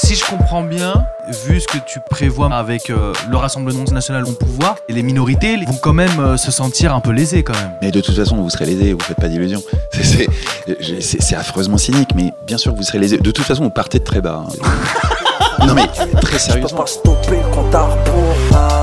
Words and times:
Si 0.00 0.14
je 0.14 0.24
comprends 0.24 0.62
bien, 0.62 1.04
vu 1.46 1.60
ce 1.60 1.66
que 1.66 1.78
tu 1.84 1.98
prévois 2.00 2.48
avec 2.54 2.88
euh, 2.88 3.12
le 3.28 3.36
Rassemblement 3.36 3.82
national 3.90 4.24
au 4.24 4.32
pouvoir, 4.32 4.76
et 4.88 4.92
les 4.92 5.02
minorités 5.02 5.56
vont 5.66 5.76
quand 5.82 5.92
même 5.92 6.20
euh, 6.20 6.36
se 6.36 6.52
sentir 6.52 6.94
un 6.94 7.00
peu 7.00 7.10
lésées 7.10 7.42
quand 7.42 7.54
même. 7.54 7.72
Mais 7.82 7.90
de 7.90 8.00
toute 8.00 8.14
façon, 8.14 8.36
vous 8.36 8.48
serez 8.48 8.64
lésés, 8.66 8.92
vous 8.92 9.00
faites 9.00 9.16
pas 9.16 9.28
d'illusions. 9.28 9.62
C'est- 9.92 10.28
C'est 10.66 11.02
c'est- 11.02 11.20
c'est 11.22 11.34
affreusement 11.34 11.78
cynique, 11.78 12.10
mais 12.14 12.32
bien 12.46 12.58
sûr 12.58 12.72
que 12.72 12.76
vous 12.76 12.82
serez 12.84 12.98
lésés. 12.98 13.18
De 13.18 13.30
toute 13.30 13.44
façon, 13.44 13.64
vous 13.64 13.70
partez 13.70 13.98
de 13.98 14.04
très 14.04 14.20
bas. 14.20 14.44
hein. 14.48 15.66
non 15.66 15.74
mais 15.74 15.86
très 15.88 16.04
Je 16.06 16.30
peux 16.30 16.38
sérieusement. 16.38 16.78
pas 16.78 16.86
stopper 16.86 17.36
le 17.42 17.54
compte 17.54 17.74
à 17.74 17.82
rebours. 17.82 18.36
À 18.56 18.77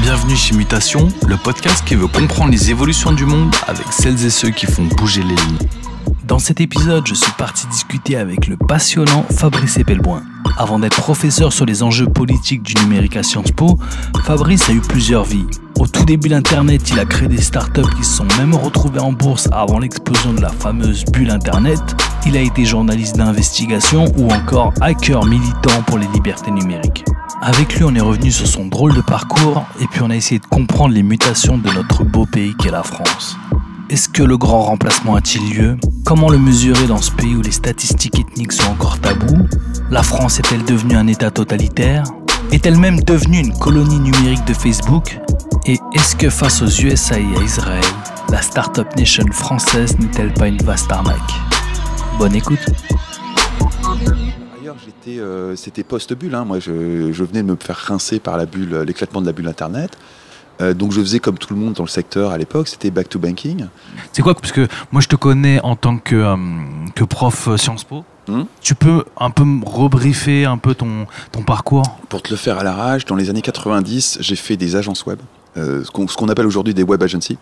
Bienvenue 0.00 0.36
chez 0.36 0.54
Mutation, 0.56 1.08
le 1.26 1.36
podcast 1.36 1.84
qui 1.84 1.96
veut 1.96 2.06
comprendre 2.06 2.50
les 2.50 2.70
évolutions 2.70 3.12
du 3.12 3.26
monde 3.26 3.54
avec 3.66 3.84
celles 3.90 4.24
et 4.24 4.30
ceux 4.30 4.48
qui 4.48 4.64
font 4.64 4.84
bouger 4.96 5.22
les 5.22 5.34
lignes. 5.34 5.68
Dans 6.24 6.38
cet 6.38 6.62
épisode, 6.62 7.06
je 7.06 7.12
suis 7.12 7.32
parti 7.32 7.66
discuter 7.66 8.16
avec 8.16 8.46
le 8.46 8.56
passionnant 8.56 9.26
Fabrice 9.30 9.76
Epelboin. 9.76 10.22
Avant 10.56 10.78
d'être 10.78 10.96
professeur 10.96 11.52
sur 11.52 11.66
les 11.66 11.82
enjeux 11.82 12.08
politiques 12.08 12.62
du 12.62 12.74
numérique 12.82 13.18
à 13.18 13.22
Sciences 13.22 13.52
Po, 13.52 13.78
Fabrice 14.24 14.70
a 14.70 14.72
eu 14.72 14.80
plusieurs 14.80 15.24
vies. 15.24 15.44
Au 15.80 15.86
tout 15.86 16.04
début 16.04 16.28
d'Internet, 16.28 16.90
il 16.90 17.00
a 17.00 17.06
créé 17.06 17.26
des 17.26 17.40
startups 17.40 17.88
qui 17.96 18.04
se 18.04 18.18
sont 18.18 18.26
même 18.36 18.54
retrouvées 18.54 19.00
en 19.00 19.12
bourse 19.12 19.48
avant 19.50 19.78
l'explosion 19.78 20.34
de 20.34 20.42
la 20.42 20.50
fameuse 20.50 21.06
bulle 21.06 21.30
Internet. 21.30 21.80
Il 22.26 22.36
a 22.36 22.40
été 22.40 22.66
journaliste 22.66 23.16
d'investigation 23.16 24.04
ou 24.18 24.30
encore 24.30 24.74
hacker 24.82 25.24
militant 25.24 25.80
pour 25.86 25.96
les 25.96 26.06
libertés 26.08 26.50
numériques. 26.50 27.06
Avec 27.40 27.76
lui, 27.76 27.84
on 27.84 27.94
est 27.94 28.00
revenu 28.00 28.30
sur 28.30 28.46
son 28.46 28.66
drôle 28.66 28.94
de 28.94 29.00
parcours 29.00 29.64
et 29.80 29.86
puis 29.86 30.02
on 30.02 30.10
a 30.10 30.16
essayé 30.16 30.38
de 30.38 30.44
comprendre 30.44 30.92
les 30.92 31.02
mutations 31.02 31.56
de 31.56 31.70
notre 31.72 32.04
beau 32.04 32.26
pays 32.26 32.54
qu'est 32.58 32.70
la 32.70 32.82
France. 32.82 33.38
Est-ce 33.88 34.10
que 34.10 34.22
le 34.22 34.36
grand 34.36 34.60
remplacement 34.60 35.14
a-t-il 35.14 35.56
lieu? 35.56 35.78
Comment 36.04 36.28
le 36.28 36.38
mesurer 36.38 36.88
dans 36.88 37.00
ce 37.00 37.10
pays 37.10 37.34
où 37.34 37.40
les 37.40 37.52
statistiques 37.52 38.18
ethniques 38.18 38.52
sont 38.52 38.70
encore 38.70 38.98
tabous? 38.98 39.48
La 39.90 40.02
France 40.02 40.40
est-elle 40.40 40.64
devenue 40.66 40.96
un 40.96 41.06
État 41.06 41.30
totalitaire? 41.30 42.04
Est-elle 42.52 42.76
même 42.76 43.00
devenue 43.00 43.38
une 43.38 43.56
colonie 43.58 43.98
numérique 43.98 44.44
de 44.44 44.52
Facebook? 44.52 45.18
Et 45.66 45.78
est-ce 45.94 46.16
que 46.16 46.30
face 46.30 46.62
aux 46.62 46.68
USA 46.68 47.18
et 47.18 47.36
à 47.36 47.42
Israël, 47.42 47.84
la 48.30 48.40
Startup 48.42 48.86
Nation 48.96 49.24
française 49.32 49.98
n'est-elle 49.98 50.32
pas 50.32 50.48
une 50.48 50.58
vaste 50.62 50.90
arnaque? 50.90 51.18
Bonne 52.18 52.34
écoute 52.34 52.58
euh, 55.08 55.56
c'était 55.56 55.82
post-bulle. 55.82 56.34
hein. 56.34 56.44
Moi, 56.44 56.60
je, 56.60 57.10
je 57.12 57.24
venais 57.24 57.42
de 57.42 57.48
me 57.50 57.56
faire 57.56 57.76
rincer 57.76 58.20
par 58.20 58.36
la 58.36 58.46
bulle, 58.46 58.84
l'éclatement 58.86 59.20
de 59.20 59.26
la 59.26 59.32
bulle 59.32 59.48
Internet. 59.48 59.96
Euh, 60.60 60.74
donc, 60.74 60.92
je 60.92 61.00
faisais 61.00 61.18
comme 61.18 61.36
tout 61.38 61.52
le 61.52 61.58
monde 61.58 61.72
dans 61.74 61.82
le 61.82 61.88
secteur 61.88 62.30
à 62.30 62.38
l'époque. 62.38 62.68
C'était 62.68 62.90
back 62.90 63.08
to 63.08 63.18
banking. 63.18 63.66
C'est 64.12 64.22
quoi? 64.22 64.34
Parce 64.34 64.52
que 64.52 64.68
moi 64.92 65.00
je 65.00 65.08
te 65.08 65.16
connais 65.16 65.58
en 65.62 65.74
tant 65.74 65.98
que, 65.98 66.14
euh, 66.14 66.36
que 66.94 67.02
prof 67.04 67.48
Sciences 67.56 67.84
Po. 67.84 68.04
Hmm? 68.28 68.42
Tu 68.60 68.74
peux 68.74 69.04
un 69.18 69.30
peu 69.30 69.44
me 69.44 69.64
rebriefer 69.64 70.44
un 70.44 70.58
peu 70.58 70.74
ton, 70.74 71.06
ton 71.32 71.42
parcours? 71.42 71.98
Pour 72.08 72.22
te 72.22 72.30
le 72.30 72.36
faire 72.36 72.58
à 72.58 72.62
l'arrache, 72.62 73.04
dans 73.06 73.16
les 73.16 73.30
années 73.30 73.42
90, 73.42 74.18
j'ai 74.20 74.36
fait 74.36 74.56
des 74.56 74.76
agences 74.76 75.04
web, 75.06 75.18
euh, 75.56 75.82
ce 75.84 75.90
qu'on, 76.16 76.28
appelle 76.28 76.46
aujourd'hui 76.46 76.74
des 76.74 76.82
web 76.82 77.02
agencies. 77.02 77.38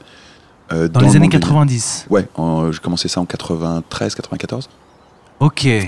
euh, 0.72 0.88
Dans, 0.88 1.00
le 1.00 1.06
les 1.06 1.10
années 1.12 1.20
monde 1.20 1.30
du- 1.32 1.38
90. 1.38 2.06
Ouais, 2.10 2.26
j'ai 2.72 2.78
commencé 2.78 3.08
ça 3.08 3.20
en 3.20 3.24
93, 3.26 4.14
94. 4.14 4.68
Ok. 5.40 5.66
Euh, 5.66 5.80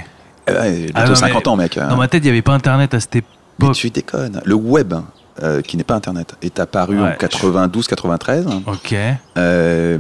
ouais, 0.49 0.71
bientôt 0.87 0.93
Ah 0.95 1.05
non, 1.05 1.11
mais 1.11 1.17
50 1.17 1.47
ans, 1.49 1.57
mec. 1.57 1.77
hein. 1.79 1.89
Dans 1.89 1.97
ma 1.97 2.09
tête, 2.09 2.23
il 2.23 2.27
n'y 2.27 2.31
avait 2.31 2.43
pas 2.43 2.55
Internet 2.55 2.95
à 2.95 3.01
cette 3.01 3.15
Mais 3.15 3.23
époque. 3.59 3.75
tu 3.75 3.91
déconnes. 3.91 4.41
Le 4.45 4.55
web, 4.55 4.95
euh, 5.43 5.61
qui 5.63 5.77
n'est 5.77 5.85
pas 5.85 5.95
Internet, 5.95 6.35
est 6.43 6.59
apparu 6.61 7.01
Ouais, 7.01 7.09
en 7.09 7.13
92-93. 7.17 8.47
Ok. 8.67 8.95
Euh, 9.37 9.99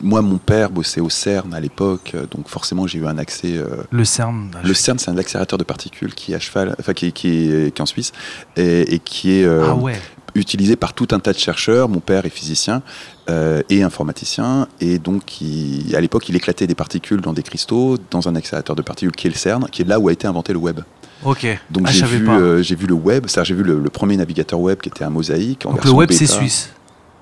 moi, 0.00 0.22
mon 0.22 0.38
père 0.38 0.70
bossait 0.70 1.00
au 1.00 1.08
CERN 1.10 1.52
à 1.54 1.60
l'époque, 1.60 2.14
donc 2.30 2.48
forcément, 2.48 2.86
j'ai 2.86 2.98
eu 2.98 3.06
un 3.06 3.18
accès. 3.18 3.56
euh, 3.56 3.82
Le 3.90 4.04
CERN. 4.04 4.50
le 4.62 4.74
CERN, 4.74 4.98
c'est 4.98 5.10
un 5.10 5.18
accélérateur 5.18 5.58
de 5.58 5.64
particules 5.64 6.14
qui 6.14 6.32
est 6.32 6.36
à 6.36 6.38
cheval, 6.40 6.74
enfin 6.78 6.92
qui, 6.92 7.06
est- 7.06 7.12
qui 7.12 7.28
est, 7.28 7.74
qui 7.74 7.80
est 7.80 7.82
en 7.82 7.86
Suisse 7.86 8.12
et, 8.56 8.94
et 8.94 8.98
qui 8.98 9.40
est 9.40 9.46
Ah 9.46 9.74
ouais. 9.74 10.00
Utilisé 10.34 10.76
par 10.76 10.92
tout 10.94 11.08
un 11.12 11.18
tas 11.20 11.32
de 11.32 11.38
chercheurs. 11.38 11.88
Mon 11.88 12.00
père 12.00 12.24
est 12.26 12.30
physicien 12.30 12.82
euh, 13.30 13.62
et 13.70 13.82
informaticien, 13.82 14.68
et 14.80 14.98
donc 14.98 15.40
il- 15.40 15.94
à 15.96 16.00
l'époque, 16.00 16.28
il 16.28 16.36
éclatait 16.36 16.66
des 16.66 16.74
particules 16.74 17.20
dans 17.20 17.32
des 17.32 17.42
cristaux 17.42 17.96
dans 18.10 18.28
un 18.28 18.34
accélérateur 18.36 18.76
de 18.76 18.82
particules 18.82 19.12
qui 19.12 19.26
est 19.26 19.30
le 19.30 19.36
CERN, 19.36 19.66
qui 19.70 19.82
est 19.82 19.84
là 19.84 19.98
où 20.00 20.08
a 20.08 20.12
été 20.12 20.26
inventé 20.26 20.52
le 20.52 20.58
web. 20.58 20.80
Ok. 21.24 21.46
Donc 21.70 21.84
ah, 21.88 21.92
j'ai 21.92 22.06
vu, 22.06 22.28
euh, 22.28 22.62
j'ai 22.62 22.76
vu 22.76 22.86
le 22.86 22.94
web, 22.94 23.24
c'est-à-dire 23.26 23.44
j'ai 23.48 23.54
vu 23.54 23.64
le, 23.64 23.78
le 23.80 23.90
premier 23.90 24.16
navigateur 24.16 24.60
web 24.60 24.78
qui 24.80 24.88
était 24.88 25.04
un 25.04 25.10
mosaïque. 25.10 25.66
en 25.66 25.72
Donc 25.72 25.84
le 25.84 25.90
web, 25.90 26.10
c'est 26.12 26.26
suisse. 26.26 26.70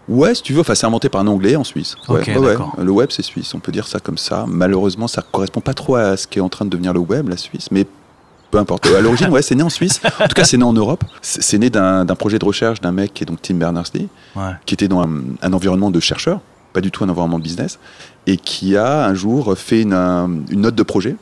Ouais, 0.09 0.37
si 0.37 0.43
tu 0.43 0.53
veux, 0.53 0.61
enfin 0.61 0.77
c'est 0.77 0.87
inventé 0.87 1.09
par 1.09 1.21
un 1.23 1.27
Anglais 1.27 1.57
en 1.57 1.65
Suisse. 1.65 1.97
Ouais, 2.09 2.21
Ok, 2.21 2.27
ouais, 2.29 2.39
ouais. 2.39 2.47
d'accord. 2.51 2.77
Le 2.81 2.91
web 2.93 3.09
c'est 3.11 3.23
suisse, 3.25 3.53
on 3.55 3.59
peut 3.59 3.73
dire 3.73 3.89
ça 3.89 3.99
comme 3.99 4.19
ça. 4.19 4.45
Malheureusement, 4.47 5.09
ça 5.09 5.21
correspond 5.33 5.61
pas 5.61 5.75
trop 5.75 5.97
à 5.97 6.17
ce 6.17 6.29
qui 6.29 6.39
est 6.39 6.43
en 6.43 6.49
train 6.49 6.65
de 6.65 6.71
devenir 6.71 6.93
le 6.93 7.01
web, 7.01 7.29
la 7.29 7.37
Suisse, 7.37 7.69
mais 7.73 7.87
peu 8.51 8.59
importe. 8.59 8.87
À 8.87 9.01
l'origine, 9.01 9.29
ouais, 9.31 9.43
c'est 9.43 9.55
né 9.55 9.63
en 9.63 9.69
Suisse. 9.71 10.01
En 10.21 10.29
tout 10.29 10.35
cas, 10.35 10.45
c'est 10.45 10.57
né 10.57 10.65
en 10.65 10.73
Europe. 10.73 11.05
C'est 11.23 11.59
né 11.59 11.71
d'un 11.71 12.05
projet 12.07 12.39
de 12.39 12.45
recherche 12.45 12.81
d'un 12.81 12.93
mec 12.93 13.13
qui 13.15 13.23
est 13.25 13.27
donc 13.27 13.43
Tim 13.43 13.55
Berners-Lee, 13.55 14.09
Ouais. 14.37 14.53
qui 14.67 14.75
était 14.75 14.89
dans 14.89 15.01
un, 15.03 15.11
un 15.43 15.53
environnement 15.53 15.91
de 15.91 16.01
chercheur, 16.01 16.41
pas 16.73 16.81
du 16.81 16.91
tout 16.91 17.05
un 17.05 17.09
environnement 17.09 17.39
de 17.39 17.45
business, 17.45 17.79
et 18.27 18.37
qui 18.37 18.77
a 18.77 19.07
un 19.07 19.15
jour 19.15 19.57
fait 19.57 19.83
une, 19.83 19.93
un- 19.93 20.31
une 20.51 20.61
note 20.61 20.75
de 20.75 20.83
projet 20.83 21.17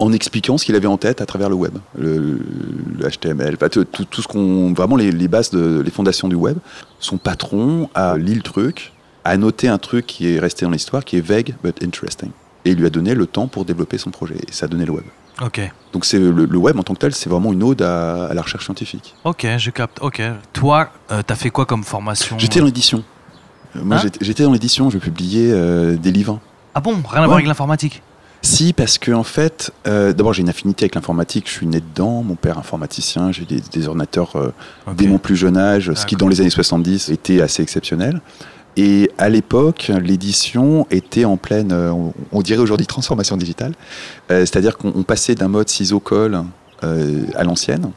en 0.00 0.12
expliquant 0.12 0.58
ce 0.58 0.64
qu'il 0.64 0.76
avait 0.76 0.86
en 0.86 0.96
tête 0.96 1.20
à 1.20 1.26
travers 1.26 1.48
le 1.48 1.56
web, 1.56 1.72
le, 1.98 2.38
le 2.98 3.08
HTML, 3.10 3.56
tout- 3.70 3.84
tout 4.04 4.22
ce 4.22 4.28
qu'on, 4.28 4.72
vraiment 4.72 4.94
les, 4.96 5.10
les 5.10 5.26
bases, 5.28 5.50
de, 5.50 5.80
les 5.84 5.90
fondations 5.90 6.28
du 6.28 6.36
web. 6.36 6.56
Son 7.00 7.16
patron 7.18 7.88
a 7.94 8.16
lu 8.16 8.34
le 8.34 8.42
truc, 8.42 8.92
a 9.24 9.36
noté 9.36 9.66
un 9.68 9.78
truc 9.78 10.06
qui 10.06 10.32
est 10.32 10.38
resté 10.38 10.64
dans 10.64 10.70
l'histoire, 10.70 11.04
qui 11.04 11.16
est 11.16 11.20
vague 11.20 11.54
but 11.64 11.82
interesting, 11.82 12.30
et 12.68 12.72
il 12.72 12.78
lui 12.78 12.86
a 12.86 12.90
donné 12.90 13.14
le 13.14 13.26
temps 13.26 13.46
pour 13.48 13.64
développer 13.64 13.98
son 13.98 14.10
projet, 14.10 14.34
et 14.36 14.52
ça 14.52 14.66
a 14.66 14.68
donné 14.68 14.84
le 14.84 14.92
web. 14.92 15.04
Ok. 15.40 15.60
Donc 15.92 16.04
c'est 16.04 16.18
le, 16.18 16.30
le 16.44 16.58
web 16.58 16.78
en 16.78 16.82
tant 16.82 16.94
que 16.94 16.98
tel, 16.98 17.14
c'est 17.14 17.30
vraiment 17.30 17.52
une 17.52 17.62
ode 17.62 17.80
à, 17.82 18.26
à 18.26 18.34
la 18.34 18.42
recherche 18.42 18.64
scientifique. 18.64 19.14
Ok, 19.24 19.46
je 19.56 19.70
capte. 19.70 19.98
Ok. 20.00 20.20
Toi, 20.52 20.90
euh, 21.12 21.22
t'as 21.26 21.34
fait 21.36 21.50
quoi 21.50 21.64
comme 21.64 21.84
formation? 21.84 22.38
J'étais 22.38 22.58
dans 22.60 22.66
l'édition. 22.66 23.02
Euh, 23.76 23.80
Moi, 23.84 23.96
Hein? 23.98 24.10
j'étais- 24.20 24.42
dans 24.44 24.52
l'édition, 24.52 24.90
je 24.90 24.98
publiais 24.98 25.50
euh, 25.52 25.96
des 25.96 26.10
livres. 26.12 26.40
Ah 26.74 26.80
bon? 26.80 26.94
Rien 27.08 27.22
à 27.22 27.26
voir 27.26 27.36
avec 27.36 27.46
l'informatique? 27.46 28.02
Si, 28.42 28.72
parce 28.72 28.98
que 28.98 29.10
en 29.10 29.24
fait, 29.24 29.72
euh, 29.88 30.12
d'abord 30.12 30.32
j'ai 30.32 30.42
une 30.42 30.48
affinité 30.48 30.84
avec 30.84 30.94
l'informatique, 30.94 31.46
je 31.48 31.52
suis 31.52 31.66
né 31.66 31.80
dedans, 31.80 32.22
mon 32.22 32.36
père 32.36 32.56
informaticien, 32.56 33.32
j'ai 33.32 33.44
des, 33.44 33.60
des 33.60 33.88
ordinateurs 33.88 34.52
dès 34.94 35.08
mon 35.08 35.18
plus 35.18 35.34
jeune 35.36 35.56
âge, 35.56 35.92
ce 35.94 36.06
qui 36.06 36.14
dans 36.14 36.28
les 36.28 36.40
années 36.40 36.50
70 36.50 37.08
était 37.10 37.40
assez 37.40 37.62
exceptionnel. 37.64 38.20
Et 38.76 39.10
à 39.18 39.28
l'époque, 39.28 39.90
l'édition 40.02 40.86
était 40.90 41.24
en 41.24 41.36
pleine, 41.36 41.72
euh, 41.72 41.92
on, 42.32 42.42
dirait 42.42 42.60
aujourd'hui 42.60 42.86
transformation 42.86 43.36
digitale, 43.36 43.72
Euh, 44.30 44.40
c'est-à-dire 44.40 44.76
qu'on 44.78 44.92
on 44.94 45.02
passait 45.02 45.34
d'un 45.34 45.48
mode 45.48 45.68
ciseau-colle 45.68 46.44
euh, 46.84 47.24
à 47.34 47.42
l'ancienne 47.44 47.90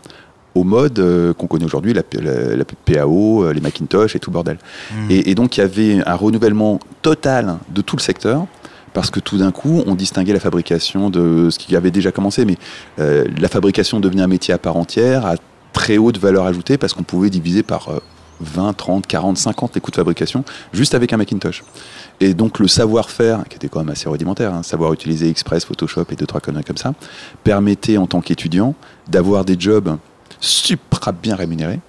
au 0.56 0.64
mode 0.64 1.00
euh, 1.00 1.34
qu'on 1.34 1.48
connaît 1.48 1.66
aujourd'hui, 1.66 1.94
la, 1.94 2.02
la- 2.20 2.56
la 2.56 2.66
PAO, 2.86 3.52
les 3.54 3.62
Macintosh 3.62 4.16
et 4.16 4.20
tout 4.20 4.32
le 4.32 4.34
bordel. 4.34 4.58
Hmm. 4.92 5.12
Et, 5.12 5.30
et 5.30 5.36
donc 5.36 5.56
il 5.58 5.60
y 5.60 5.64
avait 5.64 6.02
un 6.06 6.16
renouvellement 6.16 6.80
total 7.02 7.58
de 7.70 7.82
tout 7.82 7.96
le 7.96 8.02
secteur, 8.02 8.48
parce 8.94 9.10
que 9.12 9.20
tout 9.22 9.38
d'un 9.38 9.52
coup, 9.52 9.84
on 9.86 9.96
distinguait 9.96 10.34
la 10.34 10.40
fabrication 10.42 11.10
de 11.10 11.50
ce 11.52 11.58
qui 11.60 11.76
avait 11.78 11.92
déjà 11.92 12.12
commencé, 12.12 12.44
mais 12.44 12.58
la 12.98 13.48
fabrication 13.48 14.02
devenait 14.02 14.24
un 14.24 14.28
métier 14.28 14.54
à 14.54 14.58
part 14.58 14.76
entière, 14.76 15.26
à 15.26 15.36
très 15.72 15.98
haute 15.98 16.18
valeur 16.18 16.46
ajoutée, 16.46 16.78
parce 16.78 16.94
qu'on 16.94 17.04
pouvait 17.04 17.30
diviser 17.30 17.64
par 17.64 18.02
20, 18.42 18.74
30, 18.74 19.08
40, 19.08 19.38
50 19.38 19.76
les 19.76 19.82
coûts 19.82 19.92
de 19.92 19.96
fabrication, 19.96 20.44
juste 20.74 20.94
avec 20.96 21.14
un 21.14 21.18
Macintosh. 21.18 21.64
Et 22.20 22.34
donc 22.34 22.60
le 22.60 22.68
savoir-faire, 22.68 23.44
qui 23.50 23.56
était 23.56 23.70
quand 23.70 23.80
même 23.80 23.90
assez 23.90 24.08
rudimentaire, 24.10 24.54
hein, 24.54 24.64
savoir 24.64 24.94
utiliser 24.94 25.30
Express, 25.30 25.66
Photoshop 25.66 26.06
et 26.12 26.16
deux, 26.16 26.26
trois 26.28 26.42
conneries 26.42 26.64
comme 26.64 26.78
ça, 26.78 26.94
permettait 27.44 27.98
en 27.98 28.08
tant 28.08 28.22
qu'étudiant 28.22 28.76
d'avoir 29.08 29.46
des 29.46 29.56
jobs 29.60 29.98
super 30.40 31.14
bien 31.14 31.36
rémunérés. 31.36 31.80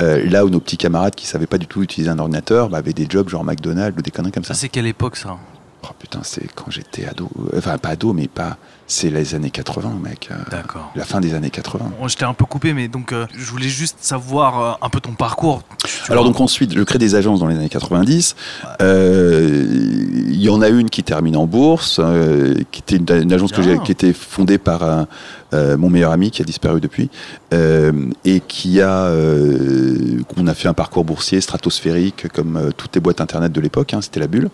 Euh, 0.00 0.28
là 0.28 0.44
où 0.44 0.50
nos 0.50 0.60
petits 0.60 0.78
camarades 0.78 1.14
qui 1.14 1.26
savaient 1.26 1.46
pas 1.46 1.58
du 1.58 1.66
tout 1.66 1.82
utiliser 1.82 2.10
un 2.10 2.18
ordinateur 2.18 2.68
bah, 2.70 2.78
avaient 2.78 2.94
des 2.94 3.06
jobs 3.08 3.28
genre 3.28 3.44
McDonald's 3.44 3.98
ou 3.98 4.02
des 4.02 4.10
conneries 4.10 4.32
comme 4.32 4.44
ça. 4.44 4.54
Ça, 4.54 4.60
c'est 4.60 4.68
quelle 4.68 4.86
époque 4.86 5.16
ça? 5.16 5.36
Oh 5.84 5.88
putain, 5.98 6.20
c'est 6.22 6.46
quand 6.54 6.70
j'étais 6.70 7.06
ado. 7.06 7.28
Euh, 7.52 7.58
Enfin, 7.58 7.76
pas 7.78 7.90
ado, 7.90 8.12
mais 8.12 8.28
pas. 8.28 8.56
C'est 8.88 9.08
les 9.10 9.34
années 9.34 9.50
80, 9.50 9.94
mec. 10.02 10.28
euh, 10.30 10.34
D'accord. 10.50 10.90
La 10.94 11.04
fin 11.04 11.20
des 11.20 11.32
années 11.34 11.48
80. 11.50 11.92
Bon, 12.00 12.08
je 12.08 12.16
t'ai 12.16 12.24
un 12.24 12.34
peu 12.34 12.44
coupé, 12.44 12.74
mais 12.74 12.88
donc 12.88 13.12
euh, 13.12 13.26
je 13.34 13.44
voulais 13.50 13.68
juste 13.68 13.96
savoir 14.00 14.60
euh, 14.60 14.72
un 14.86 14.90
peu 14.90 15.00
ton 15.00 15.12
parcours. 15.14 15.62
Alors 16.10 16.24
donc 16.24 16.40
ensuite, 16.40 16.74
je 16.74 16.82
crée 16.82 16.98
des 16.98 17.14
agences 17.14 17.40
dans 17.40 17.46
les 17.46 17.56
années 17.56 17.68
90. 17.70 18.34
Euh, 18.80 19.64
Il 20.28 20.40
y 20.42 20.48
en 20.50 20.60
a 20.60 20.68
une 20.68 20.90
qui 20.90 21.02
termine 21.04 21.36
en 21.36 21.46
bourse, 21.46 22.00
qui 22.70 22.80
était 22.80 22.96
une, 22.96 23.22
une 23.22 23.32
agence 23.32 23.52
que 23.52 23.62
j'ai, 23.62 23.78
qui 23.78 23.92
était 23.92 24.12
fondée 24.12 24.58
par 24.58 24.82
un, 24.82 25.06
mon 25.76 25.88
meilleur 25.88 26.10
ami 26.12 26.30
qui 26.30 26.42
a 26.42 26.44
disparu 26.44 26.80
depuis, 26.80 27.08
et 27.52 28.40
qui 28.48 28.80
a, 28.80 29.10
qu'on 30.34 30.46
a 30.46 30.54
fait 30.54 30.68
un 30.68 30.74
parcours 30.74 31.04
boursier 31.04 31.40
stratosphérique 31.40 32.28
comme 32.32 32.70
toutes 32.76 32.94
les 32.94 33.00
boîtes 33.00 33.20
internet 33.20 33.52
de 33.52 33.60
l'époque. 33.60 33.94
hein, 33.94 34.00
C'était 34.02 34.20
la 34.20 34.26
bulle. 34.26 34.50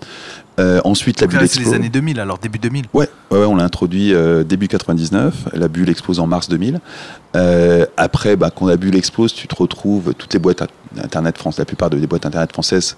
Euh, 0.58 0.80
ensuite, 0.84 1.20
la 1.20 1.26
Donc 1.26 1.32
bulle 1.32 1.40
là, 1.42 1.46
c'est 1.46 1.56
les 1.60 1.66
explose. 1.66 1.74
années 1.74 1.88
2000, 1.88 2.20
alors 2.20 2.38
début 2.38 2.58
2000. 2.58 2.86
Ouais, 2.92 3.08
ouais, 3.30 3.38
ouais, 3.38 3.44
on 3.46 3.56
l'a 3.56 3.64
introduit 3.64 4.12
euh, 4.12 4.44
début 4.44 4.68
99. 4.68 5.48
La 5.54 5.68
bulle 5.68 5.88
explose 5.88 6.18
en 6.20 6.26
mars 6.26 6.48
2000. 6.48 6.80
Euh, 7.36 7.86
après, 7.96 8.36
bah, 8.36 8.50
quand 8.54 8.66
la 8.66 8.76
bulle 8.76 8.96
explose, 8.96 9.32
tu 9.34 9.46
te 9.46 9.54
retrouves 9.54 10.14
toutes 10.14 10.32
les 10.32 10.40
boîtes 10.40 10.62
internet 11.02 11.38
France, 11.38 11.58
la 11.58 11.64
plupart 11.64 11.90
des 11.90 12.06
boîtes 12.06 12.26
internet 12.26 12.52
françaises 12.52 12.96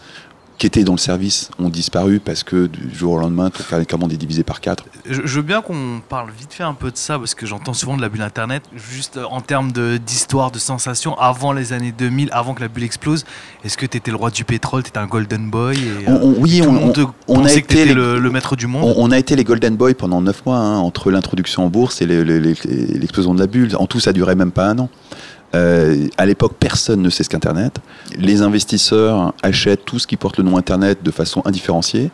qui 0.60 0.66
étaient 0.66 0.84
dans 0.84 0.92
le 0.92 0.98
service 0.98 1.50
ont 1.58 1.70
disparu 1.70 2.20
parce 2.20 2.42
que 2.44 2.66
du 2.66 2.94
jour 2.94 3.14
au 3.14 3.18
lendemain, 3.18 3.48
de 3.48 3.84
commande 3.84 4.12
est 4.12 4.18
divisé 4.18 4.42
par 4.42 4.60
4. 4.60 4.84
Je, 5.08 5.22
je 5.24 5.36
veux 5.36 5.42
bien 5.42 5.62
qu'on 5.62 6.02
parle 6.06 6.28
vite 6.38 6.52
fait 6.52 6.62
un 6.64 6.74
peu 6.74 6.90
de 6.90 6.98
ça 6.98 7.18
parce 7.18 7.34
que 7.34 7.46
j'entends 7.46 7.72
souvent 7.72 7.96
de 7.96 8.02
la 8.02 8.10
bulle 8.10 8.20
internet, 8.20 8.64
juste 8.76 9.16
euh, 9.16 9.24
en 9.30 9.40
termes 9.40 9.72
de- 9.72 9.96
d'histoire, 9.96 10.50
de, 10.50 10.58
sensations, 10.58 11.18
avant 11.18 11.52
les 11.54 11.72
années 11.72 11.94
2000, 11.96 12.28
avant 12.32 12.52
que 12.52 12.60
la 12.60 12.68
bulle 12.68 12.84
explose. 12.84 13.24
Est-ce 13.64 13.78
que 13.78 13.86
tu 13.86 13.96
étais 13.96 14.10
le 14.10 14.18
roi 14.18 14.30
du 14.30 14.44
pétrole, 14.44 14.82
tu 14.82 14.90
étais 14.90 14.98
un 14.98 15.06
golden 15.06 15.48
boy 15.48 15.78
et, 15.78 16.08
On- 16.08 16.12
euh, 16.12 16.18
on- 16.24 16.34
oui, 16.42 16.60
tout 16.62 16.68
on, 16.68 16.72
le 16.74 16.78
monde 16.80 17.10
on- 17.28 17.44
a 17.46 17.52
été 17.54 17.86
les- 17.86 17.94
le, 17.94 18.18
le 18.18 18.30
maître 18.30 18.54
du 18.54 18.66
monde? 18.66 18.92
On, 18.98 19.10
a 19.12 19.18
été 19.18 19.36
les 19.36 19.44
Golden 19.44 19.76
Boys 19.76 19.94
pendant 19.94 20.20
9 20.20 20.44
mois, 20.44 20.58
hein, 20.58 20.76
entre 20.76 21.10
l'introduction 21.10 21.64
en 21.64 21.70
bourse 21.70 22.02
et 22.02 22.06
le- 22.06 22.22
le- 22.22 22.38
le- 22.38 22.54
l'explosion 22.66 23.32
de 23.34 23.40
la 23.40 23.46
bulle. 23.46 23.74
En 23.76 23.86
tout, 23.86 23.98
ça 23.98 24.12
durait 24.12 24.34
même 24.34 24.52
pas 24.52 24.66
un 24.68 24.78
an. 24.78 24.90
Euh, 25.54 26.06
à 26.16 26.26
l'époque, 26.26 26.54
personne 26.58 27.02
ne 27.02 27.10
sait 27.10 27.24
ce 27.24 27.28
qu'Internet. 27.28 27.78
Les 28.16 28.42
investisseurs 28.42 29.34
achètent 29.42 29.84
tout 29.84 29.98
ce 29.98 30.06
qui 30.06 30.16
porte 30.16 30.38
le 30.38 30.44
nom 30.44 30.56
Internet 30.56 31.02
de 31.02 31.10
façon 31.10 31.42
indifférenciée. 31.44 32.10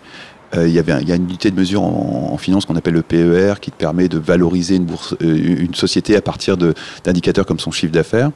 Euh, 0.54 0.68
Il 0.68 0.74
y 0.74 0.78
avait 0.78 1.02
y 1.04 1.12
a 1.12 1.16
une 1.16 1.24
unité 1.24 1.50
de 1.50 1.56
mesure 1.56 1.82
en, 1.82 2.36
finance 2.38 2.66
qu'on 2.66 2.76
appelle 2.76 2.94
le 2.94 3.02
PER 3.02 3.54
qui 3.60 3.70
te 3.70 3.76
permet 3.76 4.08
de 4.08 4.18
valoriser 4.18 4.76
une, 4.76 4.84
bourse, 4.84 5.14
euh, 5.22 5.56
une 5.58 5.74
société 5.74 6.16
à 6.16 6.20
partir 6.20 6.56
d'indicateurs 7.04 7.46
comme 7.46 7.58
son 7.58 7.70
chiffre 7.70 7.92
d'affaires. 7.92 8.30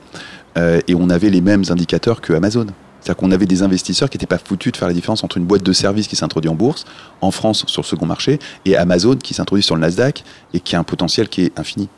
Euh, 0.56 0.80
et 0.88 0.94
on 0.94 1.10
avait 1.10 1.30
les 1.30 1.40
mêmes 1.40 1.64
indicateurs 1.68 2.20
que 2.20 2.32
Amazon. 2.32 2.66
C'est-à-dire 3.00 3.16
qu'on 3.16 3.30
avait 3.30 3.46
des 3.46 3.62
investisseurs 3.62 4.10
qui 4.10 4.16
n'étaient 4.16 4.26
pas 4.26 4.38
foutus 4.38 4.72
de 4.72 4.76
faire 4.76 4.88
la 4.88 4.94
différence 4.94 5.22
entre 5.22 5.36
une 5.36 5.44
boîte 5.44 5.62
de 5.62 5.72
services 5.72 6.08
qui 6.08 6.16
s'introduit 6.16 6.50
en 6.50 6.54
bourse, 6.54 6.84
en 7.20 7.30
France 7.30 7.64
sur 7.66 7.82
le 7.82 7.86
second 7.86 8.06
marché, 8.06 8.38
et 8.64 8.76
Amazon 8.76 9.16
qui 9.16 9.32
s'introduit 9.32 9.62
sur 9.62 9.74
le 9.74 9.82
Nasdaq 9.82 10.24
et 10.52 10.60
qui 10.60 10.76
a 10.76 10.78
un 10.78 10.84
potentiel 10.84 11.28
qui 11.28 11.42
est 11.42 11.58
infini. 11.58 11.88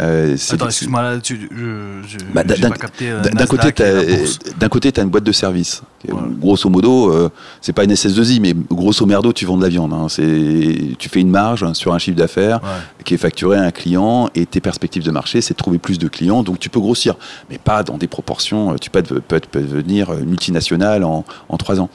Euh, 0.00 0.36
Attends, 0.50 0.66
excuse-moi, 0.66 1.02
là, 1.02 1.18
tu, 1.20 1.48
je, 1.54 2.08
je, 2.08 2.18
Bah, 2.32 2.42
pas 2.44 2.54
capté. 2.76 3.10
euh, 3.10 3.20
d'un 3.22 4.68
côté, 4.68 4.92
tu 4.92 5.00
as 5.00 5.02
une 5.02 5.10
boîte 5.10 5.24
de 5.24 5.32
service. 5.32 5.82
Grosso 6.40 6.70
modo, 6.70 7.12
euh, 7.12 7.28
c'est 7.60 7.74
pas 7.74 7.84
une 7.84 7.92
SS2I, 7.92 8.40
mais 8.40 8.54
grosso 8.70 9.04
merdo, 9.04 9.32
tu 9.34 9.44
vends 9.44 9.58
de 9.58 9.62
la 9.62 9.68
viande. 9.68 9.92
hein. 9.92 10.06
Tu 10.08 11.08
fais 11.10 11.20
une 11.20 11.28
marge 11.30 11.62
hein, 11.62 11.74
sur 11.74 11.92
un 11.92 11.98
chiffre 11.98 12.16
d'affaires 12.16 12.60
Ouais. 12.62 13.04
qui 13.04 13.14
est 13.14 13.18
facturé 13.18 13.58
à 13.58 13.62
un 13.62 13.70
client 13.70 14.30
et 14.34 14.46
tes 14.46 14.60
perspectives 14.60 15.02
de 15.04 15.10
marché, 15.10 15.42
c'est 15.42 15.52
de 15.54 15.58
trouver 15.58 15.78
plus 15.78 15.98
de 15.98 16.08
clients. 16.08 16.42
Donc 16.42 16.58
tu 16.58 16.70
peux 16.70 16.80
grossir, 16.80 17.16
mais 17.50 17.58
pas 17.58 17.82
dans 17.82 17.98
des 17.98 18.06
proportions. 18.08 18.72
euh, 18.72 18.76
Tu 18.80 18.88
peux, 18.88 19.02
peux, 19.02 19.20
peux 19.40 19.60
devenir 19.60 20.12
multinationale 20.14 21.04
en, 21.04 21.24
en 21.50 21.56
trois 21.58 21.78
ans. 21.80 21.90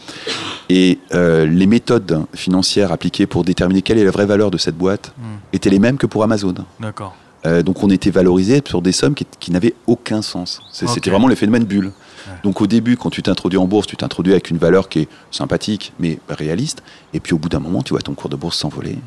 Et 0.70 1.00
euh, 1.16 1.46
les 1.48 1.66
méthodes 1.66 2.22
financières 2.36 2.92
appliquées 2.92 3.26
pour 3.26 3.44
déterminer 3.44 3.82
quelle 3.82 3.98
est 3.98 4.06
la 4.06 4.12
vraie 4.12 4.26
valeur 4.28 4.52
de 4.52 4.58
cette 4.60 4.78
boîte 4.78 5.14
Hmm, 5.18 5.38
étaient 5.54 5.70
les 5.70 5.80
mêmes 5.80 5.98
que 5.98 6.06
pour 6.06 6.24
Amazon. 6.24 6.54
D'accord. 6.80 7.16
Euh, 7.46 7.64
donc 7.64 7.84
on 7.84 7.90
était 7.90 8.10
valorisé 8.10 8.62
sur 8.66 8.82
des 8.82 8.92
sommes 8.92 9.14
qui, 9.14 9.26
qui 9.40 9.52
n'avaient 9.52 9.76
aucun 9.88 10.22
sens. 10.22 10.62
C'était 10.72 11.10
vraiment 11.10 11.28
le 11.28 11.36
phénomène 11.36 11.64
bulle. 11.64 11.86
Ouais. 11.86 12.34
Donc 12.44 12.62
au 12.62 12.68
début, 12.68 12.98
quand 12.98 13.10
tu 13.10 13.22
t'introduis 13.22 13.60
en 13.60 13.68
bourse, 13.68 13.88
tu 13.88 13.96
t'introduis 13.96 14.34
avec 14.34 14.50
une 14.50 14.58
valeur 14.58 14.90
qui 14.90 15.02
est 15.02 15.08
sympathique, 15.32 15.94
mais 16.00 16.20
réaliste. 16.28 16.82
Et 17.14 17.20
puis 17.20 17.34
au 17.34 17.38
bout 17.38 17.50
d'un 17.50 17.60
moment, 17.60 17.84
tu 17.84 17.94
vois 17.94 18.02
ton 18.02 18.14
cours 18.14 18.30
de 18.30 18.36
bourse 18.36 18.58
s'envoler. 18.58 18.98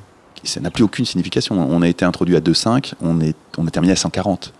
Ça 0.44 0.60
n'a 0.60 0.70
plus 0.70 0.84
aucune 0.84 1.04
signification. 1.04 1.58
On 1.58 1.82
a 1.82 1.88
été 1.88 2.04
introduit 2.04 2.36
à 2.36 2.40
2,5, 2.40 2.94
on 3.00 3.20
est, 3.20 3.34
on 3.56 3.66
est 3.66 3.70
terminé 3.70 3.92
à 3.92 3.96
140. 3.96 4.52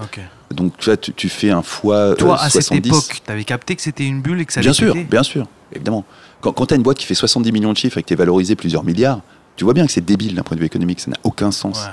Ok. 0.00 0.20
Donc 0.52 0.76
tu 0.78 1.12
tu, 1.12 1.28
fais 1.28 1.50
un 1.50 1.62
fois 1.62 2.14
Toi, 2.14 2.34
euh, 2.34 2.44
à 2.44 2.50
cette 2.50 2.62
70. 2.62 2.88
époque, 2.88 3.22
tu 3.24 3.32
avais 3.32 3.44
capté 3.44 3.74
que 3.74 3.82
c'était 3.82 4.04
une 4.04 4.22
bulle 4.22 4.40
et 4.40 4.44
que 4.44 4.52
ça 4.52 4.60
bien 4.60 4.72
sûr, 4.72 4.94
bien 4.94 5.22
sûr, 5.24 5.46
évidemment. 5.72 6.04
Quand, 6.40 6.52
quand 6.52 6.66
tu 6.66 6.74
as 6.74 6.76
une 6.76 6.82
boîte 6.82 6.98
qui 6.98 7.06
fait 7.06 7.14
70 7.14 7.50
millions 7.50 7.72
de 7.72 7.76
chiffres 7.76 7.98
et 7.98 8.02
que 8.02 8.08
tu 8.08 8.14
es 8.14 8.16
valorisé 8.16 8.54
plusieurs 8.54 8.84
milliards, 8.84 9.20
tu 9.56 9.64
vois 9.64 9.74
bien 9.74 9.86
que 9.86 9.92
c'est 9.92 10.04
débile 10.04 10.34
d'un 10.34 10.42
point 10.42 10.56
de 10.56 10.60
vue 10.60 10.66
économique, 10.66 11.00
ça 11.00 11.10
n'a 11.10 11.16
aucun 11.24 11.50
sens. 11.50 11.84
Ouais. 11.84 11.90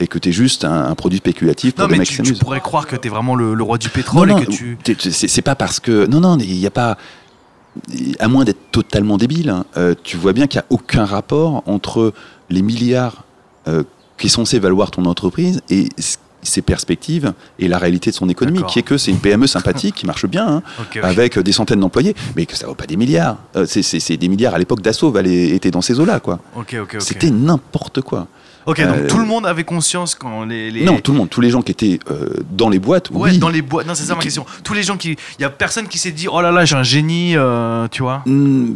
Et 0.00 0.06
que 0.08 0.18
tu 0.18 0.30
es 0.30 0.32
juste 0.32 0.64
un, 0.64 0.86
un 0.86 0.94
produit 0.96 1.18
spéculatif 1.18 1.74
pour 1.74 1.82
Non, 1.84 1.88
des 1.88 1.92
mais 1.92 1.98
mecs 2.00 2.08
qui 2.08 2.16
tu, 2.16 2.22
tu 2.22 2.34
pourrais 2.34 2.60
croire 2.60 2.86
que 2.88 2.96
tu 2.96 3.06
es 3.06 3.10
vraiment 3.10 3.36
le, 3.36 3.54
le 3.54 3.62
roi 3.62 3.78
du 3.78 3.88
pétrole 3.88 4.28
non, 4.28 4.38
et 4.38 4.44
que 4.44 4.50
non, 4.50 4.56
tu. 4.56 4.76
c'est 5.10 5.42
pas 5.42 5.54
parce 5.54 5.78
que 5.78 6.06
non 6.06 6.18
non 6.20 6.36
il 6.38 6.52
n'y 6.58 6.66
a 6.66 6.70
pas 6.70 6.98
à 8.18 8.28
moins 8.28 8.44
d'être 8.44 8.70
totalement 8.70 9.16
débile 9.18 9.50
hein, 9.50 9.64
euh, 9.76 9.94
tu 10.02 10.16
vois 10.16 10.32
bien 10.32 10.46
qu'il 10.46 10.58
n'y 10.58 10.62
a 10.62 10.66
aucun 10.70 11.04
rapport 11.04 11.62
entre 11.66 12.12
les 12.50 12.62
milliards 12.62 13.24
euh, 13.68 13.82
qui 14.18 14.28
sont 14.28 14.42
censés 14.44 14.58
valoir 14.58 14.90
ton 14.90 15.04
entreprise 15.06 15.60
et 15.70 15.88
ses 16.42 16.60
perspectives 16.62 17.32
et 17.58 17.68
la 17.68 17.78
réalité 17.78 18.10
de 18.10 18.14
son 18.16 18.28
économie 18.28 18.62
qui 18.68 18.78
est 18.78 18.82
que 18.82 18.98
c'est 18.98 19.10
une 19.10 19.18
PME 19.18 19.46
sympathique 19.46 19.94
qui 19.94 20.06
marche 20.06 20.26
bien 20.26 20.46
hein, 20.46 20.62
avec 21.02 21.38
des 21.38 21.52
centaines 21.52 21.80
d'employés 21.80 22.14
mais 22.36 22.46
que 22.46 22.56
ça 22.56 22.66
vaut 22.66 22.74
pas 22.74 22.86
des 22.86 22.96
milliards. 22.96 23.38
Euh, 23.56 23.64
c'est- 23.66 24.16
des 24.16 24.28
milliards 24.28 24.54
à 24.54 24.58
l'époque 24.58 24.82
d'assaut 24.82 25.16
étaient 25.18 25.70
dans 25.70 25.82
ces 25.82 25.98
eaux 26.00 26.04
là 26.04 26.20
quoi. 26.20 26.40
Ok, 26.54 26.76
ok, 26.80 26.94
ok. 26.96 27.00
c'était 27.02 27.30
n'importe 27.30 28.02
quoi 28.02 28.26
Ok, 28.66 28.80
donc 28.80 28.96
euh, 28.96 29.06
tout 29.08 29.18
le 29.18 29.26
monde 29.26 29.46
avait 29.46 29.64
conscience 29.64 30.14
quand 30.14 30.44
les. 30.44 30.70
les- 30.70 30.84
non 30.84 30.98
tout 31.00 31.12
le 31.12 31.18
monde 31.18 31.28
tous 31.30 31.40
les 31.40 31.50
gens 31.50 31.60
qui 31.62 31.72
étaient 31.72 31.98
euh, 32.10 32.28
dans 32.50 32.68
les 32.68 32.78
boîtes 32.78 33.10
Ouais, 33.10 33.30
oui 33.32 33.38
dans 33.38 33.48
les 33.50 33.62
boîtes. 33.62 33.86
Non, 33.86 33.94
c'est 33.94 34.04
ça 34.04 34.14
ma 34.14 34.22
question. 34.22 34.46
Tous 34.62 34.72
les 34.74 34.82
gens 34.82 34.96
qui. 34.96 35.16
Il 35.38 35.42
y 35.42 35.44
a 35.44 35.50
personne 35.50 35.86
qui 35.88 35.98
s'est 35.98 36.12
dit, 36.12 36.28
oh 36.28 36.40
là 36.40 36.50
là, 36.50 36.64
j'ai 36.64 36.76
un 36.76 36.82
génie, 36.82 37.36
euh, 37.36 37.86
tu 37.90 38.02
vois. 38.02 38.22
Hmm, 38.26 38.74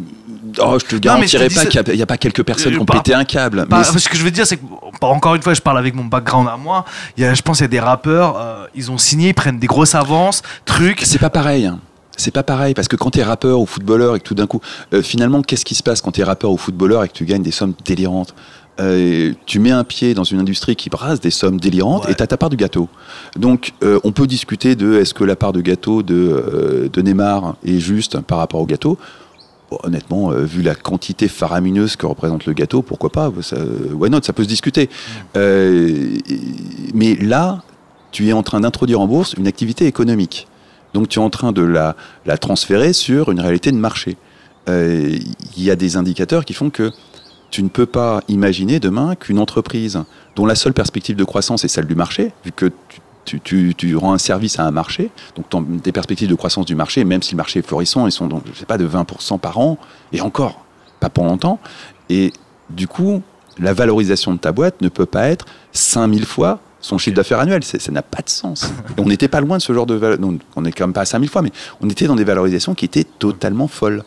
oh, 0.58 0.76
je 0.80 0.84
te 0.84 0.96
garantirais 0.96 1.48
pas 1.48 1.64
qu'il 1.66 1.94
n'y 1.94 2.02
a, 2.02 2.06
pas 2.06 2.18
quelques 2.18 2.42
personnes 2.42 2.72
qui 2.74 2.78
ont 2.78 2.84
pété 2.84 3.14
un 3.14 3.24
câble. 3.24 3.66
Mais 3.70 3.82
c'est- 3.84 3.98
ce 3.98 4.08
que 4.08 4.16
je 4.16 4.24
veux 4.24 4.30
dire, 4.30 4.46
c'est 4.46 4.56
que, 4.58 4.62
encore 5.00 5.34
une 5.34 5.42
fois, 5.42 5.54
je 5.54 5.60
parle 5.62 5.78
avec 5.78 5.94
mon 5.94 6.04
background 6.04 6.48
à 6.48 6.56
moi. 6.56 6.84
Il 7.16 7.22
y 7.22 7.26
a, 7.26 7.32
je 7.34 7.42
pense 7.42 7.56
qu'il 7.58 7.64
y 7.64 7.66
a 7.66 7.68
des 7.68 7.80
rappeurs, 7.80 8.68
ils 8.74 8.90
ont 8.90 8.98
signé, 8.98 9.28
ils 9.30 9.34
prennent 9.34 9.58
des 9.58 9.66
grosses 9.66 9.94
avances, 9.94 10.42
trucs. 10.64 11.00
c'est 11.04 11.18
pas 11.18 11.30
pareil. 11.30 11.66
hein. 11.66 11.78
C'est 12.20 12.32
pas 12.32 12.42
pareil 12.42 12.74
parce 12.74 12.88
que 12.88 12.96
quand 12.96 13.10
tu 13.12 13.20
es 13.20 13.22
rappeur 13.22 13.60
ou 13.60 13.64
footballeur 13.66 14.16
et 14.16 14.18
que 14.18 14.24
tout 14.24 14.34
d'un 14.34 14.48
coup, 14.48 14.60
euh, 14.92 15.02
finalement, 15.02 15.40
qu'est-ce 15.40 15.64
qui 15.64 15.76
se 15.76 15.84
passe 15.84 16.00
quand 16.00 16.10
tu 16.10 16.20
es 16.20 16.24
rappeur 16.24 16.50
ou 16.50 16.56
footballeur 16.56 17.04
et 17.04 17.08
que 17.08 17.12
tu 17.12 17.24
gagnes 17.24 17.44
des 17.44 17.52
sommes 17.52 17.74
délirantes? 17.84 18.34
Euh, 18.80 19.32
tu 19.46 19.58
mets 19.58 19.72
un 19.72 19.82
pied 19.84 20.14
dans 20.14 20.22
une 20.24 20.38
industrie 20.38 20.76
qui 20.76 20.88
brasse 20.88 21.20
des 21.20 21.30
sommes 21.30 21.58
délirantes 21.58 22.04
Ouais. 22.06 22.12
et 22.12 22.14
tu 22.14 22.22
as 22.22 22.26
ta 22.28 22.36
part 22.36 22.48
du 22.50 22.56
gâteau. 22.56 22.88
Donc, 23.36 23.72
euh, 23.82 23.98
on 24.04 24.12
peut 24.12 24.26
discuter 24.26 24.76
de 24.76 24.94
est-ce 24.94 25.14
que 25.14 25.24
la 25.24 25.34
part 25.36 25.52
de 25.52 25.60
gâteau 25.60 26.02
de, 26.04 26.14
euh, 26.14 26.88
de 26.92 27.02
Neymar 27.02 27.56
est 27.66 27.80
juste 27.80 28.20
par 28.20 28.38
rapport 28.38 28.60
au 28.60 28.66
gâteau. 28.66 28.96
Bon, 29.70 29.78
honnêtement, 29.82 30.30
euh, 30.30 30.44
vu 30.44 30.62
la 30.62 30.74
quantité 30.74 31.26
faramineuse 31.28 31.96
que 31.96 32.06
représente 32.06 32.46
le 32.46 32.52
gâteau, 32.52 32.80
pourquoi 32.82 33.10
pas 33.10 33.30
ça, 33.42 33.56
Why 33.92 34.08
not 34.10 34.22
Ça 34.22 34.32
peut 34.32 34.44
se 34.44 34.48
discuter. 34.48 34.88
Euh, 35.36 36.16
et- 36.28 36.40
mais 36.94 37.16
là, 37.16 37.62
tu 38.12 38.28
es 38.28 38.32
en 38.32 38.42
train 38.42 38.60
d'introduire 38.60 39.00
en 39.00 39.06
bourse 39.06 39.34
une 39.34 39.46
activité 39.46 39.86
économique. 39.86 40.46
Donc 40.94 41.08
tu 41.08 41.18
es 41.18 41.22
en 41.22 41.28
train 41.30 41.52
de 41.52 41.62
la, 41.62 41.96
la 42.26 42.38
transférer 42.38 42.92
sur 42.94 43.30
une 43.30 43.40
réalité 43.40 43.70
de 43.72 43.76
marché. 43.76 44.16
Euh, 44.68 45.18
Il 45.56 45.62
y 45.64 45.70
a 45.70 45.76
des 45.76 45.96
indicateurs 45.96 46.44
qui 46.44 46.54
font 46.54 46.70
que 46.70 46.92
tu 47.50 47.62
ne 47.62 47.68
peux 47.68 47.86
pas 47.86 48.22
imaginer 48.28 48.80
demain 48.80 49.14
qu'une 49.14 49.38
entreprise 49.38 50.02
dont 50.36 50.46
la 50.46 50.54
seule 50.54 50.74
perspective 50.74 51.16
de 51.16 51.24
croissance 51.24 51.64
est 51.64 51.68
celle 51.68 51.86
du 51.86 51.94
marché, 51.94 52.32
vu 52.44 52.52
que 52.52 52.70
tu, 53.24 53.96
rends 53.96 54.12
un 54.14 54.18
service 54.18 54.58
à 54.58 54.64
un 54.64 54.70
marché, 54.70 55.10
donc 55.36 55.82
tes 55.82 55.92
perspectives 55.92 56.28
de 56.28 56.34
croissance 56.34 56.64
du 56.64 56.74
marché, 56.74 57.04
même 57.04 57.22
si 57.22 57.32
le 57.32 57.36
marché 57.36 57.58
est 57.58 57.66
florissant, 57.66 58.06
ils 58.06 58.12
sont 58.12 58.26
donc, 58.26 58.42
je 58.52 58.58
sais 58.58 58.66
pas, 58.66 58.78
de 58.78 58.88
20% 58.88 59.38
par 59.38 59.58
an, 59.58 59.78
et 60.12 60.20
encore, 60.20 60.64
pas 61.00 61.10
pour 61.10 61.24
longtemps. 61.24 61.58
Et 62.08 62.32
du 62.70 62.88
coup, 62.88 63.22
la 63.58 63.72
valorisation 63.72 64.32
de 64.32 64.38
ta 64.38 64.52
boîte 64.52 64.80
ne 64.80 64.88
peut 64.88 65.06
pas 65.06 65.28
être 65.28 65.46
5000 65.72 66.24
fois 66.24 66.60
son 66.80 66.98
chiffre 66.98 67.16
d'affaires 67.16 67.40
annuel. 67.40 67.62
C'est- 67.64 67.80
Ça 67.80 67.92
n'a 67.92 68.02
pas 68.02 68.22
de 68.22 68.28
sens. 68.30 68.70
Et 68.96 69.00
on 69.00 69.04
n'était 69.06 69.28
pas 69.28 69.40
loin 69.40 69.56
de 69.58 69.62
ce 69.62 69.72
genre 69.72 69.86
de... 69.86 69.94
val- 69.94 70.18
non, 70.20 70.38
on 70.56 70.62
n'est 70.62 70.72
quand 70.72 70.84
même 70.86 70.92
pas 70.92 71.00
à 71.02 71.04
5000 71.06 71.28
fois, 71.30 71.42
mais 71.42 71.52
on 71.80 71.88
était 71.88 72.06
dans 72.06 72.16
des 72.16 72.24
valorisations 72.24 72.74
qui 72.74 72.84
étaient 72.84 73.04
totalement 73.04 73.68
folles 73.68 74.02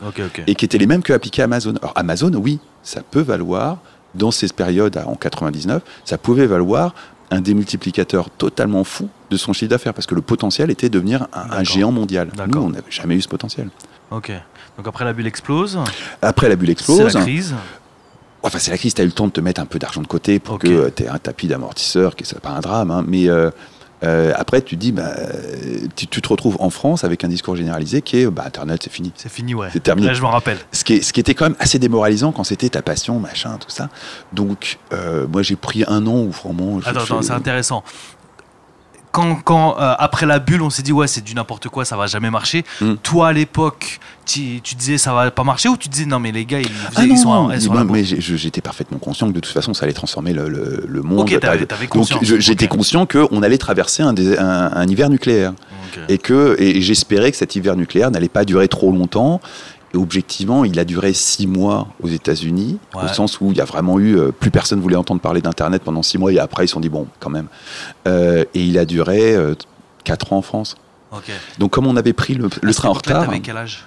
et 0.48 0.56
qui 0.56 0.66
étaient 0.66 0.78
les 0.78 0.88
mêmes 0.88 1.04
que 1.04 1.14
appliquées 1.14 1.42
à 1.42 1.46
Amazon. 1.46 1.74
Alors 1.82 1.94
Amazon, 1.96 2.32
oui, 2.36 2.60
ça 2.84 3.02
peut 3.02 3.22
valoir, 3.22 3.80
dans 4.16 4.32
ces 4.32 4.48
périodes 4.50 4.98
en 5.06 5.16
99, 5.16 5.82
ça 6.06 6.18
pouvait 6.18 6.48
valoir 6.48 6.94
un 7.34 7.40
démultiplicateur 7.40 8.30
totalement 8.30 8.84
fou 8.84 9.08
de 9.30 9.38
son 9.38 9.54
chiffre 9.54 9.70
d'affaires, 9.70 9.94
parce 9.94 10.06
que 10.06 10.16
le 10.16 10.22
potentiel 10.22 10.70
était 10.70 10.90
de 10.90 10.94
devenir 10.96 11.28
un, 11.34 11.64
géant 11.64 11.92
mondial. 11.94 12.30
Nous, 12.48 12.60
on 12.60 12.70
n'avait 12.72 12.84
jamais 12.92 13.16
eu 13.16 13.22
ce 13.22 13.30
potentiel. 13.30 13.70
Ok. 14.12 14.32
Donc 14.78 14.88
après 14.88 15.06
la 15.06 15.14
bulle 15.14 15.28
explose, 15.28 15.80
Après, 16.22 16.50
la 16.50 16.56
bulle 16.58 16.68
c'est 16.68 16.72
explose. 16.74 17.14
la 17.16 17.22
crise. 17.22 17.56
Enfin, 18.44 18.58
c'est 18.60 18.72
la 18.72 18.78
crise, 18.78 18.94
tu 18.94 19.02
as 19.02 19.04
eu 19.04 19.08
le 19.08 19.14
temps 19.14 19.28
de 19.28 19.32
te 19.32 19.42
mettre 19.42 19.62
un 19.62 19.66
peu 19.66 19.78
d'argent 19.80 20.02
de 20.02 20.08
côté 20.08 20.40
pour 20.40 20.58
que 20.60 20.90
tu 20.90 21.04
aies 21.04 21.08
un 21.08 21.18
tapis 21.20 21.48
d'amortisseur, 21.48 22.16
qui 22.16 22.24
n'est 22.24 22.40
pas 22.40 22.50
un 22.50 22.60
drame. 22.60 22.90
hein, 22.92 23.04
mais 23.08 23.30
euh, 23.30 23.52
euh, 24.04 24.34
après, 24.36 24.64
tu 24.64 24.78
dis, 24.78 24.92
bah, 24.92 25.14
euh, 25.16 25.82
tu, 25.96 26.08
tu 26.08 26.22
te 26.24 26.28
retrouves 26.28 26.58
en 26.60 26.72
France 26.72 27.04
avec 27.04 27.24
un 27.24 27.28
discours 27.28 27.56
généralisé 27.56 28.02
qui 28.02 28.18
est 28.22 28.26
bah, 28.26 28.44
Internet, 28.48 28.82
c'est 28.84 28.92
fini. 28.92 29.12
C'est 29.16 29.32
fini, 29.32 29.54
ouais. 29.54 29.68
C'est 29.72 29.84
terminé. 29.84 30.08
Là, 30.08 30.14
je 30.16 30.22
m'en 30.24 30.32
rappelle. 30.32 30.58
Ce 30.72 30.84
qui, 30.84 30.94
est- 30.96 31.02
ce 31.04 31.14
qui 31.14 31.20
était 31.20 31.36
quand 31.36 31.46
même 31.46 31.56
assez 31.60 31.78
démoralisant 31.78 32.32
quand 32.32 32.44
c'était 32.44 32.70
ta 32.70 32.82
passion, 32.82 33.20
machin, 33.20 33.58
tout 33.60 33.70
ça. 33.70 33.90
Donc, 34.34 34.80
euh, 34.92 35.28
moi, 35.32 35.44
j'ai 35.44 35.56
pris 35.56 35.84
un 35.88 36.08
an 36.08 36.22
où 36.22 36.32
vraiment. 36.32 36.80
Attends, 36.84 37.02
attends, 37.02 37.22
c'est 37.22 37.32
intéressant. 37.34 37.84
Quand, 39.12 39.36
quand 39.44 39.76
euh, 39.80 39.94
après 40.00 40.26
la 40.26 40.40
bulle, 40.40 40.62
on 40.62 40.70
s'est 40.70 40.84
dit 40.84 40.94
ouais 40.94 41.08
c'est 41.08 41.22
du 41.22 41.36
n'importe 41.36 41.68
quoi, 41.68 41.84
ça 41.84 41.98
va 41.98 42.08
jamais 42.08 42.30
marcher. 42.30 42.64
Mm. 42.80 42.94
Toi 43.04 43.28
à 43.30 43.34
l'époque, 43.34 44.00
tu, 44.26 44.62
tu 44.64 44.76
disais 44.76 44.98
ça 44.98 45.14
va 45.14 45.30
pas 45.32 45.44
marcher 45.44 45.68
ou 45.68 45.76
tu 45.76 45.90
disais 45.90 46.06
non 46.06 46.20
mais 46.20 46.32
les 46.32 46.46
gars 46.46 46.62
ils, 46.62 46.68
Ah 46.96 47.04
ils 47.04 47.10
non, 47.10 47.18
sont, 47.18 47.34
non, 47.34 47.52
ils 47.52 47.62
sont 47.62 47.74
mais- 47.84 48.04
j'étais 48.06 48.62
parfaitement 48.62 49.00
conscient 49.00 49.28
que 49.28 49.34
de 49.34 49.40
toute 49.42 49.52
façon 49.54 49.74
ça 49.74 49.84
allait 49.84 49.94
transformer 49.94 50.32
le, 50.32 50.48
le- 50.48 50.86
le 50.88 51.02
monde. 51.02 51.28
T'avais- 51.40 51.66
Donc 51.88 51.90
conscience, 51.90 52.24
je- 52.24 52.40
j'étais 52.40 52.68
conscient 52.68 53.06
qu'on 53.06 53.44
allait 53.44 53.58
traverser 53.58 54.02
un, 54.04 54.14
dés- 54.14 54.38
un- 54.38 54.72
un 54.74 54.88
hiver 54.88 55.10
nucléaire 55.10 55.52
et 56.08 56.18
que 56.18 56.56
et 56.60 56.82
j'espérais 56.82 57.32
que 57.32 57.38
cet 57.38 57.56
hiver 57.58 57.76
nucléaire 57.76 58.12
n'allait 58.12 58.30
pas 58.30 58.46
durer 58.46 58.70
trop 58.70 58.92
longtemps 58.94 59.42
Et 59.94 59.98
objectivement, 59.98 60.64
il 60.64 60.80
a 60.80 60.86
duré 60.86 61.12
six 61.14 61.48
mois 61.48 61.88
aux 62.02 62.08
États-Unis, 62.08 62.80
Ouais. 62.96 63.04
au 63.04 63.08
sens 63.10 63.42
où 63.42 63.52
il 63.52 63.58
y 63.58 63.62
a 63.62 63.66
vraiment 63.66 64.00
eu 64.00 64.18
euh, 64.18 64.32
plus 64.32 64.50
personne 64.52 64.80
voulait 64.80 64.96
entendre 64.96 65.20
parler 65.22 65.42
d'Internet 65.42 65.84
pendant 65.84 66.02
six 66.04 66.18
mois. 66.18 66.32
Et 66.32 66.40
après, 66.40 66.64
ils 66.66 66.68
se 66.68 66.74
sont 66.74 66.80
dit 66.80 66.90
bon, 66.90 67.08
quand 67.20 67.30
même. 67.30 67.48
Euh, 68.08 68.46
et 68.54 68.64
il 68.64 68.78
a 68.78 68.86
duré 68.86 69.36
euh, 69.36 69.54
quatre 70.04 70.32
ans 70.34 70.38
en 70.38 70.42
France. 70.42 70.78
Donc, 71.60 71.72
comme 71.72 71.88
on 71.88 71.98
avait 71.98 72.14
pris 72.14 72.36
le, 72.36 72.50
train 72.74 72.88
en 72.90 72.94
retard, 72.94 73.26
T'avais 73.26 73.42
quel 73.42 73.58
âge? 73.58 73.86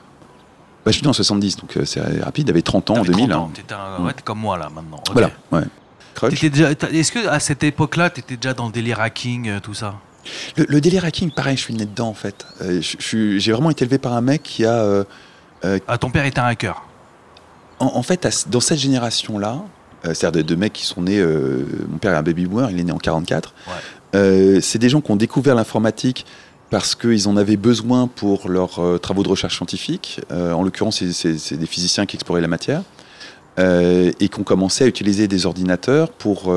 Bah, 0.85 0.91
je 0.91 0.97
suis 0.99 1.03
né 1.03 1.09
en 1.09 1.15
70, 1.15 1.57
donc 1.57 1.79
c'est 1.87 2.01
rapide. 2.23 2.49
Il 2.49 2.51
avait 2.51 2.61
30 2.61 2.91
ans 2.91 2.95
en 2.95 2.97
T'avais 2.99 3.09
2000. 3.13 3.29
30 3.31 3.33
hein. 3.33 3.39
ans. 3.45 3.51
T'étais 3.55 3.75
un- 3.75 4.05
ouais, 4.05 4.13
comme 4.25 4.41
moi 4.41 4.59
là 4.59 4.69
maintenant. 4.75 5.03
Voilà, 5.13 5.31
ouais. 5.53 5.63
Est-ce 6.23 7.11
que 7.13 7.27
à 7.27 7.41
cette 7.41 7.65
époque-là, 7.65 8.11
t'étais 8.11 8.37
déjà 8.37 8.53
dans 8.53 8.67
le 8.67 8.73
délire 8.73 9.01
hacking, 9.01 9.49
euh, 9.49 9.61
tout 9.61 9.73
ça? 9.75 9.95
Le, 10.57 10.67
le 10.69 10.81
délire 10.83 11.05
hacking, 11.05 11.31
pareil, 11.31 11.57
je 11.57 11.63
suis 11.63 11.75
né 11.75 11.87
dedans 11.87 12.09
en 12.09 12.15
fait. 12.15 12.47
Euh, 12.63 12.81
J'ai 12.83 13.53
vraiment 13.53 13.71
été 13.71 13.85
élevé 13.85 13.99
par 13.99 14.13
un 14.13 14.21
mec 14.21 14.43
qui 14.43 14.65
a. 14.67 14.73
euh, 14.75 15.05
Ah, 15.89 15.99
ton 15.99 16.11
père 16.11 16.25
était 16.25 16.41
un 16.41 16.45
hacker. 16.47 16.83
en, 17.81 17.87
en 17.95 18.03
fait, 18.03 18.47
dans 18.49 18.61
cette 18.61 18.79
génération-là, 18.79 19.63
euh, 20.05 20.15
c'est-à-dire 20.15 20.43
de, 20.45 20.49
de 20.49 20.55
mecs 20.57 20.73
qui 20.73 20.85
sont 20.85 21.03
nés. 21.03 21.19
euh, 21.19 21.65
mon 21.89 21.99
père 21.99 22.13
est 22.13 22.17
un 22.17 22.23
baby 22.23 22.47
boomer, 22.47 22.71
il 22.71 22.79
est 22.81 22.85
né 22.85 22.93
en 22.93 22.99
44. 22.99 23.55
Ouais. 23.67 23.73
Euh, 24.15 24.61
c'est 24.61 24.79
des 24.79 24.89
gens 24.89 25.01
qui 25.01 25.11
ont 25.11 25.17
découvert 25.17 25.55
l'informatique 25.55 26.25
parce 26.71 26.95
qu'ils 26.95 27.29
en 27.29 27.37
avaient 27.37 27.57
besoin 27.57 28.07
pour 28.09 28.49
leurs 28.49 28.79
euh, 28.81 28.99
travaux 28.99 29.23
de 29.23 29.29
recherche 29.29 29.57
scientifique. 29.57 30.21
Euh, 30.31 30.53
en 30.53 30.63
l'occurrence, 30.63 31.03
c'est- 31.13 31.55
des 31.57 31.67
physiciens 31.67 32.07
qui 32.07 32.17
exploraient 32.17 32.41
la 32.41 32.49
matière. 32.49 32.83
Euh, 33.61 34.11
et 34.19 34.29
qui 34.29 34.41
ont 34.41 34.45
commencé 34.45 34.83
à 34.83 34.89
utiliser 34.89 35.29
des 35.29 35.47
ordinateurs 35.47 36.11
pour 36.11 36.53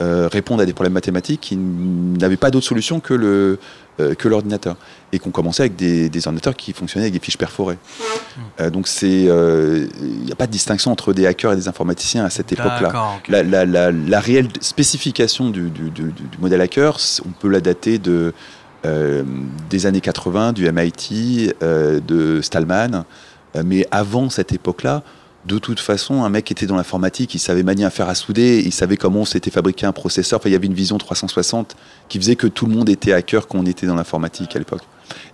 euh, 0.00 0.24
euh, 0.24 0.28
répondre 0.28 0.62
à 0.62 0.66
des 0.66 0.72
problèmes 0.72 0.92
mathématiques 0.92 1.40
qui 1.40 1.56
n'avaient 1.56 2.36
pas 2.36 2.50
d'autre 2.50 2.66
solution 2.66 3.00
que 3.00 3.14
le 3.14 3.58
euh, 4.00 4.14
que 4.14 4.26
l'ordinateur 4.26 4.74
et 5.12 5.20
qui 5.20 5.28
ont 5.28 5.30
commencé 5.30 5.62
avec 5.62 5.76
des, 5.76 6.08
des 6.08 6.26
ordinateurs 6.26 6.56
qui 6.56 6.72
fonctionnaient 6.72 7.04
avec 7.04 7.12
des 7.14 7.24
fiches 7.24 7.38
perforées. 7.38 7.78
Euh, 8.60 8.70
donc 8.70 8.88
c'est 8.88 9.26
euh, 9.28 9.86
il 10.00 10.24
n'y 10.24 10.32
a 10.32 10.34
pas 10.34 10.46
de 10.48 10.52
distinction 10.52 10.90
entre 10.90 11.12
des 11.12 11.26
hackers 11.26 11.52
et 11.52 11.56
des 11.56 11.68
informaticiens 11.68 12.24
à 12.24 12.30
cette 12.30 12.50
époque-là. 12.52 12.88
La, 13.28 13.42
la- 13.44 13.64
la- 13.64 13.92
la 13.92 14.20
réelle 14.20 14.48
spécification 14.60 15.50
du, 15.50 15.70
du- 15.70 15.90
du- 15.90 16.10
du- 16.12 16.38
modèle 16.40 16.60
hacker, 16.60 16.98
on 17.24 17.30
peut 17.30 17.48
la 17.48 17.60
dater 17.60 17.98
de, 17.98 18.32
euh, 18.84 19.22
des 19.70 19.86
années 19.86 20.00
80, 20.00 20.52
du 20.52 20.66
MIT, 20.70 21.52
euh, 21.62 22.00
de 22.00 22.40
Stallman. 22.42 23.04
Euh, 23.56 23.62
mais 23.64 23.86
avant 23.92 24.28
cette 24.28 24.52
époque-là, 24.52 25.02
de 25.46 25.58
toute 25.58 25.80
façon, 25.80 26.24
un 26.24 26.28
mec 26.30 26.50
était 26.50 26.66
dans 26.66 26.76
l'informatique, 26.76 27.34
il 27.34 27.38
savait 27.38 27.62
manier 27.62 27.84
un 27.84 27.90
fer 27.90 28.08
à 28.08 28.14
souder, 28.14 28.62
il 28.64 28.72
savait 28.72 28.96
comment 28.96 29.24
s'était 29.26 29.50
fabriqué 29.50 29.84
un 29.84 29.92
processeur. 29.92 30.38
Enfin, 30.40 30.48
il 30.48 30.52
y 30.52 30.56
avait 30.56 30.66
une 30.66 30.74
vision 30.74 30.96
360 30.96 31.76
qui 32.08 32.18
faisait 32.18 32.36
que 32.36 32.46
tout 32.46 32.66
le 32.66 32.72
monde 32.74 32.88
était 32.88 33.12
hacker 33.12 33.46
quand 33.46 33.58
on 33.58 33.66
était 33.66 33.86
dans 33.86 33.94
l'informatique 33.94 34.56
à 34.56 34.58
l'époque. 34.58 34.80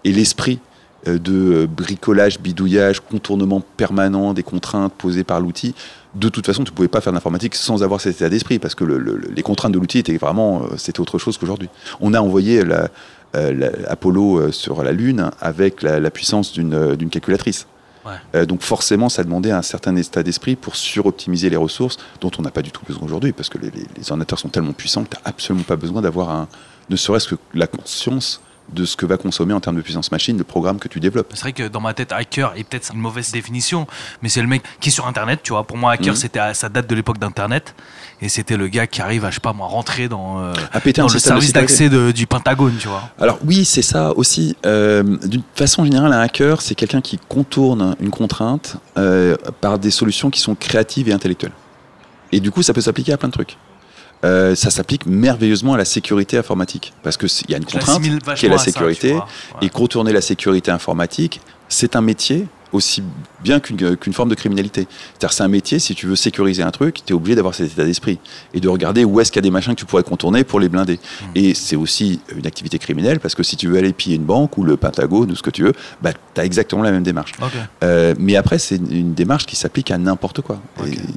Et 0.05 0.13
l'esprit 0.13 0.59
euh, 1.07 1.19
de 1.19 1.33
euh, 1.33 1.67
bricolage, 1.67 2.41
bidouillage, 2.41 3.01
contournement 3.01 3.63
permanent 3.77 4.35
des 4.35 4.43
contraintes 4.43 4.93
posées 4.95 5.23
par 5.25 5.41
l'outil, 5.41 5.75
de 6.17 6.29
toute 6.29 6.45
façon, 6.45 6.65
tu 6.65 6.73
ne 6.73 6.75
pouvais 6.77 6.89
pas 6.89 7.01
faire 7.01 7.13
de 7.13 7.17
l'informatique 7.17 7.55
sans 7.55 7.85
avoir 7.85 8.01
cet 8.01 8.17
état 8.17 8.29
d'esprit, 8.29 8.59
parce 8.59 8.75
que 8.75 8.83
le- 8.85 8.99
le- 8.99 9.21
les 9.33 9.43
contraintes 9.43 9.71
de 9.73 9.79
l'outil 9.79 9.99
étaient 9.99 10.17
vraiment, 10.17 10.63
euh, 10.65 10.77
c'était 10.77 10.99
autre 11.01 11.19
chose 11.19 11.39
qu'aujourd'hui. 11.39 11.69
On 12.01 12.15
a 12.15 12.21
envoyé 12.21 12.65
la, 12.65 12.89
Apollo 13.89 14.51
sur 14.51 14.83
la 14.83 14.91
Lune 14.91 15.31
avec 15.41 15.83
la, 15.83 16.01
la 16.01 16.11
puissance 16.11 16.53
d'une 16.53 17.09
calculatrice. 17.11 17.67
Euh, 18.35 18.47
donc 18.47 18.63
forcément, 18.63 19.09
ça 19.09 19.23
demandait 19.25 19.51
un 19.51 19.63
certain 19.63 19.95
état 19.97 20.23
d'esprit 20.23 20.57
pour 20.57 20.75
suroptimiser 20.77 21.51
les 21.51 21.57
ressources, 21.57 21.99
dont 22.21 22.31
on 22.39 22.43
n'a 22.43 22.51
pas 22.51 22.63
du 22.63 22.71
tout 22.73 22.83
besoin 22.87 23.05
aujourd'hui, 23.05 23.33
parce 23.33 23.49
que 23.49 23.59
les, 23.59 23.71
les- 23.71 23.87
les 23.97 24.11
ordinateurs 24.11 24.39
sont 24.39 24.49
tellement 24.49 24.73
puissants 24.73 25.05
que 25.05 25.11
tu 25.11 25.17
n'as 25.23 25.29
absolument 25.29 25.65
pas 25.65 25.77
besoin 25.77 26.01
d'avoir 26.01 26.31
un, 26.31 26.49
ne 26.89 26.97
serait-ce 26.97 27.29
que 27.29 27.35
la 27.55 27.67
conscience 27.67 28.41
de 28.73 28.85
ce 28.85 28.97
que 28.97 29.07
va 29.07 29.17
consommer 29.17 29.53
en 29.55 29.61
termes 29.61 29.77
de 29.77 29.83
puissance 29.83 30.11
machine 30.13 30.37
le 30.39 30.45
programme 30.45 30.79
que 30.79 30.89
tu 30.89 31.01
développes. 31.01 31.31
C'est 31.35 31.41
vrai 31.41 31.53
que 31.53 31.69
dans 31.69 31.81
ma 31.81 31.95
tête, 31.95 32.13
hacker 32.13 32.53
est 32.57 32.65
peut-être 32.65 32.91
une 32.95 33.01
mauvaise 33.01 33.31
définition, 33.33 33.87
mais 34.23 34.29
c'est 34.29 34.43
le 34.43 34.49
mec 34.49 34.63
qui 34.81 34.89
est 34.89 34.93
sur 34.93 35.07
Internet, 35.07 35.41
tu 35.43 35.53
vois. 35.53 35.65
Pour 35.65 35.77
moi, 35.77 35.93
hacker, 35.93 36.15
Mhm. 36.15 36.17
c'était 36.21 36.55
ça 36.55 36.69
date 36.69 36.87
de 36.89 36.95
l'époque 36.95 37.19
d'Internet, 37.19 37.75
et 38.21 38.29
c'était 38.29 38.57
le 38.57 38.69
gars 38.69 38.87
qui 38.87 39.01
arrive 39.03 39.25
à, 39.25 39.31
je 39.31 39.37
sais 39.37 39.41
pas 39.41 39.53
moi, 39.53 39.67
rentrer 39.67 40.09
dans, 40.09 40.41
euh, 40.41 40.53
À 40.73 40.81
péter 40.81 41.01
dans 41.01 41.09
un 41.09 41.13
le 41.15 41.19
service 41.19 41.53
d'accès 41.53 41.89
du 42.13 42.27
Pentagone, 42.27 42.77
tu 42.79 42.89
vois. 42.89 43.03
Alors 43.21 43.39
oui, 43.45 43.65
c'est 43.65 43.83
ça 43.83 44.13
aussi. 44.17 44.57
Euh, 44.67 45.03
D'une 45.27 45.43
façon 45.55 45.85
générale, 45.85 46.13
un 46.13 46.21
hacker, 46.21 46.61
c'est 46.63 46.75
quelqu'un 46.75 47.01
qui 47.01 47.19
contourne 47.29 47.97
une 48.01 48.11
contrainte 48.11 48.77
euh, 48.97 49.37
par 49.61 49.79
des 49.79 49.91
solutions 49.91 50.31
qui 50.31 50.41
sont 50.41 50.55
créatives 50.55 51.09
et 51.09 51.13
intellectuelles. 51.13 51.53
Et 52.33 52.41
du 52.41 52.51
coup, 52.51 52.63
ça 52.63 52.73
peut 52.73 52.81
s'appliquer 52.81 53.13
à 53.13 53.17
plein 53.17 53.29
de 53.29 53.33
trucs. 53.33 53.57
Euh, 54.25 54.55
ça 54.55 54.71
s'applique 54.71 55.07
merveilleusement 55.07 55.75
à 55.75 55.79
la 55.79 55.85
sécurité 55.85 56.37
informatique, 56.37 56.93
parce 57.03 57.17
qu'il 57.17 57.51
y 57.51 57.55
a 57.55 57.57
une 57.57 57.65
contrainte 57.65 58.03
qui 58.37 58.47
est 58.47 58.49
la 58.49 58.59
ça, 58.59 58.65
sécurité. 58.65 59.15
Ouais. 59.15 59.21
et 59.63 59.69
contourner 59.71 60.13
la 60.13 60.21
sécurité 60.21 60.71
informatique, 60.71 61.41
c'est 61.69 61.97
un 61.97 62.03
métier 62.03 62.47
aussi 62.73 63.03
bien 63.43 63.61
qu'une 63.61 63.97
qu'une 63.97 64.13
forme 64.13 64.29
de 64.29 64.35
criminalité. 64.35 64.87
C'est-à-dire 65.13 65.33
c'est 65.33 65.43
un 65.43 65.49
métier, 65.49 65.79
si 65.79 65.95
tu 65.95 66.07
veux 66.07 66.17
sécuriser 66.17 66.63
un 66.63 66.71
truc, 66.71 67.05
tu 67.05 67.13
es 67.13 67.17
obligé 67.17 67.35
d'avoir 67.35 67.55
cet 67.55 67.73
état 67.73 67.85
d'esprit 67.85 68.19
et 68.55 68.61
de 68.61 68.69
regarder 68.69 69.05
où 69.05 69.21
est-ce 69.21 69.33
qu'il 69.33 69.39
y 69.39 69.45
a 69.45 69.49
des 69.49 69.51
machins 69.51 69.75
que 69.75 69.81
tu 69.81 69.87
pourrais 69.87 70.03
contourner 70.03 70.45
pour 70.45 70.61
les 70.61 70.69
blinder. 70.69 70.97
Hmm. 70.97 71.27
Et 71.35 71.55
c'est 71.55 71.77
aussi 71.77 72.21
une 72.37 72.47
activité 72.47 72.79
criminelle 72.79 73.21
parce 73.21 73.35
que 73.35 73.43
si 73.43 73.57
tu 73.57 73.69
veux 73.69 73.79
aller 73.79 73.93
piller 73.93 74.17
une 74.17 74.25
banque 74.25 74.57
ou 74.59 74.63
le 74.63 74.77
Pentagone 74.77 75.31
ou 75.31 75.35
ce 75.35 75.43
que 75.43 75.51
tu 75.51 75.65
veux, 75.65 75.73
bah, 76.03 76.13
tu 76.35 76.41
as 76.41 76.45
exactement 76.45 76.83
la 76.83 76.93
même 76.93 77.03
démarche. 77.03 77.33
Euh, 77.83 78.15
mais 78.19 78.37
après, 78.37 78.59
c'est 78.59 78.77
une, 78.77 79.15
démarche 79.15 79.47
qui 79.47 79.57
s'applique 79.57 79.91
à 79.91 79.99
n'importe 79.99 80.41
quoi. 80.41 80.61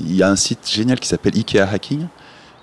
Il 0.01 0.15
y 0.15 0.23
a 0.23 0.29
un 0.29 0.35
site 0.35 0.69
génial 0.71 0.99
qui 0.99 1.07
s'appelle 1.07 1.33
Ikea 1.35 1.61
Hacking 1.61 2.07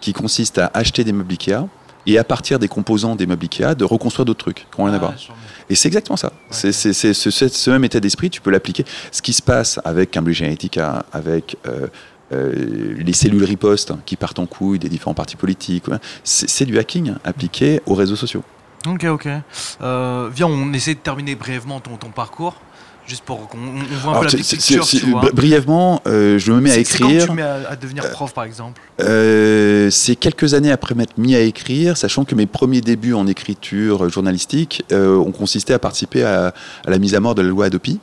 qui 0.01 0.13
consiste 0.13 0.59
à 0.59 0.71
acheter 0.75 1.05
des 1.05 1.13
meubles 1.13 1.33
Ikea 1.33 1.67
et 2.07 2.19
à 2.19 2.25
partir 2.25 2.59
des 2.59 2.69
composants 2.69 3.15
des 3.17 3.27
meubles 3.27 3.45
Ikea 3.45 3.75
de 3.77 3.85
reconstruire 3.85 4.25
d'autres 4.25 4.39
trucs 4.45 4.67
qui 4.71 4.81
n'ont 4.81 4.87
rien 4.87 4.95
à 4.95 4.99
voir. 4.99 5.11
Ouais, 5.13 5.17
sûrement. 5.19 5.39
Et 5.69 5.75
c'est 5.75 5.89
exactement 5.89 6.17
ça. 6.17 6.33
C'est 6.51 6.73
c'est- 6.73 6.93
c'est 6.93 7.15
ce, 7.15 7.31
ce- 7.31 7.49
ce 7.49 7.71
même 7.71 7.85
état 7.85 8.01
d'esprit, 8.01 8.31
tu 8.31 8.41
peux 8.41 8.51
l'appliquer. 8.51 8.85
Ce 9.13 9.23
qui 9.23 9.33
se 9.33 9.43
passe 9.43 9.79
avec 9.85 10.11
Cambridge 10.13 10.41
Analytica, 10.43 11.05
avec 11.13 11.57
euh, 11.67 11.87
euh, 12.33 12.95
les 12.99 13.13
cellules 13.13 13.45
riposte 13.45 13.93
qui 14.07 14.17
partent 14.17 14.39
en 14.39 14.47
couille 14.47 14.79
des 14.79 14.89
différents 14.89 15.15
partis 15.15 15.37
politiques, 15.37 15.89
ouais, 15.89 15.99
c'est 16.25 16.49
c'est 16.49 16.65
du 16.65 16.79
hacking 16.79 17.15
appliqué 17.25 17.81
aux 17.87 17.95
réseaux 17.95 18.17
sociaux. 18.17 18.43
Ok, 18.87 19.05
ok. 19.05 19.29
Euh, 19.83 20.31
viens, 20.33 20.47
on 20.47 20.73
essaie 20.73 20.95
de 20.95 21.01
terminer 21.01 21.35
brièvement 21.35 21.81
ton, 21.81 21.97
ton 21.97 22.09
parcours, 22.11 22.55
juste 23.11 23.25
pour 23.25 23.47
qu'on 23.49 23.59
on 23.59 23.97
voit 24.03 24.13
un 24.13 24.19
Alors, 24.21 24.31
peu 24.31 24.37
la 24.39 24.43
picture, 24.43 24.87
tu 24.87 24.99
vois. 25.11 25.21
bri- 25.23 25.33
brièvement, 25.35 26.01
euh, 26.07 26.39
je 26.39 26.53
me 26.53 26.61
mets 26.61 26.71
à 26.71 26.75
c'est 26.85 26.99
quand 26.99 27.09
écrire. 27.09 27.27
tu 27.27 27.33
mets 27.33 27.43
à, 27.43 27.61
à 27.71 27.77
devenir 27.77 28.09
prof, 28.11 28.33
par 28.33 28.45
exemple 28.45 28.81
Euh, 29.03 29.91
c'est 29.91 30.17
quelques 30.17 30.55
années 30.55 30.71
après 30.73 30.95
m'être 30.95 31.19
mis 31.19 31.35
à 31.35 31.41
écrire, 31.41 31.97
sachant 31.97 32.25
que 32.25 32.35
mes 32.35 32.47
premiers 32.47 32.81
débuts 32.81 33.13
en 33.15 33.27
écriture 33.27 34.09
journalistique 34.09 34.85
euh, 34.93 35.17
ont 35.17 35.33
consisté 35.33 35.75
à 35.75 35.79
participer 35.79 36.23
à, 36.23 36.55
à 36.87 36.91
la 36.91 36.99
mise 36.99 37.15
à 37.15 37.21
mort 37.21 37.35
de 37.35 37.43
la 37.43 37.49
loi 37.49 37.67
Adopi. 37.67 37.99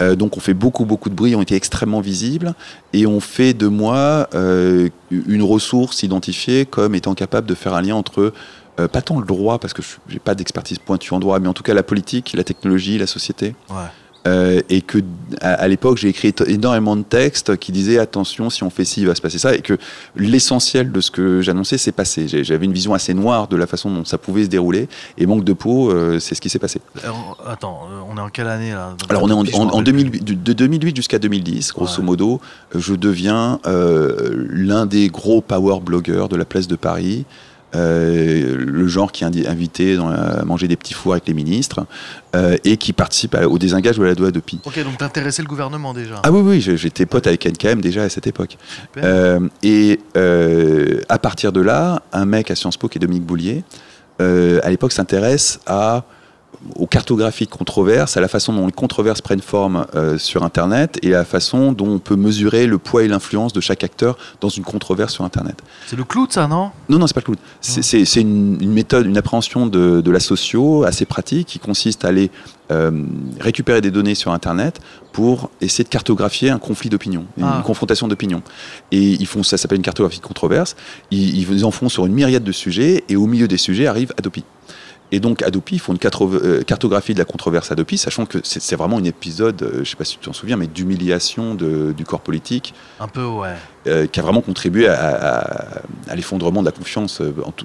Euh, 0.00 0.14
donc 0.14 0.36
on 0.36 0.40
fait 0.40 0.54
beaucoup 0.54 0.84
beaucoup 0.84 1.10
de 1.10 1.14
bruit, 1.14 1.34
on 1.34 1.42
était 1.42 1.56
extrêmement 1.56 2.00
visibles 2.00 2.54
et 2.92 3.04
on 3.06 3.18
fait 3.20 3.52
de 3.52 3.66
moi 3.66 4.28
euh, 4.34 4.88
une 5.10 5.42
ressource 5.42 6.02
identifiée 6.04 6.66
comme 6.66 6.94
étant 6.94 7.14
capable 7.14 7.48
de 7.48 7.54
faire 7.54 7.74
un 7.74 7.82
lien 7.82 7.96
entre 7.96 8.32
euh, 8.78 8.86
pas 8.86 9.02
tant 9.02 9.18
le 9.18 9.26
droit 9.26 9.58
parce 9.58 9.74
que 9.74 9.82
je 9.82 10.12
n'ai 10.12 10.20
pas 10.20 10.36
d'expertise 10.36 10.78
pointue 10.78 11.12
en 11.14 11.18
droit, 11.18 11.40
mais 11.40 11.48
en 11.48 11.52
tout 11.52 11.64
cas 11.64 11.74
la 11.74 11.82
politique, 11.82 12.32
la 12.36 12.44
technologie, 12.44 12.96
la 12.96 13.08
société. 13.08 13.56
Ouais. 13.70 13.76
Euh, 14.28 14.60
et 14.68 14.82
que 14.82 14.98
à, 15.40 15.54
à 15.54 15.68
l'époque 15.68 15.96
j'ai 15.98 16.08
écrit 16.08 16.34
énormément 16.46 16.96
de 16.96 17.02
textes 17.02 17.56
qui 17.56 17.72
disaient 17.72 17.98
attention 17.98 18.50
si 18.50 18.62
on 18.62 18.70
fait 18.70 18.84
ci 18.84 19.00
il 19.00 19.06
va 19.06 19.14
se 19.14 19.22
passer 19.22 19.38
ça. 19.38 19.54
Et 19.54 19.60
que 19.62 19.78
l'essentiel 20.16 20.92
de 20.92 21.00
ce 21.00 21.10
que 21.10 21.40
j'annonçais 21.40 21.78
s'est 21.78 21.92
passé. 21.92 22.26
J'avais 22.28 22.66
une 22.66 22.72
vision 22.72 22.94
assez 22.94 23.14
noire 23.14 23.48
de 23.48 23.56
la 23.56 23.66
façon 23.66 23.90
dont 23.90 24.04
ça 24.04 24.18
pouvait 24.18 24.44
se 24.44 24.48
dérouler. 24.48 24.88
Et 25.16 25.26
manque 25.26 25.44
de 25.44 25.52
peau 25.52 25.90
euh, 25.90 26.18
c'est 26.18 26.34
ce 26.34 26.40
qui 26.40 26.48
s'est 26.50 26.58
passé. 26.58 26.80
Alors, 27.02 27.38
attends, 27.46 27.80
euh, 27.90 28.00
on 28.12 28.16
est 28.16 28.20
en 28.20 28.28
quelle 28.28 28.48
année 28.48 28.72
là? 28.72 28.94
Alors 29.08 29.22
on 29.22 29.28
est 29.30 29.32
en, 29.32 29.42
Depuis, 29.44 29.52
je 29.56 29.58
me 29.58 29.62
en- 29.64 29.66
en 29.68 29.76
rappelle 29.78 29.94
plus. 29.94 30.02
2008 30.04 30.24
de- 30.24 30.34
de 30.34 30.52
2008 30.52 30.96
jusqu'à 30.96 31.18
2010 31.18 31.72
grosso 31.72 32.00
Ouais. 32.00 32.04
modo 32.04 32.40
euh, 32.74 32.78
je 32.80 32.94
deviens 32.94 33.60
euh, 33.66 34.46
l'un 34.50 34.86
des 34.86 35.08
gros 35.08 35.40
power 35.40 35.80
blogueurs 35.80 36.28
de 36.28 36.36
la 36.36 36.44
place 36.44 36.66
de 36.68 36.76
Paris 36.76 37.24
euh, 37.74 38.56
le 38.58 38.88
genre 38.88 39.12
qui 39.12 39.24
est 39.24 39.46
invité 39.46 39.96
dans 39.96 40.08
la- 40.08 40.40
à 40.40 40.44
manger 40.44 40.68
des 40.68 40.76
petits 40.76 40.94
fours 40.94 41.12
avec 41.12 41.26
les 41.26 41.34
ministres 41.34 41.86
euh, 42.34 42.56
et 42.64 42.76
qui 42.76 42.92
participe 42.92 43.34
à- 43.34 43.46
au 43.48 43.58
désengage 43.58 43.98
de 43.98 44.04
la 44.04 44.14
loi 44.14 44.30
de 44.30 44.40
Pi. 44.40 44.60
Ok, 44.64 44.82
donc 44.82 44.96
t'intéressais 44.98 45.42
le 45.42 45.48
gouvernement 45.48 45.92
déjà. 45.92 46.16
Ah 46.24 46.32
oui, 46.32 46.40
oui, 46.42 46.76
j'étais 46.76 47.04
pote 47.06 47.26
avec 47.26 47.44
NKM 47.46 47.80
déjà 47.80 48.02
à 48.04 48.08
cette 48.08 48.26
époque. 48.26 48.56
Euh, 48.96 49.40
et 49.62 50.00
euh, 50.16 51.00
à 51.08 51.18
partir 51.18 51.52
de 51.52 51.60
là, 51.60 52.02
un 52.12 52.24
mec 52.24 52.50
à 52.50 52.54
Sciences 52.56 52.76
Po 52.76 52.88
qui 52.88 52.98
est 52.98 53.00
Dominique 53.00 53.24
Boulier, 53.26 53.64
euh, 54.20 54.60
à 54.62 54.70
l'époque 54.70 54.92
s'intéresse 54.92 55.60
à 55.66 56.04
aux 56.74 56.86
cartographies 56.88 57.44
de 57.44 57.50
controverses, 57.50 58.16
à 58.16 58.20
la 58.20 58.26
façon 58.26 58.52
dont 58.52 58.66
les 58.66 58.72
controverses 58.72 59.20
prennent 59.20 59.40
forme 59.42 59.86
euh, 59.94 60.18
sur 60.18 60.42
Internet 60.42 60.98
et 61.02 61.14
à 61.14 61.18
la 61.18 61.24
façon 61.24 61.72
dont 61.72 61.86
on 61.88 61.98
peut 62.00 62.16
mesurer 62.16 62.66
le 62.66 62.78
poids 62.78 63.04
et 63.04 63.08
l'influence 63.08 63.52
de 63.52 63.60
chaque 63.60 63.84
acteur 63.84 64.18
dans 64.40 64.48
une 64.48 64.64
controverse 64.64 65.12
sur 65.14 65.24
Internet. 65.24 65.62
C'est 65.86 65.94
le 65.96 66.02
clou 66.04 66.26
de 66.26 66.32
ça, 66.32 66.48
non? 66.48 66.70
Non, 66.88 66.98
non, 66.98 67.06
c'est 67.06 67.14
pas 67.14 67.20
le 67.20 67.24
clown. 67.26 67.38
C'est- 67.60 68.20
une, 68.20 68.58
une 68.60 68.72
méthode, 68.72 69.06
une 69.06 69.16
appréhension 69.18 69.66
de, 69.66 70.00
de 70.00 70.10
la 70.10 70.18
socio 70.20 70.82
assez 70.84 71.04
pratique 71.04 71.46
qui 71.46 71.58
consiste 71.60 72.04
à 72.04 72.08
aller 72.08 72.30
euh, 72.72 72.90
récupérer 73.40 73.80
des 73.80 73.90
données 73.90 74.14
sur 74.16 74.32
Internet 74.32 74.80
pour 75.12 75.50
essayer 75.60 75.84
de 75.84 75.88
cartographier 75.88 76.50
un 76.50 76.58
conflit 76.58 76.90
d'opinion, 76.90 77.24
une 77.38 77.44
Ah. 77.44 77.62
confrontation 77.64 78.08
d'opinion. 78.08 78.42
Et 78.90 79.12
ils 79.12 79.26
font 79.26 79.42
ça 79.42 79.56
s'appelle 79.58 79.78
une 79.78 79.82
cartographie 79.84 80.18
de 80.20 80.26
controverse. 80.26 80.74
Ils, 81.10 81.50
ils 81.50 81.64
en 81.64 81.70
font 81.70 81.88
sur 81.88 82.04
une 82.04 82.12
myriade 82.14 82.44
de 82.44 82.52
sujets 82.52 83.04
et 83.08 83.16
au 83.16 83.26
milieu 83.26 83.46
des 83.48 83.58
sujets 83.58 83.86
arrive 83.86 84.12
Adopi. 84.18 84.44
Et 85.10 85.20
donc 85.20 85.42
Adopi, 85.42 85.76
ils 85.76 85.78
font 85.78 85.94
une 85.94 85.98
euh, 86.20 86.62
cartographie 86.62 87.14
de 87.14 87.18
la 87.18 87.24
controverse 87.24 87.72
Adopi, 87.72 87.96
sachant 87.96 88.26
que 88.26 88.38
c'est 88.42 88.76
vraiment 88.76 88.98
un 88.98 89.04
épisode, 89.04 89.62
euh, 89.62 89.72
je 89.76 89.78
ne 89.78 89.84
sais 89.84 89.96
pas 89.96 90.04
si 90.04 90.18
tu 90.18 90.26
t'en 90.26 90.34
souviens, 90.34 90.56
mais 90.56 90.66
d'humiliation 90.66 91.54
du 91.54 92.04
corps 92.04 92.20
politique. 92.20 92.74
Un 93.00 93.08
peu, 93.08 93.24
ouais. 93.24 93.54
Euh, 93.86 94.06
qui 94.06 94.20
a 94.20 94.22
vraiment 94.22 94.42
contribué 94.42 94.86
à, 94.86 95.82
l'effondrement 96.14 96.60
de 96.60 96.66
la 96.66 96.72
confiance 96.72 97.22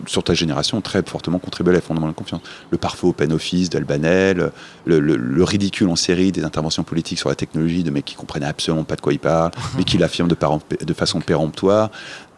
sur 0.07 0.23
ta 0.23 0.33
génération, 0.33 0.79
très 0.79 1.03
fortement 1.03 1.39
contribué 1.39 1.73
à 1.73 1.75
l'effondrement 1.75 2.07
de 2.07 2.12
la 2.12 2.15
confiance. 2.15 2.41
Le 2.69 2.77
parfait 2.77 3.07
open 3.07 3.33
office 3.33 3.69
d'Albanel, 3.69 4.51
le, 4.85 5.00
le, 5.00 5.43
ridicule 5.43 5.89
en 5.89 5.97
série 5.97 6.31
des 6.31 6.45
interventions 6.45 6.83
politiques 6.83 7.19
sur 7.19 7.29
la 7.29 7.35
technologie 7.35 7.83
de 7.83 7.89
mecs 7.89 8.05
qui 8.05 8.15
comprenaient 8.15 8.45
absolument 8.45 8.85
pas 8.85 8.95
de 8.95 9.01
quoi 9.01 9.12
ils 9.12 9.19
parlent, 9.19 9.51
mais 9.77 9.83
qui 9.83 9.97
l'affirment 9.97 10.29
de, 10.29 10.38
de, 10.85 10.93
façon 10.93 11.19
péremptoire. 11.19 11.89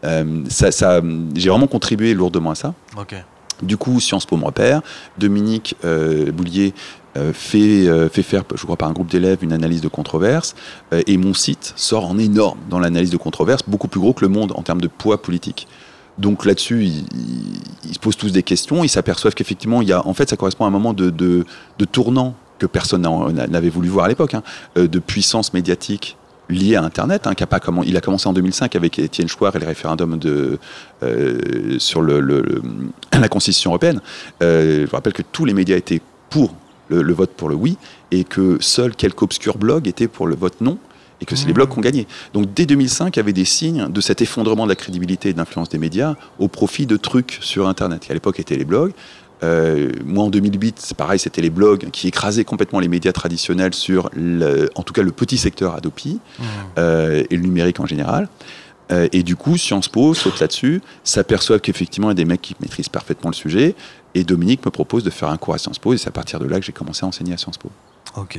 ça, 0.02 0.72
ça 0.72 1.00
J'ai 1.34 1.50
vraiment 1.50 1.68
contribué 1.68 2.14
lourdement 2.14 2.50
à 2.50 2.54
ça. 2.56 2.74
Ok. 2.96 3.14
Du 3.62 3.76
coup, 3.76 4.00
Sciences 4.00 4.26
Po 4.26 4.36
me 4.36 4.44
repère. 4.44 4.82
Dominique 5.18 5.76
euh, 5.84 6.30
Boulier 6.30 6.74
euh, 7.16 7.32
fait, 7.32 7.88
euh, 7.88 8.08
fait, 8.08 8.22
faire, 8.22 8.44
je 8.54 8.62
crois, 8.64 8.76
par 8.76 8.88
un 8.88 8.92
groupe 8.92 9.08
d'élèves, 9.08 9.38
une 9.42 9.52
analyse 9.52 9.80
de 9.80 9.88
controverse. 9.88 10.54
et 10.92 11.16
mon 11.16 11.34
site 11.34 11.72
sort 11.76 12.06
en 12.06 12.18
énorme 12.18 12.58
dans 12.68 12.78
l'analyse 12.78 13.10
de 13.10 13.16
controverse, 13.16 13.62
beaucoup 13.66 13.88
plus 13.88 14.00
gros 14.00 14.12
que 14.12 14.24
le 14.24 14.28
monde 14.28 14.52
en 14.54 14.62
termes 14.62 14.80
de 14.80 14.88
poids 14.88 15.20
politique. 15.22 15.66
Donc 16.18 16.46
là-dessus, 16.46 16.84
ils, 16.84 17.94
se 17.94 17.98
posent 17.98 18.16
tous 18.16 18.32
des 18.32 18.42
questions. 18.42 18.82
Ils 18.84 18.88
s'aperçoivent 18.88 19.34
qu'effectivement, 19.34 19.82
il 19.82 19.88
y 19.88 19.92
a, 19.92 20.06
en 20.06 20.14
fait, 20.14 20.30
ça 20.30 20.36
correspond 20.36 20.64
à 20.64 20.68
un 20.68 20.70
moment 20.70 20.94
de, 20.94 21.10
de, 21.10 21.44
tournant 21.84 22.34
que 22.58 22.64
personne 22.64 23.06
n'avait 23.50 23.68
voulu 23.68 23.88
voir 23.88 24.06
à 24.06 24.08
l'époque, 24.08 24.32
hein, 24.32 24.42
de 24.76 24.98
puissance 24.98 25.52
médiatique 25.52 26.16
lié 26.48 26.76
à 26.76 26.82
Internet, 26.82 27.26
hein, 27.26 27.34
qui 27.34 27.42
a 27.42 27.46
pas 27.46 27.60
comment, 27.60 27.82
il 27.82 27.96
a 27.96 28.00
commencé 28.00 28.28
en 28.28 28.32
2005 28.32 28.76
avec 28.76 28.98
Étienne 28.98 29.28
Chouard 29.28 29.54
et 29.56 29.58
le 29.58 29.66
référendum 29.66 30.18
de, 30.18 30.58
euh, 31.02 31.78
sur 31.78 32.02
le, 32.02 32.62
la 33.12 33.28
Constitution 33.28 33.70
européenne. 33.70 34.00
Euh, 34.42 34.82
je 34.82 34.86
vous 34.86 34.96
rappelle 34.96 35.12
que 35.12 35.22
tous 35.22 35.44
les 35.44 35.54
médias 35.54 35.76
étaient 35.76 36.00
pour 36.30 36.54
le, 36.88 37.12
vote 37.12 37.30
pour 37.30 37.48
le 37.48 37.54
oui 37.54 37.76
et 38.10 38.24
que 38.24 38.58
seuls 38.60 38.94
quelques 38.94 39.22
obscurs 39.22 39.58
blogs 39.58 39.88
étaient 39.88 40.08
pour 40.08 40.26
le 40.26 40.36
vote 40.36 40.60
non 40.60 40.78
et 41.20 41.24
que 41.24 41.34
c'est 41.34 41.46
les 41.46 41.54
blogs 41.54 41.70
qui 41.70 41.78
ont 41.78 41.82
gagné. 41.82 42.06
Donc 42.34 42.52
dès 42.54 42.66
2005, 42.66 43.16
il 43.16 43.18
y 43.18 43.20
avait 43.20 43.32
des 43.32 43.46
signes 43.46 43.88
de 43.88 44.00
cet 44.00 44.20
effondrement 44.20 44.64
de 44.64 44.68
la 44.68 44.76
crédibilité 44.76 45.30
et 45.30 45.32
de 45.32 45.38
l'influence 45.38 45.70
des 45.70 45.78
médias 45.78 46.14
au 46.38 46.48
profit 46.48 46.86
de 46.86 46.96
trucs 46.96 47.38
sur 47.40 47.66
Internet, 47.68 48.02
qui 48.02 48.10
à 48.10 48.14
l'époque 48.14 48.38
étaient 48.38 48.56
les 48.56 48.66
blogs. 48.66 48.92
Euh, 49.42 49.92
moi, 50.04 50.24
en 50.24 50.30
2008, 50.30 50.78
c'est 50.80 50.96
pareil, 50.96 51.18
c'était 51.18 51.42
les 51.42 51.50
blogs 51.50 51.90
qui 51.90 52.08
écrasaient 52.08 52.44
complètement 52.44 52.80
les 52.80 52.88
médias 52.88 53.12
traditionnels 53.12 53.74
sur, 53.74 54.10
en 54.74 54.82
tout 54.82 54.92
cas, 54.92 55.02
le 55.02 55.12
petit 55.12 55.38
secteur 55.38 55.74
Adopi 55.74 56.20
mmh. 56.38 56.42
euh, 56.78 57.24
et 57.28 57.36
le 57.36 57.42
numérique 57.42 57.80
en 57.80 57.86
général. 57.86 58.28
Euh, 58.92 59.08
et 59.12 59.22
du 59.22 59.36
coup, 59.36 59.56
Sciences 59.56 59.88
Po 59.88 60.14
saute 60.14 60.40
là-dessus, 60.40 60.80
s'aperçoit 61.02 61.58
qu'effectivement, 61.58 62.08
il 62.08 62.10
y 62.10 62.12
a 62.12 62.14
des 62.14 62.24
mecs 62.24 62.42
qui 62.42 62.54
maîtrisent 62.60 62.88
parfaitement 62.88 63.30
le 63.30 63.34
sujet. 63.34 63.74
Et 64.14 64.24
Dominique 64.24 64.64
me 64.64 64.70
propose 64.70 65.04
de 65.04 65.10
faire 65.10 65.28
un 65.28 65.36
cours 65.36 65.54
à 65.54 65.58
Sciences 65.58 65.78
Po. 65.78 65.92
Et 65.92 65.98
c'est 65.98 66.08
à 66.08 66.12
partir 66.12 66.38
de 66.38 66.46
là 66.46 66.60
que 66.60 66.64
j'ai 66.64 66.72
commencé 66.72 67.04
à 67.04 67.08
enseigner 67.08 67.34
à 67.34 67.36
Sciences 67.36 67.58
Po. 67.58 67.70
Ok. 68.16 68.38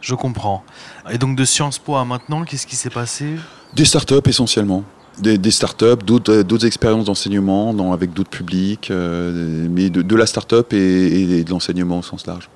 Je 0.00 0.14
comprends. 0.16 0.64
Et 1.10 1.18
donc, 1.18 1.36
de 1.36 1.44
Sciences 1.44 1.78
Po 1.78 1.94
à 1.94 2.04
maintenant, 2.04 2.44
qu'est-ce 2.44 2.66
qui 2.66 2.76
s'est 2.76 2.90
passé? 2.90 3.36
Des 3.74 3.84
startups 3.84 4.16
essentiellement 4.26 4.84
des, 5.18 5.38
des 5.38 5.50
startups, 5.50 6.04
d'autres, 6.04 6.42
d'autres 6.42 6.66
expériences 6.66 7.06
d'enseignement 7.06 7.92
avec 7.92 8.12
d'autres 8.12 8.30
publics, 8.30 8.90
euh, 8.90 9.66
mais 9.70 9.90
de, 9.90 10.16
la 10.16 10.26
startup 10.26 10.72
et, 10.72 11.38
et 11.38 11.44
de 11.44 11.50
l'enseignement 11.50 11.98
au 11.98 12.02
sens 12.02 12.26
large. 12.26 12.48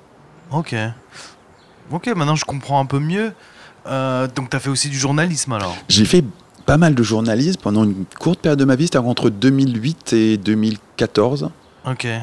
Ok. 0.51 0.75
Ok, 1.91 2.07
maintenant 2.15 2.35
je 2.35 2.45
comprends 2.45 2.79
un 2.79 2.85
peu 2.85 2.99
mieux. 2.99 3.31
Euh, 3.85 4.27
donc 4.35 4.49
tu 4.49 4.57
as 4.57 4.59
fait 4.59 4.69
aussi 4.69 4.89
du 4.89 4.97
journalisme 4.97 5.53
alors? 5.53 5.75
J'ai 5.87 6.05
fait 6.05 6.23
pas 6.65 6.77
mal 6.77 6.95
de 6.95 7.03
journalisme 7.03 7.61
pendant 7.61 7.85
une 7.85 8.05
courte 8.19 8.39
période 8.39 8.59
de 8.59 8.65
ma 8.65 8.75
vie, 8.75 8.85
c'était 8.85 8.97
entre 8.97 9.29
2008 9.29 10.13
et 10.13 10.37
2014. 10.37 11.49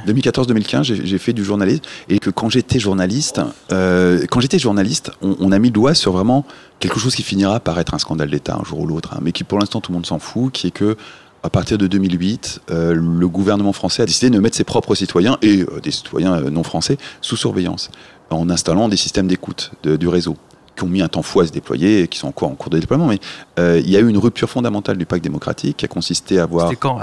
2014-2015, 0.06 0.82
j'ai 1.04 1.18
fait 1.18 1.32
du 1.32 1.44
journalisme 1.44 1.82
et 2.08 2.18
que 2.18 2.30
quand 2.30 2.50
j'étais 2.50 2.78
journaliste, 2.78 3.40
euh, 3.72 4.24
quand 4.30 4.40
j'étais 4.40 4.58
journaliste, 4.58 5.10
on, 5.22 5.52
a 5.52 5.58
mis 5.58 5.68
le 5.68 5.72
doigt 5.72 5.94
sur 5.94 6.12
vraiment 6.12 6.44
quelque 6.80 6.98
chose 6.98 7.14
qui 7.14 7.22
finira 7.22 7.60
par 7.60 7.78
être 7.78 7.94
un 7.94 7.98
scandale 7.98 8.30
d'État 8.30 8.58
un 8.60 8.64
jour 8.64 8.80
ou 8.80 8.86
l'autre, 8.86 9.14
hein, 9.14 9.20
mais 9.22 9.32
qui 9.32 9.44
pour 9.44 9.58
l'instant 9.58 9.80
tout 9.80 9.92
le 9.92 9.94
monde 9.96 10.06
s'en 10.06 10.18
fout, 10.18 10.52
qui 10.52 10.68
est 10.68 10.70
que 10.70 10.96
à 11.42 11.50
partir 11.50 11.76
de 11.76 11.86
2008, 11.86 12.62
euh, 12.70 12.94
le 12.94 13.28
gouvernement 13.28 13.74
français 13.74 14.02
a 14.02 14.06
décidé 14.06 14.30
de 14.30 14.40
mettre 14.40 14.56
ses 14.56 14.64
propres 14.64 14.94
citoyens 14.94 15.36
et 15.42 15.60
euh, 15.60 15.80
des 15.82 15.90
citoyens 15.90 16.40
non 16.50 16.62
français 16.62 16.96
sous 17.20 17.36
surveillance 17.36 17.90
en 18.30 18.48
installant 18.48 18.88
des 18.88 18.96
systèmes 18.96 19.28
d'écoute 19.28 19.72
du 19.84 20.08
réseau 20.08 20.36
qui 20.74 20.82
ont 20.82 20.88
mis 20.88 21.02
un 21.02 21.08
temps 21.08 21.22
fou 21.22 21.40
à 21.40 21.46
se 21.46 21.52
déployer 21.52 22.00
et 22.00 22.08
qui 22.08 22.18
sont 22.18 22.26
encore 22.26 22.50
en 22.50 22.54
cours 22.54 22.70
de 22.70 22.78
déploiement. 22.78 23.06
Mais 23.06 23.20
il 23.58 23.88
y 23.88 23.96
a 23.96 24.00
eu 24.00 24.08
une 24.08 24.18
rupture 24.18 24.50
fondamentale 24.50 24.96
du 24.96 25.06
pacte 25.06 25.22
démocratique 25.22 25.76
qui 25.76 25.84
a 25.84 25.88
consisté 25.88 26.40
à 26.40 26.44
avoir. 26.44 26.68
C'était 26.68 26.80
quand? 26.80 26.98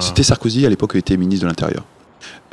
C'était 0.00 0.22
Sarkozy 0.22 0.64
à 0.64 0.68
l'époque, 0.68 0.92
il 0.94 0.98
était 0.98 1.16
ministre 1.16 1.44
de 1.44 1.48
l'Intérieur. 1.48 1.84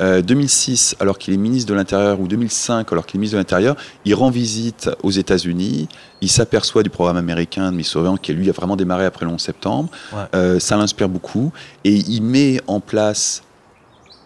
2006, 0.00 0.94
euh, 0.98 1.02
alors 1.02 1.18
qu'il 1.18 1.34
est 1.34 1.36
ministre 1.36 1.70
de 1.70 1.74
l'Intérieur, 1.74 2.20
ou 2.20 2.26
2005, 2.26 2.92
alors 2.92 3.06
qu'il 3.06 3.18
est 3.18 3.20
ministre 3.20 3.36
de 3.36 3.40
l'Intérieur, 3.40 3.76
il 4.04 4.14
rend 4.14 4.30
visite 4.30 4.90
aux 5.02 5.10
États-Unis, 5.10 5.88
il 6.20 6.30
s'aperçoit 6.30 6.82
du 6.82 6.90
programme 6.90 7.16
américain 7.16 7.70
de 7.72 7.82
surveillance 7.82 8.18
qui, 8.20 8.32
lui, 8.32 8.48
a 8.48 8.52
vraiment 8.52 8.76
démarré 8.76 9.04
après 9.04 9.24
le 9.24 9.32
11 9.32 9.40
septembre. 9.40 9.90
Euh, 10.34 10.58
ça 10.58 10.76
l'inspire 10.76 11.08
beaucoup. 11.08 11.52
Et 11.84 11.94
il 11.94 12.22
met 12.22 12.60
en 12.66 12.80
place, 12.80 13.42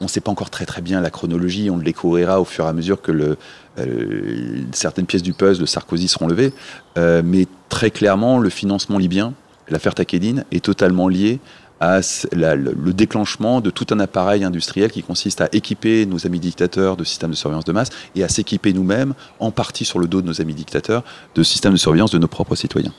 on 0.01 0.05
ne 0.05 0.09
sait 0.09 0.21
pas 0.21 0.31
encore 0.31 0.51
très 0.51 0.67
très 0.67 0.81
bien 0.81 1.01
la 1.01 1.11
chronologie, 1.11 1.71
on 1.71 1.77
le 1.77 1.85
découvrira 1.85 2.41
au 2.41 2.45
fur 2.45 2.65
et 2.65 2.69
à 2.69 2.73
mesure 2.73 3.03
que 3.03 3.13
le, 3.13 3.37
euh, 3.79 4.63
certaines 4.73 5.07
pièces 5.07 5.23
du 5.23 5.33
puzzle 5.33 5.61
de 5.61 5.67
Sarkozy 5.67 6.09
seront 6.09 6.29
levées, 6.29 6.53
mais 6.97 7.47
très 7.69 7.91
clairement, 7.91 8.39
le 8.39 8.51
financement 8.51 8.99
libyen, 8.99 9.35
l'affaire 9.69 9.95
Takedine, 9.95 10.45
est 10.51 10.65
totalement 10.65 11.09
lié 11.09 11.41
à 11.81 12.01
le 12.33 12.93
déclenchement 12.93 13.61
de 13.61 13.71
tout 13.71 13.87
un 13.91 14.01
appareil 14.01 14.45
industriel 14.45 14.91
qui 14.91 15.03
consiste 15.03 15.41
à 15.41 15.49
équiper 15.53 16.07
nos 16.07 16.27
amis 16.27 16.41
dictateurs 16.41 16.97
de 16.97 17.05
systèmes 17.05 17.31
de 17.31 17.37
surveillance 17.37 17.65
de 17.65 17.73
masse 17.73 17.91
et 18.15 18.25
à 18.25 18.29
s'équiper 18.29 18.73
nous-mêmes, 18.73 19.15
en 19.41 19.51
partie 19.51 19.85
sur 19.85 19.99
le 19.99 20.07
dos 20.07 20.21
de 20.21 20.27
nos 20.27 20.41
amis 20.41 20.55
dictateurs, 20.55 21.05
de 21.35 21.43
systèmes 21.43 21.73
de 21.73 21.79
surveillance 21.79 22.11
de 22.11 22.19
nos 22.19 22.29
propres 22.29 22.57
citoyens. 22.57 22.93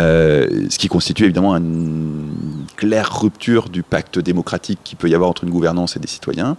Euh, 0.00 0.66
ce 0.70 0.78
qui 0.78 0.88
constitue 0.88 1.24
évidemment 1.24 1.56
une 1.56 2.66
claire 2.76 3.20
rupture 3.20 3.68
du 3.68 3.82
pacte 3.82 4.18
démocratique 4.18 4.80
qui 4.84 4.96
peut 4.96 5.08
y 5.08 5.14
avoir 5.14 5.30
entre 5.30 5.44
une 5.44 5.50
gouvernance 5.50 5.96
et 5.96 6.00
des 6.00 6.08
citoyens, 6.08 6.56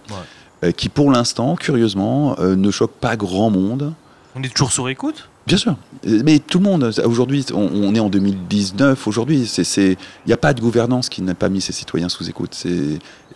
euh, 0.62 0.72
qui 0.72 0.88
pour 0.88 1.10
l'instant, 1.10 1.56
curieusement, 1.56 2.36
euh, 2.38 2.56
ne 2.56 2.70
choque 2.70 2.92
pas 2.92 3.16
grand 3.16 3.50
monde. 3.50 3.92
On 4.34 4.42
est 4.42 4.48
toujours 4.48 4.72
sur 4.72 4.88
écoute? 4.88 5.28
Bien 5.46 5.58
sûr. 5.58 5.76
Mais 6.06 6.38
tout 6.38 6.58
le 6.58 6.64
monde, 6.64 6.92
aujourd'hui, 7.04 7.44
on, 7.54 7.94
est 7.94 8.00
en 8.00 8.08
2019, 8.08 9.06
aujourd'hui, 9.06 9.50
il 9.76 9.96
n'y 10.26 10.32
a 10.32 10.36
pas 10.36 10.54
de 10.54 10.60
gouvernance 10.60 11.08
qui 11.08 11.22
n'a 11.22 11.34
pas 11.34 11.48
mis 11.48 11.60
ses 11.60 11.72
citoyens 11.72 12.08
sous 12.08 12.28
écoute. 12.28 12.66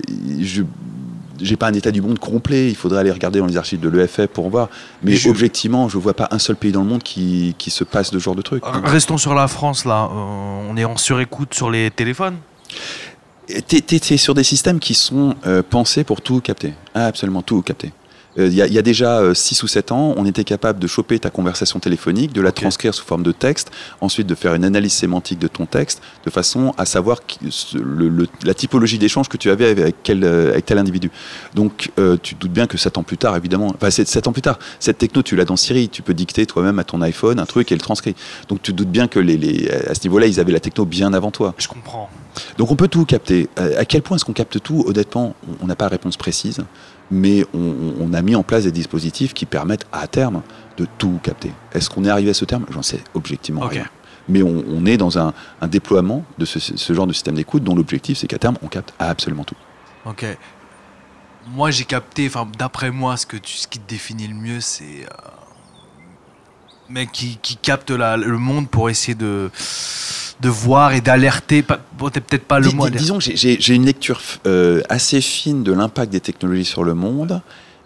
Je 0.09 0.62
n'ai 1.40 1.57
pas 1.57 1.68
un 1.68 1.73
état 1.73 1.90
du 1.90 2.01
monde 2.01 2.18
complet, 2.18 2.68
il 2.68 2.77
faudrait 2.77 3.01
aller 3.01 3.11
regarder 3.11 3.40
dans 3.40 3.47
les 3.47 3.57
archives 3.57 3.81
de 3.81 3.88
l'EFF 3.88 4.27
pour 4.27 4.49
voir. 4.49 4.68
Mais, 5.03 5.27
objectivement, 5.27 5.88
je 5.88 5.99
ne 5.99 6.03
vois 6.03 6.14
pas 6.14 6.29
un 6.31 6.38
seul 6.38 6.57
pays 6.57 6.73
dans 6.73 6.83
le 6.83 6.88
monde 6.88 7.03
qui, 7.03 7.55
se 7.68 7.85
passe 7.85 8.11
de 8.11 8.18
ce 8.18 8.25
genre 8.25 8.35
de 8.35 8.42
truc. 8.42 8.62
Restons 8.85 9.18
sur 9.18 9.35
la 9.35 9.47
France, 9.47 9.85
là. 9.85 10.05
Euh, 10.11 10.71
on 10.71 10.77
est 10.77 10.85
en 10.85 10.97
surécoute 10.97 11.53
sur 11.53 11.71
les 11.71 11.90
téléphones 11.90 12.37
Tu 13.68 13.77
es, 13.77 14.16
sur 14.16 14.35
des 14.35 14.44
systèmes 14.44 14.79
qui 14.79 14.94
sont 14.94 15.35
euh, 15.47 15.62
pensés 15.62 16.05
pour 16.05 16.23
tout 16.23 16.40
capter. 16.40 16.73
absolument 16.94 17.42
tout 17.42 17.61
capter. 17.61 17.92
Euh, 18.38 18.48
il 18.48 18.55
y, 18.55 18.79
a 18.79 18.83
déjà 18.83 19.35
6 19.35 19.61
euh, 19.61 19.64
ou 19.64 19.68
7 19.68 19.92
ans, 19.92 20.14
on 20.16 20.24
était 20.24 20.44
capable 20.44 20.79
de 20.79 20.87
choper 20.87 21.18
ta 21.18 21.31
conversation 21.31 21.81
téléphonique, 21.81 22.33
de 22.33 22.40
la 22.40 22.53
transcrire 22.53 22.94
sous 22.94 23.05
forme 23.05 23.22
de 23.22 23.33
texte, 23.33 23.70
ensuite 24.01 24.27
de 24.27 24.35
faire 24.35 24.55
une 24.55 24.64
analyse 24.64 24.92
sémantique 24.92 25.38
de 25.38 25.48
ton 25.48 25.66
texte, 25.66 26.03
de 26.24 26.31
façon 26.31 26.74
à 26.79 26.85
savoir 26.85 27.20
la 28.44 28.55
typologie 28.55 28.98
d'échange 28.98 29.29
que 29.29 29.37
tu 29.37 29.51
avais 29.51 29.68
avec, 29.70 29.96
quel, 30.03 30.24
euh, 30.24 30.53
avec 30.53 30.66
tel 30.66 30.79
individu. 30.79 31.11
Donc 31.55 31.90
tu 32.22 32.35
te 32.35 32.40
doutes 32.40 32.53
bien 32.53 32.66
que 32.66 32.79
7 32.79 32.98
ans 32.98 33.03
plus 33.03 33.18
tard, 33.18 33.37
évidemment, 33.37 33.74
enfin 33.74 33.90
7 33.90 34.27
ans 34.27 34.33
plus 34.33 34.42
tard, 34.42 34.59
cette 34.79 34.98
techno, 34.98 35.22
tu 35.22 35.37
l'as 35.37 35.44
dans 35.44 35.57
Siri, 35.57 35.88
tu 35.88 36.03
peux 36.03 36.14
dicter 36.14 36.46
toi-même 36.46 36.79
à 36.79 36.85
ton 36.85 37.01
iPhone 37.03 37.38
un 37.40 37.46
truc 37.46 37.72
et 37.72 37.74
le 37.74 37.81
transcrit. 37.81 38.14
Donc 38.48 38.62
tu 38.62 38.72
te 38.72 38.77
doutes 38.77 38.90
bien 38.90 39.09
que 39.09 39.18
les, 39.18 39.37
les, 39.37 39.70
à 39.70 39.94
ce 39.94 40.03
niveau-là, 40.05 40.27
ils 40.27 40.40
avaient 40.40 40.53
la 40.53 40.61
techno 40.61 40.85
bien 40.85 41.12
avant 41.12 41.31
toi. 41.31 41.55
Je 41.59 41.68
comprends. 41.68 42.09
Donc 42.57 42.70
on 42.70 42.77
peut 42.77 42.88
tout 42.88 43.05
capter. 43.05 43.48
À 43.57 43.85
quel 43.85 44.03
point 44.03 44.16
est-ce 44.16 44.24
qu'on 44.24 44.33
capte 44.33 44.62
tout? 44.62 44.85
Honnêtement, 44.87 45.35
on 45.61 45.66
n'a 45.66 45.77
pas 45.77 45.87
de 45.87 45.90
réponse 45.90 46.16
précise 46.16 46.61
mais 47.11 47.44
on, 47.55 48.12
a 48.12 48.23
mis 48.23 48.35
en 48.35 48.42
place 48.42 48.64
des 48.64 48.73
dispositifs 48.73 49.35
qui 49.35 49.47
permettent 49.47 49.87
à 49.92 50.07
terme 50.07 50.42
de 50.77 50.87
tout 50.99 51.18
capter. 51.23 51.53
Est-ce 51.73 51.88
qu'on 51.90 52.05
est 52.05 52.11
arrivé 52.11 52.31
à 52.31 52.35
ce 52.35 52.44
terme? 52.44 52.66
J'en 52.71 52.83
sais 52.83 53.01
objectivement 53.14 53.62
rien. 53.62 53.87
Mais 54.29 54.42
on, 54.42 54.85
est 54.85 54.99
dans 54.99 55.18
un, 55.18 55.33
déploiement 55.68 56.25
de 56.37 56.44
ce, 56.44 56.92
genre 56.92 57.07
de 57.07 57.12
système 57.12 57.35
d'écoute 57.35 57.64
dont 57.64 57.75
l'objectif 57.75 58.18
c'est 58.18 58.27
qu'à 58.27 58.38
terme 58.38 58.59
on 58.62 58.68
capte 58.68 58.92
absolument 58.99 59.44
tout. 59.44 59.57
Ok. 60.05 60.27
Moi 61.51 61.71
j'ai 61.71 61.85
capté, 61.85 62.27
enfin 62.27 62.47
d'après 62.59 62.90
moi 62.90 63.16
ce, 63.16 63.25
que 63.25 63.38
ce 63.42 63.66
qui 63.66 63.79
te 63.79 63.88
définit 63.88 64.29
le 64.29 64.35
mieux 64.35 64.61
c'est 64.61 64.85
euh, 64.85 65.29
mec 66.90 67.12
qui, 67.12 67.38
qui 67.42 67.57
capte 67.57 67.90
le 67.90 68.38
monde 68.38 68.68
pour 68.68 68.90
essayer 68.90 69.14
de 69.14 69.51
de 70.40 70.48
voir 70.48 70.92
et 70.92 71.01
d'alerter. 71.01 71.64
Bon, 71.98 72.11
peut-être 72.11 72.44
pas 72.44 72.61
le 72.61 72.70
mot. 72.70 72.88
disons 72.88 73.18
que 73.18 73.24
j'ai 73.35 73.74
une 73.74 73.85
lecture 73.85 74.20
euh, 74.46 74.83
assez 74.88 75.20
fine 75.20 75.62
de 75.62 75.72
l'impact 75.72 76.12
des 76.12 76.20
technologies 76.20 76.64
sur 76.64 76.85
le 76.85 76.94
monde 76.94 77.40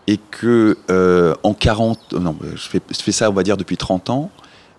et 0.06 0.18
que 0.30 0.76
euh, 0.90 1.34
en 1.42 1.54
40, 1.54 2.14
non, 2.14 2.36
je 2.42 2.68
fais, 2.68 2.80
je 2.90 3.02
fais, 3.02 3.12
ça 3.12 3.30
on 3.30 3.32
va 3.32 3.42
dire 3.42 3.56
depuis 3.56 3.76
30 3.76 4.10
ans 4.10 4.30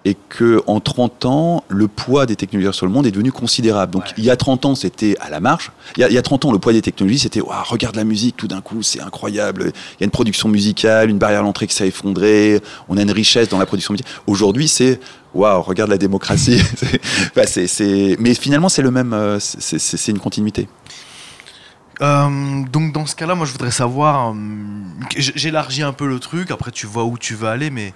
et 0.06 0.16
que 0.30 0.62
en 0.68 0.80
30 0.80 1.26
ans, 1.26 1.64
le 1.70 1.88
poids 1.88 2.26
des 2.26 2.36
technologies 2.36 2.76
sur 2.76 2.86
le 2.86 2.92
monde 2.92 3.08
est 3.08 3.12
devenu 3.12 3.32
considérable. 3.32 3.94
Donc 3.94 4.04
il 4.18 4.24
y 4.26 4.30
a 4.30 4.36
30 4.36 4.66
ans, 4.66 4.76
c'était 4.76 5.16
à 5.22 5.30
la 5.30 5.40
marge. 5.40 5.72
Il 5.96 6.02
y, 6.02 6.04
a, 6.04 6.10
il 6.10 6.14
y 6.14 6.18
a 6.18 6.22
30 6.22 6.46
ans, 6.46 6.52
le 6.52 6.60
poids 6.60 6.74
des 6.74 6.82
technologies, 6.82 7.20
c'était 7.20 7.40
Waouh, 7.42 7.64
regarde 7.66 7.96
la 7.96 8.04
musique, 8.04 8.36
tout 8.36 8.48
d'un 8.48 8.62
coup, 8.62 8.84
c'est 8.84 9.02
incroyable. 9.02 9.64
Il 9.66 10.02
y 10.02 10.04
a 10.04 10.06
une 10.06 10.12
production 10.12 10.50
musicale, 10.50 11.10
une 11.10 11.18
barrière 11.20 11.40
à 11.40 11.44
l'entrée 11.44 11.68
qui 11.68 11.76
s'est 11.76 11.88
effondrée, 11.88 12.62
on 12.90 12.98
a 12.98 13.02
une 13.02 13.12
richesse 13.12 13.48
dans 13.50 13.60
la 13.60 13.66
production 13.66 13.94
musicale. 13.94 14.12
Aujourd'hui, 14.28 14.68
c'est 14.68 15.00
waouh, 15.34 15.62
regarde 15.62 15.90
la 15.90 15.98
démocratie. 15.98 16.62
Mais 18.20 18.34
finalement, 18.34 18.70
c'est 18.70 18.82
le 18.82 18.92
même, 18.92 19.14
euh, 19.14 19.40
c'est- 19.40 20.08
une 20.12 20.20
continuité. 20.20 20.68
Euh, 22.02 22.64
donc 22.72 22.92
dans 22.92 23.06
ce 23.06 23.16
cas-là, 23.16 23.36
moi 23.36 23.46
je 23.46 23.52
voudrais 23.52 23.72
savoir, 23.72 24.32
euh, 24.32 24.36
j'élargis 25.16 25.84
un 25.84 25.94
peu 25.94 26.08
le 26.08 26.20
truc, 26.20 26.50
après 26.52 26.72
tu 26.72 26.88
vois 26.88 27.04
où 27.06 27.18
tu 27.20 27.36
veux 27.36 27.48
aller, 27.48 27.70
mais 27.70 27.94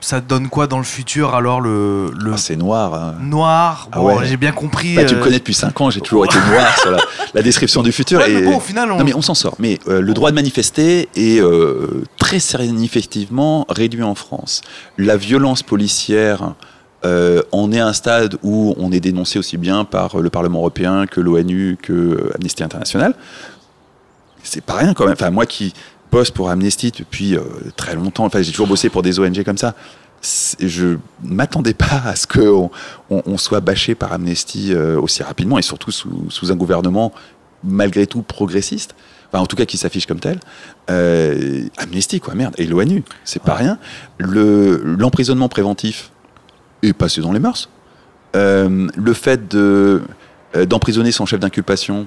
ça 0.00 0.20
donne 0.20 0.48
quoi 0.48 0.66
dans 0.66 0.78
le 0.78 0.84
futur 0.84 1.34
alors 1.34 1.60
le, 1.60 2.10
le 2.18 2.32
Ah, 2.34 2.36
c'est 2.36 2.56
noir. 2.56 2.94
hein. 2.94 3.14
noir 3.20 3.88
Ah 3.92 3.98
Bon, 3.98 4.18
ouais. 4.18 4.26
j'ai 4.26 4.36
bien 4.36 4.52
compris. 4.52 4.94
Bah, 4.94 5.04
tu 5.04 5.14
me 5.14 5.20
euh, 5.20 5.22
connais 5.24 5.38
depuis 5.38 5.54
5 5.54 5.80
ans, 5.80 5.90
j'ai 5.90 6.00
toujours 6.00 6.24
été 6.26 6.36
noir 6.50 6.78
sur 6.78 6.90
la, 6.90 6.98
la 7.34 7.42
description 7.42 7.82
du 7.82 7.92
futur. 7.92 8.20
ouais, 8.20 8.28
mais 8.28 8.40
et... 8.40 8.44
bon, 8.44 8.56
au 8.58 8.60
final, 8.60 8.92
on... 8.92 8.98
Non 8.98 9.04
mais 9.04 9.14
on 9.14 9.22
s'en 9.22 9.34
sort. 9.34 9.54
Mais 9.58 9.78
euh, 9.88 10.00
le 10.00 10.14
droit 10.14 10.30
de 10.30 10.34
manifester 10.36 11.08
est 11.16 11.40
euh, 11.40 12.04
très 12.18 12.38
significativement 12.40 13.66
réduit 13.68 14.02
en 14.02 14.14
France. 14.14 14.60
La 14.98 15.16
violence 15.16 15.62
policière 15.62 16.54
euh, 17.04 17.42
en 17.52 17.72
est 17.72 17.80
à 17.80 17.86
un 17.88 17.92
stade 17.92 18.36
où 18.42 18.74
on 18.78 18.92
est 18.92 19.00
dénoncé 19.00 19.38
aussi 19.38 19.56
bien 19.56 19.84
par 19.84 20.18
le 20.18 20.30
Parlement 20.30 20.58
européen 20.60 21.06
que 21.06 21.20
l'ONU 21.20 21.76
que 21.82 22.30
Amnesty 22.34 22.62
International. 22.62 23.14
C'est 24.42 24.62
pas 24.62 24.74
rien 24.74 24.94
quand 24.94 25.04
même. 25.04 25.14
Enfin 25.14 25.30
moi 25.30 25.46
qui 25.46 25.74
bosse 26.10 26.30
pour 26.30 26.50
Amnesty 26.50 26.92
depuis 26.96 27.36
euh, 27.36 27.42
très 27.76 27.94
longtemps. 27.94 28.24
Enfin 28.24 28.42
j'ai 28.42 28.50
toujours 28.50 28.66
bossé 28.66 28.88
pour 28.88 29.02
des 29.02 29.18
ONG 29.18 29.42
comme 29.44 29.58
ça. 29.58 29.74
Je 30.60 30.96
m'attendais 31.22 31.74
pas 31.74 32.02
à 32.04 32.16
ce 32.16 32.26
qu'on 32.26 32.70
on, 33.10 33.22
on 33.26 33.38
soit 33.38 33.60
bâché 33.60 33.94
par 33.94 34.12
Amnesty 34.12 34.72
euh, 34.72 35.00
aussi 35.00 35.22
rapidement 35.22 35.58
et 35.58 35.62
surtout 35.62 35.90
sous, 35.90 36.26
sous 36.30 36.50
un 36.50 36.56
gouvernement 36.56 37.12
malgré 37.62 38.06
tout 38.06 38.22
progressiste, 38.22 38.94
enfin 39.28 39.42
en 39.42 39.46
tout 39.46 39.56
cas 39.56 39.64
qui 39.64 39.76
s'affiche 39.76 40.06
comme 40.06 40.20
tel. 40.20 40.38
Euh, 40.90 41.66
Amnesty 41.78 42.20
quoi, 42.20 42.34
merde, 42.34 42.54
et 42.58 42.66
l'ONU, 42.66 43.02
c'est 43.24 43.42
pas 43.42 43.54
rien. 43.54 43.78
Le 44.18 44.82
l'emprisonnement 44.84 45.48
préventif 45.48 46.10
est 46.82 46.92
passé 46.92 47.20
dans 47.20 47.32
les 47.32 47.40
mœurs. 47.40 47.68
Le 48.34 49.12
fait 49.14 49.48
de 49.48 50.02
d'emprisonner 50.68 51.10
son 51.10 51.24
chef 51.24 51.40
d'inculpation 51.40 52.06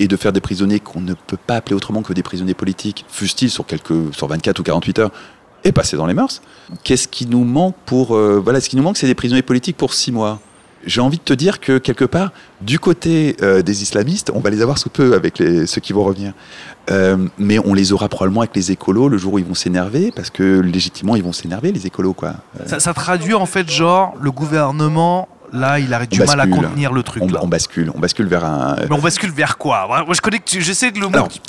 et 0.00 0.08
de 0.08 0.16
faire 0.16 0.32
des 0.32 0.40
prisonniers 0.40 0.80
qu'on 0.80 1.00
ne 1.00 1.14
peut 1.14 1.36
pas 1.36 1.56
appeler 1.56 1.74
autrement 1.74 2.02
que 2.02 2.12
des 2.12 2.22
prisonniers 2.22 2.54
politiques, 2.54 3.04
fussent-ils 3.08 3.50
sur 3.50 3.66
quelques 3.66 4.14
sur 4.14 4.28
24 4.28 4.58
ou 4.58 4.62
48 4.62 4.98
heures, 4.98 5.10
est 5.64 5.72
passé 5.72 5.96
dans 5.96 6.06
les 6.06 6.14
mœurs. 6.14 6.40
Qu'est-ce 6.84 7.08
qui 7.08 7.26
nous 7.26 7.44
manque 7.44 7.74
pour 7.86 8.16
euh, 8.16 8.40
voilà, 8.42 8.60
ce 8.60 8.68
qui 8.68 8.76
nous 8.76 8.82
manque, 8.82 8.96
c'est 8.96 9.06
des 9.06 9.14
prisonniers 9.14 9.42
politiques 9.42 9.76
pour 9.76 9.94
six 9.94 10.12
mois. 10.12 10.40
J'ai 10.86 11.00
envie 11.00 11.18
de 11.18 11.22
te 11.22 11.32
dire 11.32 11.58
que 11.58 11.78
quelque 11.78 12.04
part, 12.04 12.30
du 12.60 12.78
côté 12.78 13.36
euh, 13.42 13.62
des 13.62 13.82
islamistes, 13.82 14.30
on 14.32 14.38
va 14.38 14.48
les 14.48 14.62
avoir 14.62 14.78
sous 14.78 14.90
peu 14.90 15.14
avec 15.14 15.40
les, 15.40 15.66
ceux 15.66 15.80
qui 15.80 15.92
vont 15.92 16.04
revenir. 16.04 16.32
Euh, 16.90 17.16
mais 17.36 17.58
on 17.58 17.74
les 17.74 17.92
aura 17.92 18.08
probablement 18.08 18.42
avec 18.42 18.54
les 18.54 18.70
écolos 18.70 19.08
le 19.08 19.18
jour 19.18 19.34
où 19.34 19.38
ils 19.40 19.44
vont 19.44 19.56
s'énerver, 19.56 20.12
parce 20.14 20.30
que 20.30 20.60
légitimement 20.60 21.16
ils 21.16 21.22
vont 21.22 21.32
s'énerver 21.32 21.72
les 21.72 21.86
écolos 21.86 22.14
quoi. 22.14 22.36
ça, 22.64 22.80
ça 22.80 22.94
traduit 22.94 23.34
en 23.34 23.44
fait 23.44 23.68
genre 23.68 24.14
le 24.20 24.30
gouvernement, 24.30 25.28
là 25.52 25.78
il 25.78 25.92
a 25.94 26.04
du 26.06 26.20
On 26.22 26.26
mal 26.26 26.40
à 26.40 26.46
bascule. 26.46 26.64
contenir 26.66 26.92
le 26.92 27.02
truc. 27.02 27.22
On, 27.22 27.28
là. 27.28 27.40
on 27.42 27.48
bascule, 27.48 27.90
on 27.94 27.98
bascule 27.98 28.26
vers 28.26 28.44
un. 28.44 28.76
Mais 28.88 28.94
on 28.96 29.00
bascule 29.00 29.30
vers 29.30 29.58
quoi? 29.58 29.86
Moi 29.88 30.14
je 30.14 30.20
connais 30.20 30.38
que 30.38 30.44
tu, 30.50 30.60
je 30.62 30.72
sais 30.72 30.90
que 30.92 30.98
le 30.98 31.06
mot 31.08 31.14
Alors, 31.14 31.28
tu- 31.28 31.40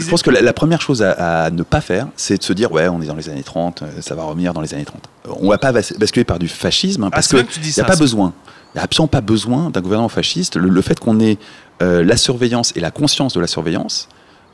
je 0.00 0.08
pense 0.08 0.22
que 0.22 0.30
la, 0.30 0.40
la 0.42 0.52
première 0.52 0.80
chose 0.80 1.02
à, 1.02 1.44
à 1.44 1.50
ne 1.50 1.62
pas 1.62 1.80
faire, 1.80 2.06
c'est 2.16 2.38
de 2.38 2.42
se 2.42 2.52
dire 2.52 2.70
ouais, 2.72 2.88
on 2.88 3.00
est 3.02 3.06
dans 3.06 3.14
les 3.16 3.28
années 3.28 3.42
30, 3.42 3.82
euh, 3.82 3.86
ça 4.00 4.14
va 4.14 4.24
revenir 4.24 4.52
dans 4.54 4.60
les 4.60 4.74
années 4.74 4.84
30. 4.84 5.00
Euh, 5.26 5.30
On 5.40 5.48
va 5.50 5.58
pas 5.58 5.72
bas- 5.72 5.80
basculer 5.98 6.24
par 6.24 6.38
du 6.38 6.48
fascisme 6.48 7.04
hein, 7.04 7.08
Ah, 7.12 7.16
parce 7.16 7.26
c'est 7.28 7.36
que 7.36 7.42
bien 7.42 7.46
que 7.46 7.52
tu 7.52 7.60
dis 7.60 7.70
il 7.70 7.74
n'y 7.78 7.82
a 7.82 7.84
pas 7.84 7.96
besoin. 7.96 8.32
Il 8.74 8.78
n'y 8.78 8.80
a 8.80 8.84
absolument 8.84 9.08
pas 9.08 9.20
besoin 9.22 9.70
d'un 9.70 9.80
gouvernement 9.80 10.08
fasciste. 10.10 10.56
Le, 10.56 10.68
le 10.68 10.82
fait 10.82 11.00
qu'on 11.00 11.18
ait 11.20 11.38
euh, 11.82 12.04
la 12.04 12.16
surveillance 12.16 12.72
et 12.76 12.80
la 12.80 12.90
conscience 12.90 13.32
de 13.34 13.40
la 13.40 13.46
surveillance 13.46 14.08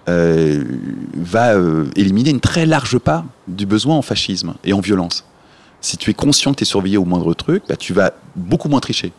euh, 0.09 0.65
va 1.17 1.55
euh, 1.55 1.85
éliminer 1.97 2.31
une 2.31 2.41
très 2.41 2.67
large 2.67 2.99
part 2.99 3.25
du 3.49 3.67
besoin 3.67 3.97
en 3.97 4.03
fascisme 4.03 4.55
et 4.65 4.73
en 4.73 4.81
violence. 4.81 5.25
Si 5.83 5.99
tu 5.99 6.09
es 6.11 6.15
conscient 6.15 6.53
que 6.53 6.57
tu 6.59 6.63
es 6.63 6.67
surveillé 6.67 6.97
au 6.97 7.05
moindre 7.05 7.35
truc, 7.35 7.63
bah, 7.69 7.77
tu 7.77 7.93
vas 7.93 8.13
beaucoup 8.37 8.69
moins 8.71 8.81
tricher. 8.81 9.13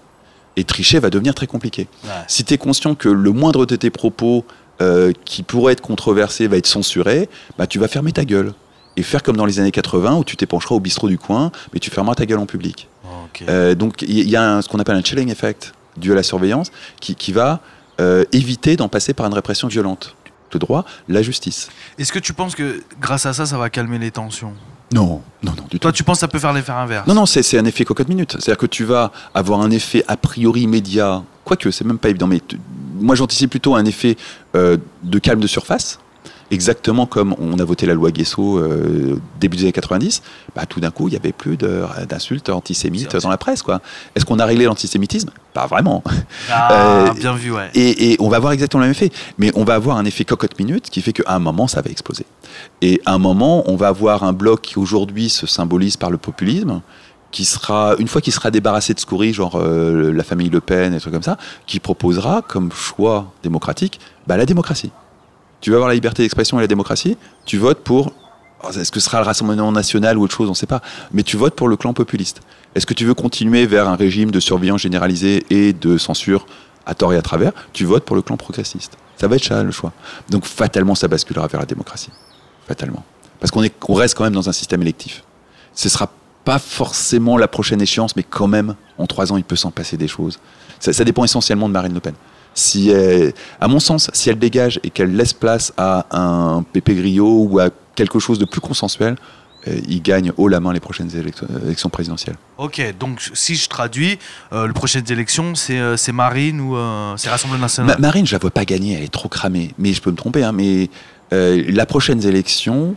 Et 0.55 0.63
tricher 0.63 0.99
va 0.99 1.09
devenir 1.11 1.35
très 1.35 1.45
compliqué. 1.47 1.87
Ouais. 2.03 2.09
Si 2.27 2.43
tu 2.43 2.53
es 2.55 2.57
conscient 2.57 2.95
que 2.95 3.09
le 3.09 3.31
moindre 3.31 3.65
de 3.67 3.75
tes 3.75 3.89
propos 3.91 4.45
euh, 4.81 5.11
qui 5.25 5.43
pourrait 5.43 5.73
être 5.73 5.81
controversé 5.81 6.47
va 6.47 6.57
être 6.57 6.65
censuré, 6.67 7.29
bah, 7.57 7.67
tu 7.67 7.77
vas 7.79 7.87
fermer 7.87 8.11
ta 8.11 8.25
gueule. 8.25 8.53
Et 8.95 9.03
faire 9.03 9.23
comme 9.23 9.37
dans 9.37 9.45
les 9.45 9.59
années 9.59 9.71
80 9.71 10.15
où 10.17 10.23
tu 10.23 10.35
t'épancheras 10.37 10.75
au 10.75 10.79
bistrot 10.79 11.09
du 11.09 11.17
coin, 11.17 11.51
mais 11.73 11.79
tu 11.79 11.89
fermeras 11.89 12.15
ta 12.15 12.25
gueule 12.25 12.39
en 12.39 12.45
public. 12.45 12.87
Euh, 13.49 13.73
donc 13.75 14.03
il 14.03 14.11
y 14.19 14.29
y 14.29 14.35
a 14.35 14.43
un- 14.57 14.61
ce 14.61 14.69
qu'on 14.69 14.79
appelle 14.79 14.95
un 14.95 15.03
chilling 15.03 15.29
effect 15.31 15.73
dû 15.97 16.11
à 16.11 16.15
la 16.15 16.21
surveillance 16.23 16.71
qui, 17.01 17.15
qui 17.15 17.31
va 17.31 17.59
euh, 17.99 18.23
éviter 18.31 18.75
d'en 18.75 18.89
passer 18.89 19.13
par 19.13 19.25
une 19.25 19.33
répression 19.33 19.67
violente. 19.67 20.15
Le 20.53 20.59
droit, 20.59 20.85
la 21.09 21.23
justice. 21.23 21.69
Est-ce 21.97 22.11
que 22.13 22.19
tu 22.19 22.31
penses 22.33 22.53
que 22.53 22.83
grâce 23.01 23.25
à 23.25 23.33
ça, 23.33 23.47
ça 23.47 23.57
va 23.57 23.71
calmer 23.71 23.97
les 23.97 24.11
tensions? 24.11 24.53
Non, 24.93 25.21
non, 25.41 25.53
non, 25.57 25.63
du 25.63 25.69
tout. 25.71 25.79
Toi, 25.79 25.91
tu 25.91 26.03
penses 26.03 26.17
que 26.17 26.21
ça 26.21 26.27
peut 26.27 26.37
faire 26.39 26.53
l'effet 26.53 26.71
inverse 26.71 27.07
Non, 27.07 27.15
non, 27.15 27.25
c'est 27.25 27.41
c'est 27.41 27.57
un 27.57 27.65
effet 27.65 27.83
cocotte 27.83 28.07
minute. 28.07 28.33
C'est-à-dire 28.33 28.57
que 28.57 28.67
tu 28.67 28.83
vas 28.83 29.11
avoir 29.33 29.61
un 29.61 29.71
effet 29.71 30.03
a 30.07 30.17
priori 30.17 30.61
immédiat, 30.61 31.23
quoique 31.43 31.71
c'est 31.71 31.83
même 31.83 31.97
pas 31.97 32.09
évident, 32.09 32.27
mais 32.27 32.41
moi 32.99 33.15
j'anticipe 33.15 33.49
plutôt 33.49 33.75
un 33.75 33.85
effet 33.85 34.17
euh, 34.55 34.77
de 35.01 35.19
calme 35.19 35.39
de 35.39 35.47
surface. 35.47 35.99
Exactement 36.51 37.05
comme 37.05 37.35
on 37.39 37.57
a 37.59 37.63
voté 37.63 37.85
la 37.85 37.93
loi 37.93 38.11
Guesso 38.11 38.57
euh, 38.57 39.19
début 39.39 39.57
des 39.57 39.63
années 39.63 39.71
90, 39.71 40.21
bah, 40.55 40.65
tout 40.65 40.79
d'un 40.79 40.91
coup, 40.91 41.07
il 41.07 41.11
n'y 41.11 41.17
avait 41.17 41.31
plus 41.31 41.57
d'insultes 41.57 42.49
antisémites 42.49 43.15
dans 43.17 43.29
la 43.29 43.37
presse. 43.37 43.61
quoi. 43.63 43.81
Est-ce 44.15 44.25
qu'on 44.25 44.39
a 44.39 44.45
réglé 44.45 44.65
l'antisémitisme? 44.65 45.31
Pas 45.53 45.67
vraiment. 45.67 46.03
Ah, 46.51 46.69
Euh, 47.07 47.13
bien 47.13 47.33
vu, 47.33 47.51
ouais. 47.51 47.69
Et, 47.75 48.11
et 48.11 48.17
on 48.19 48.29
va 48.29 48.37
avoir 48.37 48.53
exactement 48.53 48.81
le 48.81 48.87
même 48.87 48.91
effet. 48.91 49.11
Mais 49.37 49.51
on 49.55 49.63
va 49.63 49.75
avoir 49.75 49.97
un 49.97 50.05
effet 50.05 50.25
cocotte 50.25 50.57
minute 50.59 50.89
qui 50.89 51.01
fait 51.01 51.13
qu'à 51.13 51.33
un 51.33 51.39
moment, 51.39 51.67
ça 51.67 51.81
va 51.81 51.89
exploser. 51.89 52.25
Et 52.81 53.01
à 53.05 53.13
un 53.13 53.17
moment, 53.19 53.63
on 53.69 53.75
va 53.75 53.87
avoir 53.87 54.23
un 54.23 54.33
bloc 54.33 54.61
qui 54.61 54.79
aujourd'hui 54.79 55.29
se 55.29 55.47
symbolise 55.47 55.97
par 55.97 56.09
le 56.11 56.17
populisme, 56.17 56.81
qui 57.31 57.45
sera, 57.45 57.95
une 57.97 58.07
fois 58.07 58.21
qu'il 58.21 58.31
sera 58.31 58.51
débarrassé 58.51 58.93
de 58.93 58.99
scouris, 58.99 59.33
genre 59.33 59.55
euh, 59.55 60.11
la 60.13 60.23
famille 60.23 60.49
Le 60.49 60.61
Pen 60.61 60.93
et 60.93 60.99
trucs 60.99 61.13
comme 61.13 61.23
ça, 61.23 61.37
qui 61.65 61.79
proposera 61.79 62.41
comme 62.41 62.71
choix 62.71 63.33
démocratique 63.41 63.99
bah, 64.27 64.37
la 64.37 64.45
démocratie. 64.45 64.91
Tu 65.63 65.69
vas 65.69 65.77
avoir 65.77 65.87
la 65.87 65.93
liberté 65.93 66.23
d'expression 66.23 66.59
et 66.59 66.61
la 66.61 66.67
démocratie, 66.67 67.17
tu 67.45 67.57
votes 67.57 67.79
pour. 67.79 68.11
alors, 68.59 68.77
Est-ce 68.77 68.91
que 68.91 68.99
ce 68.99 69.05
sera 69.05 69.21
le 69.21 69.25
Rassemblement 69.25 69.71
national 69.71 70.17
ou 70.17 70.23
autre 70.23 70.35
chose 70.35 70.49
On 70.49 70.51
ne 70.51 70.57
sait 70.57 70.65
pas. 70.65 70.81
Mais 71.13 71.23
tu 71.23 71.37
votes 71.37 71.55
pour 71.55 71.69
le 71.69 71.77
clan 71.77 71.93
populiste. 71.93 72.41
Est-ce 72.75 72.85
que 72.85 72.93
tu 72.93 73.05
veux 73.05 73.13
continuer 73.13 73.65
vers 73.65 73.87
un 73.87 73.95
régime 73.95 74.29
de 74.29 74.41
surveillance 74.41 74.81
généralisée 74.81 75.45
et 75.51 75.71
de 75.71 75.97
censure 75.97 76.47
à 76.85 76.95
tort 76.95 77.13
et 77.13 77.17
à 77.17 77.21
travers 77.21 77.53
Tu 77.71 77.85
votes 77.85 78.03
pour 78.03 78.17
le 78.17 78.21
clan 78.21 78.35
progressiste. 78.35 78.97
Ça 79.15 79.29
va 79.29 79.37
être 79.37 79.45
ça 79.45 79.63
le 79.63 79.71
choix. 79.71 79.93
Donc 80.29 80.43
fatalement, 80.43 80.95
ça 80.95 81.07
basculera 81.07 81.47
vers 81.47 81.61
la 81.61 81.65
démocratie. 81.65 82.11
Fatalement. 82.67 83.05
Parce 83.39 83.49
qu'on 83.49 83.63
est, 83.63 83.73
reste 83.87 84.17
quand 84.17 84.25
même 84.25 84.33
dans 84.33 84.49
un 84.49 84.53
système 84.53 84.81
électif. 84.81 85.23
Ce 85.73 85.87
sera 85.87 86.11
pas 86.43 86.59
forcément 86.59 87.37
la 87.37 87.47
prochaine 87.47 87.81
échéance, 87.81 88.17
mais 88.17 88.23
quand 88.23 88.47
même, 88.47 88.75
en 88.97 89.07
trois 89.07 89.31
ans, 89.31 89.37
il 89.37 89.45
peut 89.45 89.55
s'en 89.55 89.71
passer 89.71 89.95
des 89.95 90.09
choses. 90.09 90.39
Ça 90.81 91.05
dépend 91.05 91.23
essentiellement 91.23 91.69
de 91.69 91.73
Marine 91.73 91.93
Le 91.93 92.01
Pen. 92.01 92.15
Si 92.53 92.89
elle- 92.89 93.33
à 93.59 93.67
mon 93.67 93.79
sens, 93.79 94.09
si 94.13 94.29
elle 94.29 94.39
dégage 94.39 94.79
et 94.83 94.89
qu'elle 94.89 95.15
laisse 95.15 95.33
place 95.33 95.73
à 95.77 96.05
un 96.11 96.63
Pépé 96.63 96.95
Grillo 96.95 97.47
ou 97.49 97.59
à 97.59 97.69
quelque 97.95 98.19
chose 98.19 98.39
de 98.39 98.45
plus 98.45 98.61
consensuel, 98.61 99.15
euh, 99.67 99.79
il 99.87 100.01
gagne 100.01 100.31
haut 100.37 100.47
la 100.47 100.59
main 100.59 100.73
les 100.73 100.79
prochaines 100.79 101.15
élections, 101.15 101.47
élections 101.65 101.89
présidentielles. 101.89 102.35
Ok, 102.57 102.81
donc 102.99 103.21
si 103.33 103.55
je 103.55 103.69
traduis, 103.69 104.19
euh, 104.51 104.67
les 104.67 104.73
prochaines 104.73 105.09
élections, 105.09 105.55
c'est 105.55 105.79
euh, 105.79 105.95
Marine 106.13 106.59
ou 106.61 106.75
euh, 106.75 107.13
c'est 107.17 107.29
Rassemblement 107.29 107.59
Ma- 107.59 107.65
National 107.65 108.01
Marine, 108.01 108.27
je 108.27 108.33
la 108.33 108.39
vois 108.39 108.51
pas 108.51 108.65
gagner, 108.65 108.95
elle 108.97 109.03
est 109.03 109.11
trop 109.11 109.29
cramée. 109.29 109.73
Mais 109.77 109.93
je 109.93 110.01
peux 110.01 110.11
me 110.11 110.15
tromper, 110.17 110.43
hein, 110.43 110.51
mais 110.51 110.89
euh, 111.31 111.63
la 111.69 111.85
prochaine 111.85 112.21
élection, 112.23 112.95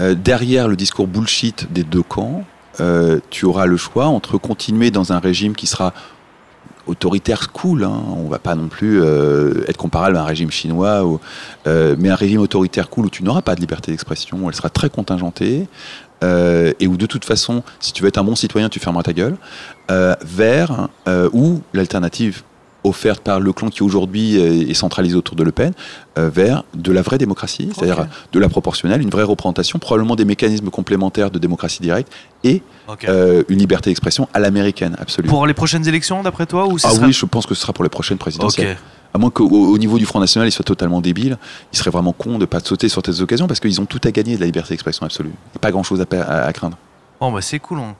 euh, 0.00 0.14
derrière 0.14 0.68
le 0.68 0.76
discours 0.76 1.06
bullshit 1.06 1.72
des 1.72 1.82
deux 1.82 2.02
camps, 2.02 2.44
euh, 2.80 3.18
tu 3.30 3.44
auras 3.46 3.66
le 3.66 3.76
choix 3.76 4.06
entre 4.06 4.38
continuer 4.38 4.90
dans 4.90 5.12
un 5.12 5.18
régime 5.18 5.54
qui 5.54 5.66
sera 5.66 5.92
autoritaire 6.86 7.52
cool, 7.52 7.84
hein, 7.84 8.02
on 8.16 8.28
va 8.28 8.38
pas 8.38 8.54
non 8.54 8.68
plus 8.68 9.02
euh, 9.02 9.64
être 9.68 9.76
comparable 9.76 10.16
à 10.16 10.22
un 10.22 10.24
régime 10.24 10.50
chinois, 10.50 11.20
euh, 11.66 11.96
mais 11.98 12.10
un 12.10 12.14
régime 12.14 12.40
autoritaire 12.40 12.88
cool 12.88 13.06
où 13.06 13.10
tu 13.10 13.22
n'auras 13.22 13.42
pas 13.42 13.54
de 13.54 13.60
liberté 13.60 13.92
d'expression, 13.92 14.48
elle 14.48 14.54
sera 14.54 14.70
très 14.70 14.90
contingentée, 14.90 15.68
euh, 16.24 16.72
et 16.80 16.86
où 16.86 16.96
de 16.96 17.06
toute 17.06 17.24
façon, 17.24 17.62
si 17.80 17.92
tu 17.92 18.02
veux 18.02 18.08
être 18.08 18.18
un 18.18 18.24
bon 18.24 18.36
citoyen, 18.36 18.68
tu 18.68 18.78
fermeras 18.78 19.02
ta 19.02 19.12
gueule, 19.12 19.36
vers 20.22 20.88
euh, 21.06 21.28
ou 21.34 21.60
l'alternative 21.74 22.42
offerte 22.84 23.20
par 23.22 23.40
le 23.40 23.52
clan 23.52 23.68
qui 23.68 23.82
aujourd'hui 23.82 24.36
est 24.36 24.70
est 24.70 24.74
centralisé 24.74 25.14
autour 25.14 25.36
de 25.36 25.42
Le 25.42 25.52
Pen, 25.52 25.72
euh, 26.18 26.28
vers 26.28 26.64
de 26.74 26.92
la 26.92 27.02
vraie 27.02 27.18
démocratie, 27.18 27.70
c'est-à-dire 27.74 28.06
de 28.32 28.38
la 28.38 28.48
proportionnelle, 28.48 29.00
une 29.02 29.10
vraie 29.10 29.22
représentation, 29.22 29.78
probablement 29.78 30.16
des 30.16 30.24
mécanismes 30.24 30.70
complémentaires 30.70 31.30
de 31.30 31.38
démocratie 31.38 31.82
directe 31.82 32.12
et 32.44 32.62
euh, 33.08 33.42
une 33.48 33.58
liberté 33.58 33.90
d'expression 33.90 34.28
à 34.34 34.40
l'américaine, 34.40 34.96
absolument. 35.00 35.32
Pour 35.32 35.46
les 35.46 35.54
prochaines 35.54 35.86
élections, 35.86 36.22
d'après 36.22 36.46
toi 36.46 36.66
ou 36.66 36.76
Ah 36.82 36.90
sera- 36.90 37.06
oui, 37.06 37.12
je 37.12 37.24
pense 37.26 37.46
que 37.46 37.54
ce 37.54 37.62
sera 37.62 37.72
pour 37.72 37.84
les 37.84 37.90
prochaines 37.90 38.18
présidentielles. 38.18 38.76
À 39.14 39.18
moins 39.18 39.28
qu'au 39.30 39.46
au 39.46 39.76
niveau 39.76 39.98
du 39.98 40.06
Front 40.06 40.20
National, 40.20 40.48
ils 40.48 40.52
soient 40.52 40.64
totalement 40.64 41.02
débiles. 41.02 41.36
Ils 41.72 41.78
seraient 41.78 41.90
vraiment 41.90 42.12
cons 42.14 42.32
de 42.34 42.38
ne 42.38 42.44
pas 42.46 42.60
sauter 42.60 42.88
sur 42.88 43.02
ces 43.04 43.20
occasions 43.20 43.46
parce 43.46 43.60
qu'ils 43.60 43.78
ont 43.80 43.84
tout 43.84 44.00
à 44.04 44.10
gagner 44.10 44.36
de 44.36 44.40
la 44.40 44.46
liberté 44.46 44.70
d'expression 44.70 45.04
absolue. 45.04 45.28
Il 45.28 45.52
n'y 45.52 45.56
a 45.56 45.58
pas 45.60 45.70
grand-chose 45.70 46.00
à, 46.00 46.06
pa- 46.06 46.22
à- 46.22 46.46
à 46.46 46.52
craindre. 46.54 46.78
Bon, 47.20 47.30
bah, 47.30 47.42
c'est 47.42 47.58
cool. 47.58 47.78
On, 47.78 47.94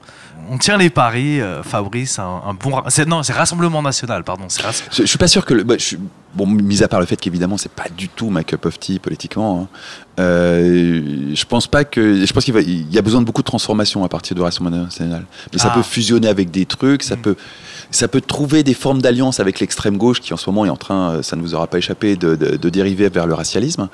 on 0.51 0.57
tient 0.57 0.77
les 0.77 0.89
paris, 0.89 1.41
euh, 1.41 1.63
Fabrice. 1.63 2.19
Un, 2.19 2.41
un 2.47 2.53
bon. 2.53 2.81
Non, 3.07 3.23
c'est 3.23 3.33
Rassemblement 3.33 3.81
National, 3.81 4.23
pardon. 4.23 4.45
rass- 4.45 4.83
Je, 4.91 5.01
je 5.03 5.07
suis 5.07 5.17
pas 5.17 5.27
sûr 5.27 5.45
que. 5.45 5.53
Le, 5.53 5.63
bah, 5.63 5.75
je 5.77 5.83
suis- 5.83 5.99
bon, 6.35 6.45
mis 6.47 6.83
à 6.83 6.87
part 6.87 6.99
le 6.99 7.05
fait 7.05 7.15
qu'évidemment, 7.17 7.57
c'est 7.57 7.71
pas 7.71 7.85
du 7.95 8.09
tout 8.09 8.29
ma 8.29 8.43
cup 8.43 8.65
of 8.65 8.79
tea 8.79 8.99
politiquement. 8.99 9.61
hein. 9.71 9.77
Euh, 10.19 11.31
je 11.33 11.45
pense 11.45 11.67
pas 11.67 11.83
que. 11.85 12.25
Je 12.25 12.33
pense 12.33 12.45
qu'il 12.45 12.55
il 12.57 12.93
y 12.93 12.97
a 12.97 13.01
besoin 13.01 13.21
de 13.21 13.25
beaucoup 13.25 13.41
de 13.41 13.47
transformation 13.47 14.03
à 14.03 14.09
partir 14.09 14.35
du 14.35 14.41
Rassemblement 14.41 14.83
national. 14.85 15.25
Mais 15.51 15.59
ça 15.59 15.69
Ah. 15.71 15.75
peut 15.75 15.83
fusionner 15.83 16.27
avec 16.27 16.51
des 16.51 16.65
trucs, 16.65 17.03
ça 17.03 17.15
Mm. 17.15 17.21
peut. 17.21 17.35
Ça 17.91 18.07
peut 18.07 18.21
trouver 18.21 18.63
des 18.63 18.73
formes 18.73 19.01
d'alliance 19.03 19.39
avec 19.39 19.59
l'extrême 19.59 19.97
gauche 19.97 20.19
qui 20.19 20.33
en 20.33 20.37
ce 20.37 20.49
moment 20.49 20.65
est 20.65 20.69
en 20.69 20.77
train, 20.77 21.11
euh, 21.11 21.21
ça 21.21 21.35
ne 21.35 21.41
vous 21.41 21.53
aura 21.53 21.67
pas 21.67 21.77
échappé, 21.77 22.15
de, 22.15 22.35
de- 22.35 22.55
de 22.57 22.69
dériver 22.69 23.07
vers 23.09 23.27
le 23.27 23.35
racialisme. 23.35 23.87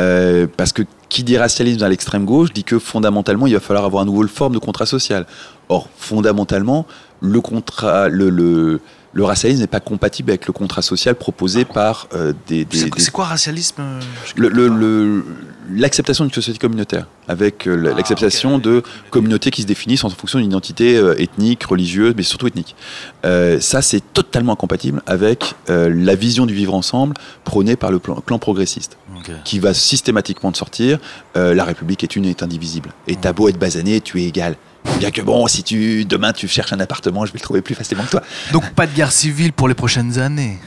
Euh, 0.00 0.46
parce 0.56 0.72
que 0.72 0.82
qui 1.08 1.22
dit 1.22 1.36
racialisme 1.38 1.82
à 1.84 1.88
l'extrême 1.88 2.24
gauche 2.24 2.52
dit 2.52 2.64
que 2.64 2.80
fondamentalement 2.80 3.46
il 3.46 3.54
va 3.54 3.60
falloir 3.60 3.84
avoir 3.84 4.02
à 4.02 4.06
nouveau 4.06 4.26
forme 4.26 4.54
de 4.54 4.58
contrat 4.58 4.86
social. 4.86 5.26
Or, 5.68 5.88
fondamentalement, 5.96 6.86
le 7.20 7.40
contrat, 7.40 8.08
le, 8.08 8.28
le, 8.28 8.80
le 9.14 9.24
racialisme 9.24 9.62
n'est 9.62 9.66
pas 9.66 9.80
compatible 9.80 10.30
avec 10.30 10.46
le 10.46 10.52
contrat 10.52 10.82
social 10.82 11.14
proposé 11.14 11.64
par 11.64 12.06
euh, 12.12 12.32
des, 12.48 12.64
des- 12.64 12.76
C'est 12.76 12.90
des- 12.94 13.10
quoi 13.10 13.24
racialisme 13.24 13.80
euh, 14.38 15.22
l'acceptation 15.70 16.24
d'une 16.24 16.34
société 16.34 16.58
communautaire, 16.58 17.06
avec 17.28 17.66
euh, 17.66 17.88
Ah, 17.90 17.94
l'acceptation 17.96 18.58
de 18.58 18.82
communautés 19.10 19.50
qui 19.50 19.62
se 19.62 19.66
définissent 19.66 20.04
en 20.04 20.10
fonction 20.10 20.38
d'une 20.38 20.48
identité 20.48 20.96
euh, 20.96 21.14
ethnique, 21.18 21.64
religieuse, 21.64 22.12
mais 22.16 22.22
surtout 22.22 22.46
ethnique. 22.48 22.76
Ça, 23.60 23.80
c'est 23.80 24.02
totalement 24.12 24.52
incompatible 24.52 25.02
avec 25.06 25.54
la 25.68 26.14
vision 26.14 26.44
du 26.46 26.52
vivre 26.54 26.74
ensemble 26.74 27.14
prônée 27.44 27.76
par 27.76 27.90
le 27.90 27.98
plan, 27.98 28.16
clan 28.16 28.38
progressiste, 28.38 28.98
qui 29.44 29.58
va 29.58 29.72
systématiquement 29.72 30.50
de 30.50 30.56
sortir 30.56 30.98
la 31.34 31.64
République 31.64 32.02
est 32.04 32.16
une 32.16 32.26
et 32.26 32.30
est 32.30 32.42
indivisible. 32.42 32.90
Et 33.08 33.16
t'as 33.16 33.32
beau 33.32 33.48
être 33.48 33.58
basané, 33.58 34.00
tu 34.02 34.20
es 34.20 34.24
égal. 34.26 34.56
Bien 34.98 35.10
que 35.10 35.22
bon, 35.22 35.46
si 35.46 35.62
tu 35.62 36.04
demain 36.04 36.32
tu 36.32 36.46
cherches 36.48 36.72
un 36.72 36.80
appartement, 36.80 37.24
je 37.26 37.32
vais 37.32 37.38
le 37.38 37.42
trouver 37.42 37.62
plus 37.62 37.74
facilement 37.74 38.04
que 38.04 38.10
toi. 38.10 38.22
Donc, 38.52 38.70
pas 38.74 38.86
de 38.86 38.92
guerre 38.94 39.12
civile 39.12 39.52
pour 39.52 39.68
les 39.68 39.74
prochaines 39.74 40.18
années. 40.18 40.58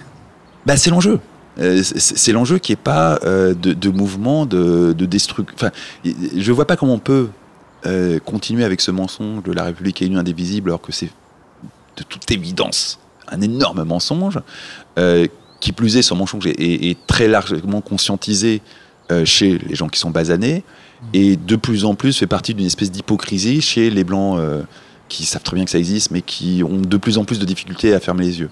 Bah, 0.65 0.75
c'est 0.77 0.89
l'enjeu. 0.89 1.19
Euh, 1.59 1.81
c'est 1.83 2.31
l'enjeu 2.33 2.59
qui 2.59 2.71
est 2.73 2.75
pas 2.75 3.19
euh, 3.23 3.53
de, 3.53 3.73
de 3.73 3.89
mouvement, 3.89 4.45
de, 4.45 4.93
de 4.93 5.05
destruction. 5.05 5.53
Enfin, 5.55 5.71
je 6.05 6.51
vois 6.51 6.65
pas 6.67 6.75
comment 6.75 6.93
on 6.95 6.99
peut 6.99 7.29
euh, 7.85 8.19
continuer 8.19 8.63
avec 8.63 8.81
ce 8.81 8.91
mensonge 8.91 9.43
de 9.43 9.51
la 9.53 9.63
République 9.63 10.01
est 10.01 10.05
une 10.05 10.17
indivisible 10.17 10.69
alors 10.71 10.81
que 10.81 10.91
c'est 10.91 11.09
de 11.97 12.03
toute 12.03 12.29
évidence 12.31 12.99
un 13.29 13.41
énorme 13.41 13.83
mensonge. 13.83 14.39
qui 15.59 15.71
plus 15.71 15.97
est, 15.97 16.01
ce 16.03 16.13
mensonge 16.13 16.45
est, 16.47 16.59
est- 16.61 16.89
est 16.91 16.97
très 17.07 17.27
largement 17.27 17.81
conscientisé 17.81 18.61
chez 19.25 19.57
les 19.57 19.73
gens 19.75 19.87
qui 19.87 19.99
sont 19.99 20.11
basanés 20.11 20.63
et 21.13 21.35
de 21.35 21.55
plus 21.55 21.85
en 21.85 21.95
plus 21.95 22.17
fait 22.17 22.27
partie 22.27 22.53
d'une 22.53 22.65
espèce 22.65 22.91
d'hypocrisie 22.91 23.61
chez 23.61 23.89
les 23.89 24.03
blancs 24.03 24.39
euh, 24.39 24.63
qui 25.09 25.25
savent 25.25 25.43
très 25.43 25.55
bien 25.55 25.65
que 25.65 25.71
ça 25.71 25.77
existe 25.77 26.11
mais 26.11 26.21
qui 26.21 26.63
ont 26.63 26.79
de 26.81 26.97
plus 26.97 27.17
en 27.17 27.25
plus 27.25 27.39
de 27.39 27.45
difficultés 27.45 27.93
à 27.93 27.99
fermer 27.99 28.25
les 28.25 28.39
yeux. 28.39 28.49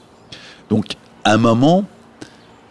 Donc, 0.70 0.94
à 1.24 1.34
un 1.34 1.38
moment, 1.38 1.86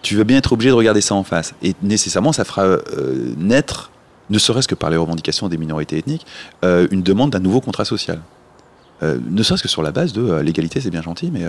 tu 0.02 0.16
vas 0.16 0.24
bien 0.24 0.38
être 0.38 0.52
obligé 0.52 0.70
de 0.70 0.74
regarder 0.74 1.00
ça 1.00 1.14
en 1.14 1.24
face. 1.24 1.54
Et 1.62 1.74
nécessairement, 1.82 2.32
ça 2.32 2.44
fera 2.44 2.62
euh, 2.64 3.34
naître, 3.36 3.90
ne 4.30 4.38
serait-ce 4.38 4.68
que 4.68 4.74
par 4.74 4.90
les 4.90 4.96
revendications 4.96 5.48
des 5.48 5.58
minorités 5.58 5.98
ethniques, 5.98 6.26
euh, 6.64 6.88
une 6.90 7.02
demande 7.02 7.30
d'un 7.30 7.40
nouveau 7.40 7.60
contrat 7.60 7.84
social. 7.84 8.20
Ne 9.02 9.42
serait-ce 9.42 9.62
que 9.62 9.68
sur 9.68 9.82
la 9.82 9.92
base 9.92 10.14
de 10.14 10.36
l'égalité, 10.36 10.80
c'est 10.80 10.88
bien 10.88 11.02
gentil, 11.02 11.30
mais 11.30 11.42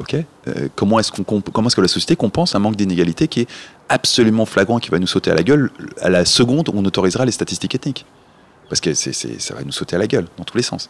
ok. 0.00 0.16
Euh, 0.48 0.68
comment 0.74 0.98
est-ce 0.98 1.12
qu'on 1.12 1.22
comp- 1.22 1.50
comment 1.52 1.68
est-ce 1.68 1.76
que 1.76 1.80
la 1.80 1.88
société 1.88 2.16
compense 2.16 2.54
un 2.54 2.58
manque 2.58 2.76
d'inégalité 2.76 3.28
qui 3.28 3.40
est 3.40 3.48
absolument 3.88 4.46
flagrant, 4.46 4.78
qui 4.78 4.90
va 4.90 4.98
nous 4.98 5.06
sauter 5.06 5.30
à 5.30 5.34
la 5.34 5.42
gueule 5.42 5.70
à 6.00 6.08
la 6.10 6.24
seconde 6.24 6.68
où 6.68 6.72
on 6.74 6.84
autorisera 6.84 7.24
les 7.24 7.32
statistiques 7.32 7.74
ethniques? 7.74 8.06
Parce 8.68 8.80
que 8.80 8.94
c'est, 8.94 9.12
c'est- 9.12 9.40
ça 9.40 9.54
va 9.54 9.62
nous 9.62 9.72
sauter 9.72 9.96
à 9.96 9.98
la 9.98 10.06
gueule 10.06 10.26
dans 10.38 10.44
tous 10.44 10.56
les 10.56 10.62
sens. 10.62 10.88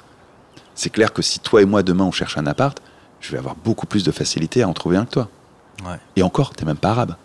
C'est 0.75 0.91
clair 0.91 1.13
que 1.13 1.21
si 1.23 1.39
toi 1.41 1.61
et 1.63 1.65
moi 1.65 1.83
demain 1.83 2.05
on 2.05 2.13
cherche 2.13 2.39
un 2.39 2.47
appart, 2.47 2.79
je 3.21 3.33
vais 3.33 3.39
avoir 3.39 3.57
beaucoup 3.57 3.87
plus 3.87 4.05
de 4.05 4.11
facilité 4.11 4.63
à 4.63 4.69
en 4.69 4.73
trouver 4.73 4.97
un 4.97 5.05
que 5.05 5.11
toi. 5.13 5.29
Ouais. 5.85 5.97
Et 6.17 6.23
encore, 6.23 6.51
t'es 6.55 6.65
même 6.65 6.77
pas 6.77 6.91
arabe. 6.91 7.17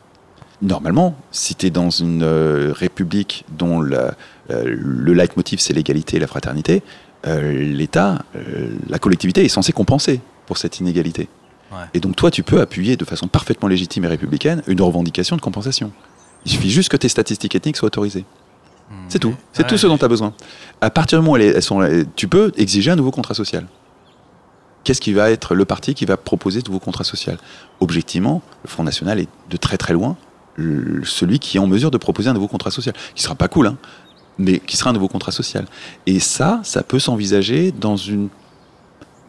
Normalement, 0.62 1.16
si 1.32 1.54
tu 1.54 1.68
es 1.68 1.70
dans 1.70 1.92
une 1.92 2.24
euh, 2.24 2.74
république 2.76 3.46
dont 3.50 3.80
la- 3.82 4.16
euh, 4.50 4.64
le 4.78 5.14
leitmotiv 5.14 5.60
c'est 5.60 5.74
l'égalité 5.74 6.18
et 6.18 6.20
la 6.20 6.26
fraternité, 6.28 6.82
euh, 7.28 7.52
l'État, 7.52 8.24
la 8.90 8.98
collectivité 9.00 9.46
est 9.46 9.50
censée 9.50 9.74
compenser 9.74 10.20
pour 10.48 10.58
cette 10.58 10.80
inégalité. 10.80 11.30
Ouais. 11.72 11.78
Et 11.94 12.00
donc 12.00 12.16
toi, 12.16 12.32
tu 12.32 12.44
peux 12.44 12.62
appuyer 12.62 12.96
de 12.98 13.06
façon 13.06 13.28
parfaitement 13.28 13.68
légitime 13.68 14.06
et 14.06 14.08
républicaine 14.08 14.64
une 14.68 14.82
revendication 14.82 15.36
de 15.36 15.42
compensation. 15.42 15.92
Il 16.46 16.52
suffit 16.52 16.70
juste 16.70 16.90
que 16.90 16.98
tes 16.98 17.10
statistiques 17.10 17.56
ethniques 17.56 17.78
soient 17.78 17.88
autorisées. 17.88 18.26
C'est 19.10 19.20
tout. 19.20 19.36
C'est 19.52 19.64
Ouais. 19.64 19.70
tout 19.70 19.78
ce 19.78 19.86
dont 19.86 19.98
tu 19.98 20.06
as 20.06 20.08
besoin. 20.08 20.34
À 20.80 20.90
partir 20.90 21.20
du 21.20 21.26
moment 21.26 21.34
où 21.34 21.38
elles, 21.42 21.62
sont, 21.62 21.86
tu 22.16 22.30
peux 22.30 22.54
exiger 22.56 22.92
un 22.92 22.96
nouveau 22.96 23.12
contrat 23.12 23.34
social. 23.34 23.68
Qu'est-ce 24.86 25.02
qui 25.02 25.12
va 25.12 25.30
être 25.30 25.56
le 25.56 25.66
parti 25.66 25.94
qui 25.94 26.06
va 26.06 26.16
proposer 26.16 26.62
de 26.62 26.68
nouveau 26.70 26.80
contrat 26.80 27.04
social 27.04 27.38
Objectivement, 27.82 28.42
le 28.64 28.70
Front 28.70 28.86
National 28.86 29.20
est 29.20 29.28
de 29.50 29.58
très 29.58 29.78
très 29.78 29.94
loin 29.94 30.16
celui 31.04 31.38
qui 31.38 31.58
est 31.58 31.60
en 31.60 31.68
mesure 31.68 31.92
de 31.92 31.98
proposer 31.98 32.30
un 32.30 32.34
nouveau 32.34 32.48
contrat 32.48 32.72
social, 32.72 32.96
qui 33.14 33.22
sera 33.22 33.36
pas 33.36 33.48
cool, 33.48 33.68
hein, 33.68 33.78
mais 34.40 34.58
qui 34.60 34.76
sera 34.76 34.90
un 34.90 34.94
nouveau 34.94 35.08
contrat 35.08 35.32
social. 35.32 35.66
Et 36.08 36.20
ça, 36.20 36.62
ça 36.64 36.82
peut 36.82 36.98
s'envisager 36.98 37.72
dans 37.72 37.96
une 37.96 38.30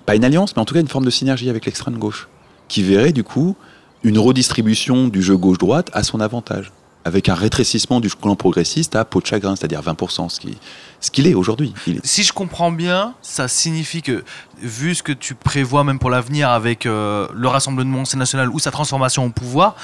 pas 0.09 0.17
une 0.17 0.25
alliance, 0.25 0.57
mais 0.57 0.63
en 0.63 0.65
tout 0.65 0.73
cas 0.73 0.81
une 0.81 0.89
forme 0.89 1.05
de 1.05 1.11
synergie 1.11 1.51
avec 1.51 1.67
l'extrême 1.67 1.99
gauche, 1.99 2.29
qui 2.69 2.83
verrait 2.83 3.13
du 3.13 3.25
coup 3.25 3.57
une 4.03 4.19
redistribution 4.19 5.07
du 5.07 5.21
jeu 5.21 5.37
gauche-droite 5.37 5.91
à 5.93 6.03
son 6.03 6.21
avantage, 6.21 6.73
avec 7.05 7.29
un 7.29 7.35
rétrécissement 7.35 8.01
du 8.01 8.09
clan 8.09 8.35
progressiste 8.35 8.97
à 8.97 9.05
peau 9.05 9.21
de 9.21 9.27
chagrin, 9.27 9.55
c'est-à-dire 9.55 9.83
20%, 9.83 10.31
ce 10.31 10.41
qui 10.41 10.57
ce 11.01 11.11
qu'il 11.11 11.27
est 11.27 11.35
aujourd'hui. 11.35 11.75
Si 12.05 12.23
je 12.23 12.33
comprends 12.33 12.73
bien, 12.73 13.13
ça 13.21 13.49
signifie 13.49 14.01
que, 14.01 14.25
vu 14.63 14.95
ce 14.95 15.03
que 15.03 15.13
tu 15.13 15.35
prévois 15.35 15.85
même 15.85 15.99
pour 15.99 16.09
l'avenir 16.09 16.49
avec 16.49 16.87
euh, 16.87 17.29
le 17.35 17.47
Rassemblement 17.47 18.05
national 18.17 18.49
ou 18.49 18.59
sa 18.59 18.71
transformation 18.71 19.27
au 19.27 19.29
pouvoir, 19.29 19.77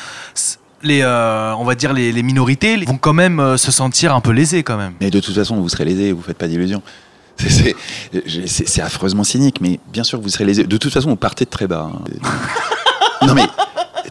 les, 0.83 1.03
euh, 1.03 1.55
on 1.57 1.65
va 1.65 1.75
dire 1.75 1.93
les, 1.93 2.13
les 2.13 2.23
minorités 2.23 2.79
vont 2.87 2.97
quand 2.97 3.13
même 3.13 3.41
euh, 3.41 3.59
se 3.59 3.71
sentir 3.71 4.15
un 4.15 4.23
peu 4.23 4.31
lésées 4.31 4.63
quand 4.63 4.79
même. 4.79 4.95
Mais 5.03 5.11
de 5.11 5.21
toute 5.21 5.35
façon, 5.35 5.57
vous 5.57 5.69
serez 5.69 5.85
lésé, 5.85 6.13
vous 6.13 6.23
faites 6.23 6.39
pas 6.39 6.49
d'illusions. 6.49 6.83
C'est- 7.39 8.81
affreusement 8.81 9.25
cynique, 9.25 9.61
mais 9.61 9.81
bien 9.93 10.05
sûr 10.05 10.21
vous 10.21 10.29
serez 10.29 10.45
lésé. 10.45 10.65
De 10.65 10.77
toute 10.77 10.93
façon, 10.93 11.11
vous 11.11 11.17
partez 11.17 11.45
de 11.45 11.51
très 11.51 11.67
bas. 11.67 11.91
hein. 11.93 12.03
non 13.27 13.35
mais 13.35 13.47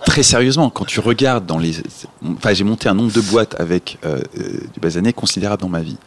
très 0.05 0.23
sérieusement, 0.23 0.69
quand 0.69 0.85
tu 0.85 0.99
regardes 0.99 1.45
dans 1.45 1.57
les, 1.57 1.81
enfin 2.23 2.53
j'ai 2.53 2.63
monté 2.63 2.89
un 2.89 2.93
nombre 2.93 3.11
de 3.11 3.21
boîtes 3.21 3.59
avec 3.59 3.97
euh, 4.05 4.19
euh, 4.39 4.59
du 4.73 4.79
basané 4.79 5.13
considérable 5.13 5.61
dans 5.61 5.69
ma 5.69 5.81
vie. 5.81 5.97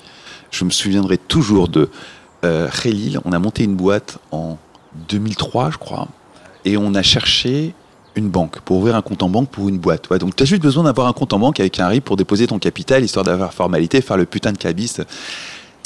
Je 0.51 0.65
me 0.65 0.71
souviendrai 0.71 1.19
toujours 1.19 1.69
de 1.69 1.89
euh. 2.45 2.69
On 3.25 3.33
a 3.33 3.39
monté 3.39 3.65
une 3.65 3.75
boîte 3.75 4.19
en 4.31 4.59
2003, 5.09 5.71
je 5.73 5.79
crois, 5.79 6.09
et 6.65 6.77
on 6.77 6.95
a 6.95 7.03
cherché 7.03 7.75
une 8.15 8.29
banque 8.29 8.61
pour 8.61 8.79
ouvrir 8.79 8.95
un 8.97 9.03
compte 9.03 9.23
en 9.23 9.29
banque 9.29 9.51
pour 9.51 9.69
une 9.69 9.79
boîte. 9.79 10.09
Ouais, 10.11 10.19
donc 10.19 10.37
tu 10.37 10.43
as 10.43 10.47
juste 10.47 10.63
besoin 10.63 10.85
d'avoir 10.85 11.07
un 11.07 11.13
compte 11.13 11.33
en 11.33 11.39
banque 11.39 11.61
avec 11.61 11.79
un 11.81 11.89
RIB 11.89 12.03
pour 12.03 12.17
déposer 12.17 12.47
ton 12.47 12.59
capital, 12.59 13.05
histoire 13.05 13.25
d'avoir 13.25 13.53
formalité, 13.53 14.01
faire 14.01 14.17
le 14.17 14.25
putain 14.27 14.53
de 14.53 14.59
cabis. 14.59 14.97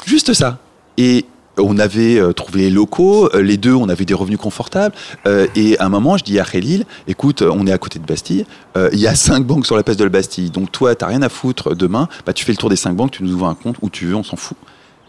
Juste 0.07 0.33
ça. 0.35 0.59
Et 0.97 1.27
on 1.59 1.79
avait 1.79 2.19
euh, 2.19 2.33
trouvé 2.33 2.63
les 2.63 2.71
locaux, 2.71 3.29
euh, 3.35 3.43
les 3.43 3.57
deux, 3.57 3.75
on 3.75 3.89
avait 3.89 4.05
des 4.05 4.15
revenus 4.15 4.39
confortables. 4.39 4.95
euh, 5.27 5.47
et 5.57 5.79
à 5.79 5.87
un 5.87 5.89
moment, 5.89 6.17
je 6.17 6.25
dis 6.25 6.39
à 6.39 6.45
Khalil, 6.45 6.85
écoute, 7.07 7.43
on 7.43 7.67
est 7.67 7.73
à 7.73 7.79
côté 7.79 7.99
de 7.99 8.07
Bastille, 8.07 8.47
euh, 8.77 8.89
il 8.93 9.01
y 9.01 9.07
a 9.07 9.15
cinq 9.15 9.45
banques 9.47 9.67
sur 9.67 9.77
la 9.77 9.83
place 9.83 9.97
de 9.97 10.05
la 10.05 10.11
Bastille. 10.11 10.51
Donc 10.51 10.73
toi, 10.73 10.95
t'as 10.95 11.07
rien 11.07 11.23
à 11.23 11.29
foutre 11.29 11.75
demain, 11.75 12.09
bah, 12.25 12.33
tu 12.33 12.45
fais 12.45 12.53
le 12.53 12.59
tour 12.59 12.71
des 12.71 12.77
cinq 12.77 12.95
banques, 12.95 13.11
tu 13.11 13.23
nous 13.23 13.33
ouvres 13.35 13.47
un 13.47 13.55
compte 13.55 13.77
où 13.83 13.91
tu 13.91 14.07
veux, 14.07 14.15
on 14.15 14.23
s'en 14.23 14.37
fout. 14.37 14.57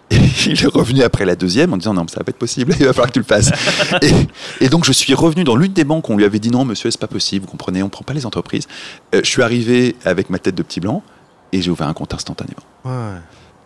Et 0.10 0.16
il 0.48 0.62
est 0.62 0.68
revenu 0.68 1.04
après 1.04 1.24
la 1.26 1.36
deuxième 1.38 1.74
en 1.74 1.78
disant 1.78 1.94
non, 1.94 2.02
mais 2.02 2.10
ça 2.10 2.18
va 2.18 2.26
pas 2.26 2.32
être 2.32 2.38
possible, 2.38 2.76
il 2.80 2.86
va 2.86 2.92
falloir 2.92 3.08
que 3.08 3.14
tu 3.14 3.20
le 3.20 3.26
fasses. 3.26 3.52
et, 4.02 4.66
et 4.66 4.70
donc 4.70 4.84
je 4.84 4.92
suis 4.92 5.14
revenu 5.14 5.44
dans 5.46 5.56
l'une 5.56 5.74
des 5.74 5.86
banques, 5.86 6.10
on 6.10 6.18
lui 6.18 6.26
avait 6.26 6.40
dit 6.40 6.50
non, 6.50 6.66
monsieur, 6.66 6.92
c'est 6.92 7.00
pas 7.00 7.08
possible, 7.08 7.46
vous 7.46 7.52
comprenez, 7.52 7.82
on 7.82 7.90
prend 7.90 8.04
pas 8.04 8.14
les 8.14 8.26
entreprises. 8.26 8.68
Euh, 9.16 9.22
je 9.24 9.30
suis 9.30 9.42
arrivé 9.42 9.96
avec 10.04 10.30
ma 10.30 10.40
tête 10.40 10.56
de 10.56 10.64
petit 10.64 10.82
blanc 10.82 11.02
et 11.54 11.62
j'ai 11.62 11.72
ouvert 11.72 11.88
un 11.88 11.94
compte 11.94 12.14
instantanément. 12.14 12.64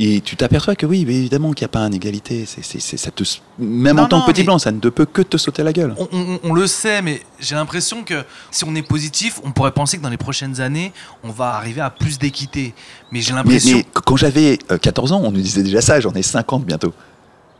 Et 0.01 0.19
tu 0.19 0.35
t'aperçois 0.35 0.75
que 0.75 0.85
oui, 0.85 1.05
mais 1.07 1.15
évidemment 1.15 1.53
qu'il 1.53 1.63
n'y 1.63 1.69
a 1.69 1.69
pas 1.69 1.85
d'inégalité. 1.85 2.45
C'est, 2.45 2.63
c'est, 2.65 2.81
c'est- 2.81 2.97
ça 2.97 3.11
te, 3.11 3.23
même 3.59 3.95
Non, 3.95 4.03
en 4.03 4.07
tant 4.07 4.21
que 4.21 4.25
petit 4.31 4.41
mais- 4.41 4.45
blanc, 4.47 4.59
ça 4.59 4.71
ne 4.73 4.79
te 4.79 4.89
peut 4.89 5.05
que 5.05 5.21
te 5.21 5.37
sauter 5.37 5.63
la 5.63 5.71
gueule. 5.71 5.95
On, 5.97 6.07
on- 6.11 6.39
on 6.43 6.53
le 6.53 6.67
sait, 6.67 7.01
mais 7.01 7.21
j'ai 7.39 7.55
l'impression 7.55 8.03
que 8.03 8.25
si 8.51 8.65
on 8.65 8.75
est 8.75 8.81
positif, 8.85 9.39
on 9.45 9.51
pourrait 9.51 9.71
penser 9.71 9.97
que 9.97 10.03
dans 10.03 10.09
les 10.09 10.17
prochaines 10.17 10.59
années, 10.59 10.91
on 11.23 11.29
va 11.29 11.51
arriver 11.55 11.79
à 11.79 11.89
plus 11.89 12.19
d'équité. 12.19 12.73
Mais 13.11 13.21
j'ai 13.21 13.31
Mais, 13.31 13.37
l'impression. 13.37 13.77
mais 13.77 13.85
quand 13.93 14.17
j'avais 14.17 14.59
euh, 14.69 14.77
14 14.77 15.13
ans, 15.13 15.21
on 15.23 15.31
nous 15.31 15.39
disait 15.41 15.63
déjà 15.63 15.79
ça, 15.79 16.01
j'en 16.01 16.11
ai 16.13 16.23
50 16.23 16.65
bientôt. 16.65 16.93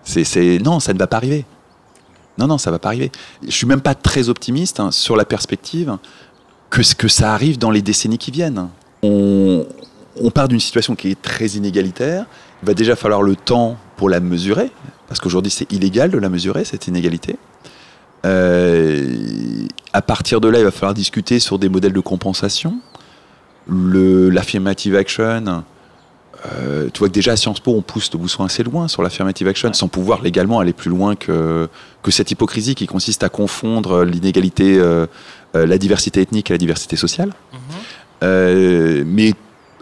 C'est, 0.03 0.25
c'est, 0.25 0.59
non, 0.59 0.81
ça 0.81 0.93
ne 0.93 0.99
va 0.99 1.07
pas 1.07 1.17
arriver. 1.17 1.45
Non, 2.37 2.47
non, 2.47 2.57
ça 2.57 2.69
va 2.69 2.79
pas 2.79 2.89
arriver. 2.89 3.13
Je 3.43 3.51
suis 3.51 3.65
même 3.65 3.79
pas 3.79 3.95
très 3.95 4.27
optimiste 4.27 4.81
hein, 4.81 4.91
sur 4.91 5.15
la 5.15 5.23
perspective 5.23 5.97
que, 6.69 6.81
que 6.95 7.07
ça 7.07 7.33
arrive 7.33 7.57
dans 7.57 7.71
les 7.71 7.81
décennies 7.81 8.17
qui 8.17 8.31
viennent. 8.31 8.67
On, 9.03 9.65
on 10.19 10.31
part 10.31 10.47
d'une 10.47 10.59
situation 10.59 10.95
qui 10.95 11.11
est 11.11 11.21
très 11.21 11.47
inégalitaire. 11.47 12.25
Il 12.63 12.67
va 12.67 12.73
déjà 12.73 12.95
falloir 12.95 13.21
le 13.21 13.35
temps 13.35 13.77
pour 13.97 14.09
la 14.09 14.19
mesurer, 14.19 14.71
parce 15.07 15.19
qu'aujourd'hui 15.19 15.51
c'est 15.51 15.71
illégal 15.71 16.11
de 16.11 16.17
la 16.17 16.29
mesurer, 16.29 16.65
cette 16.65 16.87
inégalité. 16.87 17.37
Euh, 18.25 19.67
à 19.93 20.01
partir 20.01 20.41
de 20.41 20.47
là, 20.47 20.59
il 20.59 20.65
va 20.65 20.71
falloir 20.71 20.93
discuter 20.93 21.39
sur 21.39 21.59
des 21.59 21.69
modèles 21.69 21.93
de 21.93 21.99
compensation. 21.99 22.79
L'affirmative 23.67 24.95
action, 24.95 25.63
euh, 26.45 26.89
tu 26.93 26.99
vois 26.99 27.07
que 27.07 27.13
déjà 27.13 27.33
à 27.33 27.35
Sciences 27.35 27.59
Po, 27.59 27.71
on 27.71 27.81
pousse 27.81 28.11
le 28.11 28.19
bousson 28.19 28.43
assez 28.43 28.63
loin 28.63 28.87
sur 28.87 29.01
l'affirmative 29.01 29.47
action, 29.47 29.73
sans 29.73 29.87
pouvoir 29.87 30.21
légalement 30.21 30.59
aller 30.59 30.73
plus 30.73 30.89
loin 30.89 31.15
que, 31.15 31.67
que 32.03 32.11
cette 32.11 32.31
hypocrisie 32.31 32.75
qui 32.75 32.87
consiste 32.87 33.23
à 33.23 33.29
confondre 33.29 34.03
l'inégalité, 34.03 34.77
euh, 34.77 35.07
la 35.53 35.77
diversité 35.77 36.21
ethnique 36.21 36.51
et 36.51 36.53
la 36.53 36.57
diversité 36.57 36.95
sociale. 36.95 37.31
Euh, 38.23 39.03
mais 39.05 39.33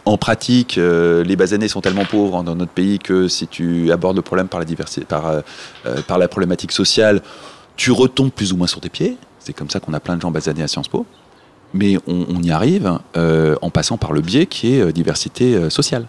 en 0.06 0.18
pratique, 0.18 0.78
euh, 0.78 1.24
les 1.24 1.36
basanés 1.36 1.68
sont 1.68 1.82
tellement 1.82 2.06
pauvres 2.06 2.44
dans 2.44 2.56
notre 2.56 2.72
pays 2.72 3.00
que 3.00 3.28
si 3.28 3.48
tu 3.48 3.92
abordes 3.92 4.18
le 4.18 4.22
problème 4.22 4.48
par 4.50 4.60
la, 4.60 4.66
diversité, 4.66 5.06
euh, 5.12 5.42
euh, 5.86 6.02
par 6.02 6.18
la 6.18 6.28
problématique 6.28 6.74
sociale, 6.74 7.22
tu 7.78 7.92
retombes 7.92 8.32
plus 8.32 8.52
ou 8.52 8.58
moins 8.58 8.68
sur 8.68 8.82
tes 8.82 8.90
pieds. 8.90 9.18
C'est 9.40 9.54
comme 9.54 9.70
ça 9.70 9.80
qu'on 9.80 9.94
a 9.94 10.00
plein 10.00 10.18
de 10.18 10.22
gens 10.22 10.32
basanés 10.32 10.64
à 10.64 10.68
Sciences 10.68 10.90
Po. 10.90 11.06
Mais 11.74 11.98
on, 12.06 12.44
y 12.44 12.52
arrive 12.52 13.00
en 13.16 13.70
passant 13.72 13.98
par 13.98 14.14
le 14.14 14.22
biais 14.22 14.46
qui 14.46 14.76
est 14.76 14.94
diversité 14.94 15.72
sociale. 15.72 16.06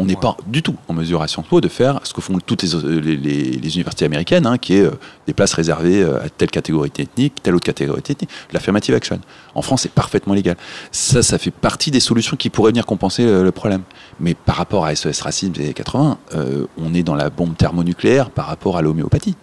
On 0.00 0.04
n'est 0.04 0.14
Ouais. 0.14 0.20
pas 0.20 0.36
du 0.46 0.62
tout 0.62 0.76
en 0.86 0.94
mesure 0.94 1.22
à 1.22 1.26
Sciences 1.28 1.46
Po 1.48 1.60
de 1.60 1.66
faire 1.66 1.98
ce 2.04 2.14
que 2.14 2.20
font 2.20 2.38
toutes 2.38 2.62
les, 2.62 3.00
les- 3.00 3.16
les- 3.16 3.50
les 3.50 3.74
universités 3.74 4.04
américaines, 4.04 4.46
hein, 4.46 4.56
qui 4.56 4.74
est 4.74 4.82
euh, 4.82 4.92
des 5.26 5.34
places 5.34 5.52
réservées 5.54 6.00
euh, 6.02 6.22
à 6.24 6.28
telle 6.28 6.50
catégorie 6.50 6.92
ethnique, 6.96 7.42
telle 7.42 7.56
autre 7.56 7.64
catégorie 7.66 7.98
ethnique. 7.98 8.28
L'affirmative 8.52 8.94
action. 8.94 9.20
En 9.56 9.62
France, 9.62 9.82
c'est 9.82 9.90
parfaitement 9.92 10.34
légal. 10.34 10.56
Ça, 10.92 11.22
ça 11.24 11.36
fait 11.36 11.50
partie 11.50 11.90
des 11.90 11.98
solutions 11.98 12.36
qui 12.36 12.48
pourraient 12.48 12.70
venir 12.70 12.86
compenser 12.86 13.24
euh, 13.24 13.42
le 13.42 13.50
problème. 13.50 13.82
Mais 14.20 14.34
par 14.34 14.54
rapport 14.54 14.86
à 14.86 14.94
SOS 14.94 15.20
Racisme 15.22 15.50
des 15.52 15.64
années 15.64 15.74
80, 15.74 16.18
euh, 16.36 16.66
on 16.78 16.94
est 16.94 17.02
dans 17.02 17.16
la 17.16 17.28
bombe 17.28 17.56
thermonucléaire 17.56 18.30
par 18.30 18.46
rapport 18.46 18.76
à 18.76 18.82
l'homéopathie. 18.82 19.34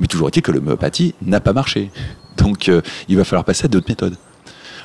Mais 0.00 0.06
toujours 0.06 0.28
est-il 0.28 0.42
que 0.42 0.52
l'homéopathie 0.52 1.14
n'a 1.22 1.40
pas 1.40 1.52
marché. 1.52 1.90
Donc 2.38 2.70
il 3.08 3.16
va 3.16 3.24
falloir 3.24 3.44
passer 3.44 3.64
à 3.66 3.68
d'autres 3.68 3.88
méthodes. 3.88 4.16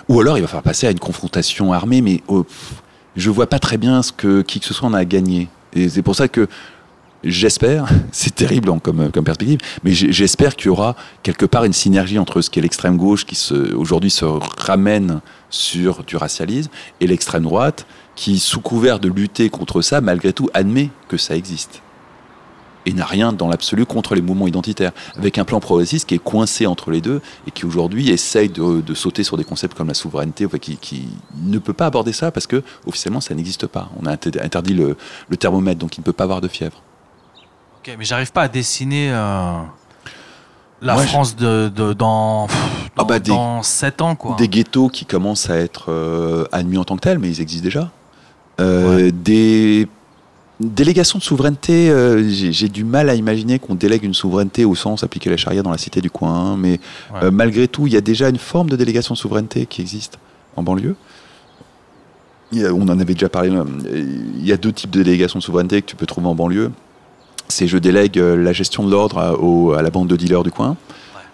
Ou 0.10 0.20
alors 0.20 0.38
il 0.38 0.42
va 0.42 0.48
falloir 0.48 0.64
passer 0.64 0.88
à 0.88 0.92
une 0.92 1.00
confrontation 1.00 1.72
armée, 1.74 2.02
mais 2.02 2.22
oh, 2.28 2.44
pff, 2.44 2.74
je 3.16 3.30
vois 3.30 3.48
pas 3.48 3.60
très 3.60 3.78
bien 3.78 4.02
ce 4.02 4.12
que 4.12 4.42
qui 4.42 4.60
que 4.60 4.66
ce 4.66 4.74
soit 4.74 4.88
en 4.88 4.94
a 4.94 5.06
gagné. 5.06 5.50
Et 5.74 5.90
c'est 5.90 6.02
pour 6.02 6.16
ça 6.16 6.28
que 6.28 6.48
j'espère, 7.24 7.88
c'est 8.12 8.36
terrible 8.36 8.72
comme, 8.82 9.12
comme 9.12 9.24
perspective, 9.24 9.60
mais 9.84 9.92
j'espère 9.94 10.56
qu'il 10.56 10.68
y 10.68 10.70
aura 10.70 10.96
quelque 11.24 11.46
part 11.46 11.64
une 11.64 11.74
synergie 11.74 12.20
entre 12.20 12.42
ce 12.42 12.50
qu'est 12.50 12.62
l'extrême 12.62 12.98
gauche 12.98 13.26
qui 13.26 13.38
aujourd'hui 13.76 14.12
se 14.12 14.26
ramène 14.26 15.22
sur 15.50 16.04
du 16.04 16.16
racialisme 16.16 16.72
et 17.00 17.08
l'extrême 17.08 17.44
droite 17.44 17.86
qui, 18.16 18.40
sous 18.40 18.62
couvert 18.62 19.00
de 19.00 19.10
lutter 19.10 19.50
contre 19.50 19.82
ça, 19.82 20.02
malgré 20.02 20.34
tout 20.34 20.50
admet 20.54 20.90
que 21.08 21.18
ça 21.18 21.36
existe 21.36 21.82
et 22.86 22.94
n'a 22.94 23.06
rien 23.06 23.32
dans 23.34 23.48
l'absolu 23.48 23.86
contre 23.86 24.16
les 24.16 24.22
mouvements 24.22 24.48
identitaires, 24.48 24.92
avec 25.18 25.38
un 25.38 25.44
plan 25.46 25.60
progressiste 25.60 26.08
qui 26.10 26.16
est 26.16 26.24
coincé 26.24 26.66
entre 26.68 26.92
les 26.92 27.02
deux 27.02 27.22
et 27.48 27.52
qui 27.52 27.66
aujourd'hui 27.66 28.10
essaye 28.10 28.50
de, 28.50 28.82
de 28.82 28.94
sauter 28.94 29.24
sur 29.24 29.38
des 29.38 29.44
concepts 29.44 29.76
comme 29.78 29.88
la 29.88 29.94
souveraineté, 29.94 30.48
qui, 30.60 30.78
qui 30.78 31.08
ne 31.44 31.60
peut 31.60 31.74
pas 31.74 31.86
aborder 31.86 32.14
ça 32.14 32.32
parce 32.32 32.48
que 32.48 32.64
officiellement 32.86 33.22
ça 33.22 33.34
n'existe 33.36 33.68
pas. 33.68 33.90
On 34.02 34.06
a 34.06 34.12
inter- 34.12 34.42
interdit 34.42 34.74
le, 34.74 34.98
le 35.30 35.38
thermomètre, 35.38 35.80
donc 35.80 35.98
il 35.98 36.02
ne 36.02 36.06
peut 36.06 36.14
pas 36.14 36.24
avoir 36.24 36.42
de 36.42 36.48
fièvre. 36.48 36.82
Ok, 37.80 37.96
mais 37.98 38.06
j'arrive 38.06 38.32
pas 38.32 38.44
à 38.44 38.48
dessiner 38.48 39.12
euh, 39.12 39.54
la 40.82 40.94
Moi, 40.96 41.04
France 41.04 41.36
de, 41.36 41.70
de- 41.70 41.94
dans, 41.94 42.48
pff, 42.48 42.92
Ah 42.98 43.04
bah, 43.04 43.20
des- 43.20 43.30
dans 43.32 43.62
7 43.64 44.02
ans, 44.02 44.16
quoi. 44.16 44.36
Des 44.38 44.48
ghettos 44.48 44.90
qui 44.90 45.06
commencent 45.06 45.50
à 45.50 45.56
être 45.58 45.86
euh, 45.92 46.46
admis 46.52 46.78
en 46.78 46.84
tant 46.84 46.96
que 46.96 47.02
tels, 47.02 47.20
mais 47.20 47.30
ils 47.30 47.42
existent 47.42 47.64
déjà. 47.64 47.92
Euh, 48.60 49.12
Des 49.14 49.88
délégations 50.70 51.20
de 51.20 51.24
souveraineté, 51.24 51.90
euh, 51.90 52.24
j'ai 52.28 52.70
du 52.70 52.84
mal 52.84 53.10
à 53.10 53.16
imaginer 53.16 53.60
qu'on 53.60 53.76
délègue 53.76 54.04
une 54.04 54.14
souveraineté 54.14 54.66
au 54.66 54.76
sens 54.76 55.04
appliquer 55.04 55.30
la 55.30 55.38
charia 55.38 55.62
dans 55.64 55.72
la 55.72 55.78
cité 55.78 56.02
du 56.02 56.10
coin, 56.10 56.58
mais 56.58 56.80
Ouais. 57.14 57.24
euh, 57.24 57.32
malgré 57.32 57.68
tout, 57.68 57.88
il 57.88 57.94
y 57.94 57.98
a 57.98 58.02
déjà 58.02 58.30
une 58.30 58.38
forme 58.38 58.70
de 58.70 58.76
délégation 58.76 59.14
de 59.14 59.20
souveraineté 59.20 59.66
qui 59.66 59.82
existe 59.82 60.18
en 60.56 60.64
banlieue. 60.64 60.96
Il 62.52 62.60
y 62.60 62.66
a- 62.66 62.74
on 62.74 62.82
en 62.84 63.00
avait 63.00 63.14
déjà 63.14 63.30
parlé. 63.30 63.50
là. 63.50 63.66
Il 63.94 64.46
y 64.46 64.52
a 64.52 64.58
deux 64.58 64.74
types 64.74 64.92
de 64.92 65.04
délégations 65.04 65.40
de 65.40 65.44
souveraineté 65.44 65.82
que 65.82 65.88
tu 65.88 65.96
peux 65.96 66.06
trouver 66.06 66.28
en 66.28 66.36
banlieue. 66.36 66.72
C'est 67.48 67.68
je 67.68 67.78
délègue 67.78 68.18
euh, 68.20 68.36
la 68.36 68.54
gestion 68.54 68.86
de 68.86 68.92
l'ordre 68.92 69.18
à, 69.18 69.78
à 69.78 69.82
la 69.82 69.90
bande 69.90 70.08
de 70.08 70.16
dealers 70.16 70.44
du 70.44 70.52
coin. 70.52 70.76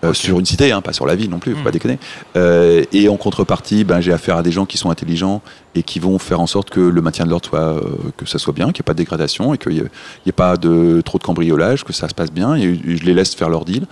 Euh, 0.03 0.13
sur 0.13 0.39
une 0.39 0.45
cité, 0.45 0.71
hein, 0.71 0.81
pas 0.81 0.93
sur 0.93 1.05
la 1.05 1.15
ville 1.15 1.29
non 1.29 1.39
plus, 1.39 1.55
faut 1.55 1.63
pas 1.63 1.71
déconner. 1.71 1.97
Euh, 2.35 2.83
et 2.93 3.09
en 3.09 3.17
contrepartie, 3.17 3.83
ben, 3.83 3.99
j'ai 3.99 4.13
affaire 4.13 4.37
à 4.37 4.43
des 4.43 4.51
gens 4.51 4.65
qui 4.65 4.77
sont 4.77 4.89
intelligents 4.89 5.41
et 5.75 5.83
qui 5.83 5.99
vont 5.99 6.17
faire 6.19 6.39
en 6.39 6.47
sorte 6.47 6.69
que 6.69 6.79
le 6.79 7.01
maintien 7.01 7.25
de 7.25 7.29
l'ordre 7.29 7.47
soit, 7.47 7.59
euh, 7.59 7.81
que 8.15 8.25
ça 8.25 8.39
soit 8.39 8.53
bien, 8.53 8.65
qu'il 8.67 8.81
n'y 8.81 8.81
ait 8.81 8.83
pas 8.83 8.93
de 8.93 8.97
dégradation 8.97 9.53
et 9.53 9.57
qu'il 9.57 9.73
n'y 9.73 9.79
ait, 9.79 9.89
il 10.25 10.27
y 10.27 10.29
ait 10.29 10.33
pas 10.33 10.57
de 10.57 11.01
trop 11.03 11.17
de 11.17 11.23
cambriolage, 11.23 11.83
que 11.83 11.93
ça 11.93 12.09
se 12.09 12.13
passe 12.13 12.31
bien. 12.31 12.55
Et 12.55 12.79
je 12.97 13.03
les 13.05 13.13
laisse 13.13 13.35
faire 13.35 13.49
leur 13.49 13.65
deal, 13.65 13.85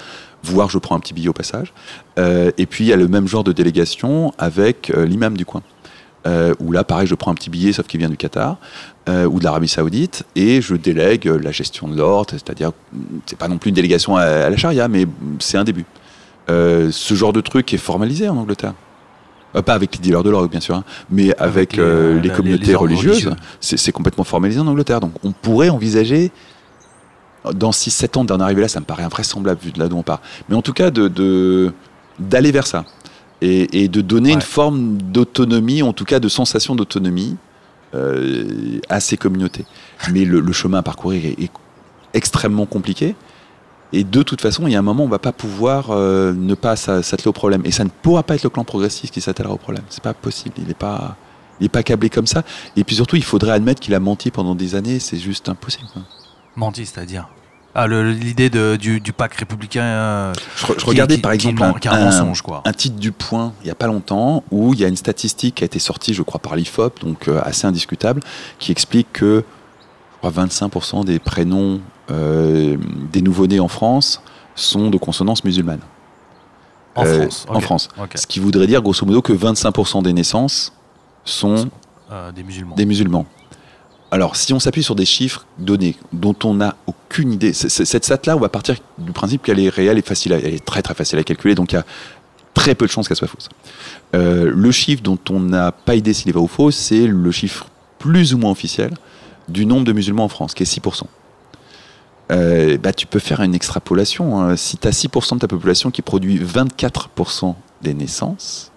voire 0.43 0.69
je 0.69 0.77
prends 0.77 0.95
un 0.95 0.99
petit 0.99 1.13
billet 1.13 1.29
au 1.29 1.33
passage. 1.33 1.73
Euh, 2.19 2.51
et 2.57 2.65
puis 2.65 2.85
il 2.85 2.87
y 2.87 2.93
a 2.93 2.97
le 2.97 3.07
même 3.07 3.27
genre 3.27 3.43
de 3.43 3.51
délégation 3.51 4.33
avec 4.37 4.91
euh, 4.91 5.05
l'imam 5.05 5.35
du 5.35 5.45
coin. 5.45 5.61
Euh, 6.27 6.55
où 6.59 6.71
là, 6.71 6.83
pareil, 6.83 7.05
je 7.05 7.13
prends 7.13 7.29
un 7.31 7.35
petit 7.35 7.51
billet, 7.51 7.71
sauf 7.71 7.85
qu'il 7.85 7.99
vient 7.99 8.09
du 8.09 8.17
Qatar 8.17 8.57
euh, 9.09 9.25
ou 9.25 9.37
de 9.37 9.43
l'Arabie 9.43 9.67
Saoudite, 9.67 10.23
et 10.35 10.59
je 10.59 10.73
délègue 10.75 11.25
la 11.25 11.51
gestion 11.51 11.87
de 11.87 11.95
l'ordre, 11.95 12.31
c'est-à-dire, 12.31 12.71
c'est 13.27 13.37
pas 13.37 13.47
non 13.47 13.59
plus 13.59 13.69
une 13.69 13.75
délégation 13.75 14.15
à, 14.17 14.23
à 14.23 14.49
la 14.49 14.57
charia, 14.57 14.87
mais 14.87 15.05
c'est 15.37 15.57
un 15.59 15.63
début. 15.63 15.85
Euh, 16.49 16.89
ce 16.91 17.13
genre 17.13 17.31
de 17.31 17.41
truc 17.41 17.71
est 17.75 17.77
formalisé 17.77 18.27
en 18.27 18.37
Angleterre. 18.37 18.73
Euh, 19.55 19.61
pas 19.61 19.73
avec 19.75 19.95
les 19.95 20.01
dealers 20.01 20.23
de 20.23 20.31
l'ordre, 20.31 20.49
bien 20.49 20.59
sûr, 20.59 20.75
hein, 20.75 20.83
mais 21.11 21.35
avec, 21.37 21.73
les, 21.77 21.83
les, 21.83 22.13
la- 22.15 22.21
les- 22.21 22.29
communautés 22.29 22.65
les 22.65 22.75
religieuses. 22.75 23.35
C'est 23.61 23.91
complètement 23.91 24.23
formalisé 24.23 24.59
en 24.59 24.65
Angleterre. 24.67 25.01
Donc 25.01 25.13
on 25.23 25.31
pourrait 25.31 25.69
envisager, 25.69 26.31
dans 27.53 27.69
6-7 27.69 28.17
ans 28.17 28.25
d'en 28.25 28.39
arriver 28.39 28.61
là, 28.63 28.67
ça 28.67 28.79
me 28.79 28.85
paraît 28.85 29.03
invraisemblable 29.03 29.59
vu 29.61 29.71
de 29.71 29.77
là 29.79 29.87
d'où 29.87 29.97
on 29.97 30.01
part. 30.03 30.21
Mais 30.49 30.55
en 30.55 30.63
tout 30.63 30.73
cas, 30.73 30.89
de- 30.89 31.71
d'aller 32.19 32.51
vers 32.51 32.65
ça. 32.65 32.85
Et, 33.41 33.83
et 33.83 33.87
de 33.89 34.01
donner 34.01 34.29
Ouais. 34.29 34.35
une 34.35 34.41
forme 34.41 34.97
d'autonomie, 35.01 35.81
en 35.83 35.93
tout 35.93 36.05
cas 36.05 36.19
de 36.19 36.29
sensation 36.29 36.73
d'autonomie 36.75 37.35
euh, 37.93 38.79
à 38.89 38.99
ces 38.99 39.17
communautés. 39.17 39.65
Mais 40.11 40.25
le, 40.25 40.39
le 40.39 40.53
chemin 40.53 40.79
à 40.79 40.83
parcourir 40.83 41.25
est, 41.25 41.41
est 41.43 41.51
extrêmement 42.13 42.65
compliqué. 42.65 43.15
Et 43.93 44.03
de 44.03 44.23
toute 44.23 44.41
façon, 44.41 44.67
il 44.67 44.73
y 44.73 44.75
a 44.75 44.79
un 44.79 44.81
moment 44.81 45.03
où 45.03 45.07
on 45.07 45.09
va 45.09 45.19
pas 45.19 45.31
pouvoir 45.31 45.91
euh, 45.91 46.33
ne 46.33 46.55
pas 46.55 46.75
s'a- 46.75 47.03
s'atteler 47.03 47.27
au 47.27 47.33
problème. 47.33 47.61
Et 47.65 47.71
ça 47.71 47.83
ne 47.83 47.89
pourra 47.89 48.23
pas 48.23 48.35
être 48.35 48.43
le 48.43 48.49
clan 48.49 48.63
progressiste 48.63 49.13
qui 49.13 49.21
s'attellera 49.21 49.53
au 49.53 49.57
problème. 49.57 49.83
C'est 49.89 50.03
pas 50.03 50.13
possible. 50.13 50.55
Il 50.57 50.67
n'est 50.67 50.73
pas, 50.73 51.15
il 51.59 51.65
est 51.65 51.69
pas 51.69 51.83
câblé 51.83 52.09
comme 52.09 52.27
ça. 52.27 52.43
Et 52.75 52.83
puis 52.83 52.95
surtout, 52.95 53.15
il 53.15 53.23
faudrait 53.23 53.51
admettre 53.51 53.79
qu'il 53.81 53.93
a 53.93 53.99
menti 53.99 54.31
pendant 54.31 54.55
des 54.55 54.75
années. 54.75 54.99
C'est 54.99 55.17
juste 55.19 55.47
impossible. 55.49 55.87
Menti, 56.55 56.85
c'est-à-dire? 56.85 57.29
Ah, 57.77 57.87
l'idée 57.87 58.49
du, 58.77 59.01
du 59.01 59.11
pacte 59.13 59.37
républicain. 59.37 59.83
euh, 59.83 60.33
Je, 60.55 60.65
re- 60.65 60.73
je 60.73 60.73
qui- 60.77 60.85
regardais 60.85 61.15
qui- 61.15 61.21
par 61.21 61.33
exemple 61.33 61.61
un, 61.61 61.73
qui 61.73 61.87
est 61.89 61.91
un 61.91 61.95
un- 61.95 62.05
mensonge, 62.05 62.41
quoi. 62.41 62.61
un 62.65 62.71
titre 62.71 62.95
du 62.97 63.11
Point 63.11 63.51
il 63.61 63.67
y 63.67 63.69
a 63.69 63.75
pas 63.75 63.87
longtemps 63.87 64.43
où 64.49 64.73
il 64.73 64.79
y 64.79 64.85
a 64.85 64.87
une 64.87 64.95
statistique 64.95 65.55
qui 65.55 65.63
a 65.63 65.67
été 65.67 65.79
sortie, 65.79 66.13
je 66.13 66.21
crois, 66.21 66.39
par 66.39 66.55
l'IFOP, 66.55 67.01
donc 67.01 67.27
euh, 67.27 67.41
assez 67.43 67.67
indiscutable, 67.67 68.21
qui 68.59 68.71
explique 68.71 69.11
que 69.11 69.43
je 70.23 70.29
crois, 70.29 70.45
25% 70.45 71.03
des 71.03 71.19
prénoms 71.19 71.81
euh, 72.11 72.77
des 73.11 73.21
nouveau-nés 73.21 73.59
en 73.59 73.67
France 73.67 74.21
sont 74.55 74.89
de 74.89 74.97
consonance 74.97 75.43
musulmane. 75.43 75.81
En 76.95 77.03
Euh, 77.05 77.27
France. 77.59 77.89
En. 77.97 78.05
Ce 78.15 78.25
qui 78.25 78.39
voudrait 78.39 78.67
dire, 78.67 78.81
grosso 78.81 79.05
modo, 79.05 79.21
que 79.21 79.33
25% 79.33 80.01
des 80.01 80.13
naissances 80.13 80.71
sont 81.25 81.67
des 82.33 82.43
musulmans. 82.43 82.75
des 82.75 82.85
musulmans. 82.85 83.25
Alors, 84.15 84.37
si 84.37 84.53
on 84.53 84.59
s'appuie 84.61 84.81
sur 84.81 84.95
des 84.95 85.03
chiffres 85.03 85.45
donnés 85.57 85.97
dont 86.13 86.37
on 86.45 86.53
n'a 86.53 86.77
aucune 86.87 87.33
idée, 87.33 87.51
cette 87.51 88.05
stat-là, 88.05 88.37
on 88.37 88.39
va 88.39 88.47
partir 88.47 88.75
du 88.97 89.11
principe 89.11 89.43
qu'elle 89.43 89.59
est 89.59 89.67
réelle 89.67 89.97
et 89.97 90.01
facile, 90.01 90.31
elle 90.31 90.53
est 90.53 90.63
très 90.63 90.81
très 90.81 90.93
facile 90.93 91.19
à 91.19 91.23
calculer, 91.25 91.53
donc 91.53 91.73
il 91.73 91.75
y 91.75 91.77
a 91.77 91.83
très 92.53 92.75
peu 92.75 92.85
de 92.85 92.91
chances 92.91 93.09
qu'elle 93.09 93.17
soit 93.17 93.27
fausse. 93.27 93.49
Euh, 94.15 94.49
le 94.55 94.71
chiffre 94.71 95.03
dont 95.03 95.19
on 95.29 95.41
n'a 95.41 95.73
pas 95.73 95.95
idée 95.95 96.13
s'il 96.13 96.29
est 96.29 96.31
vrai 96.31 96.41
ou 96.41 96.47
faux, 96.47 96.71
c'est 96.71 97.07
le 97.07 97.29
chiffre 97.31 97.67
plus 97.99 98.33
ou 98.33 98.37
moins 98.37 98.51
officiel 98.51 98.93
du 99.49 99.65
nombre 99.65 99.83
de 99.83 99.91
musulmans 99.91 100.23
en 100.23 100.29
France, 100.29 100.53
qui 100.53 100.63
est 100.63 100.79
6%. 100.79 101.01
Euh, 102.31 102.77
bah, 102.77 102.93
tu 102.93 103.07
peux 103.07 103.19
faire 103.19 103.41
une 103.41 103.53
extrapolation. 103.53 104.39
hein. 104.39 104.55
Si 104.55 104.77
tu 104.77 104.87
as 104.87 104.91
6% 104.91 105.33
de 105.33 105.39
ta 105.39 105.49
population 105.49 105.91
qui 105.91 106.01
produit 106.01 106.39
24% 106.39 107.53
des 107.81 107.93
naissances, 107.93 108.71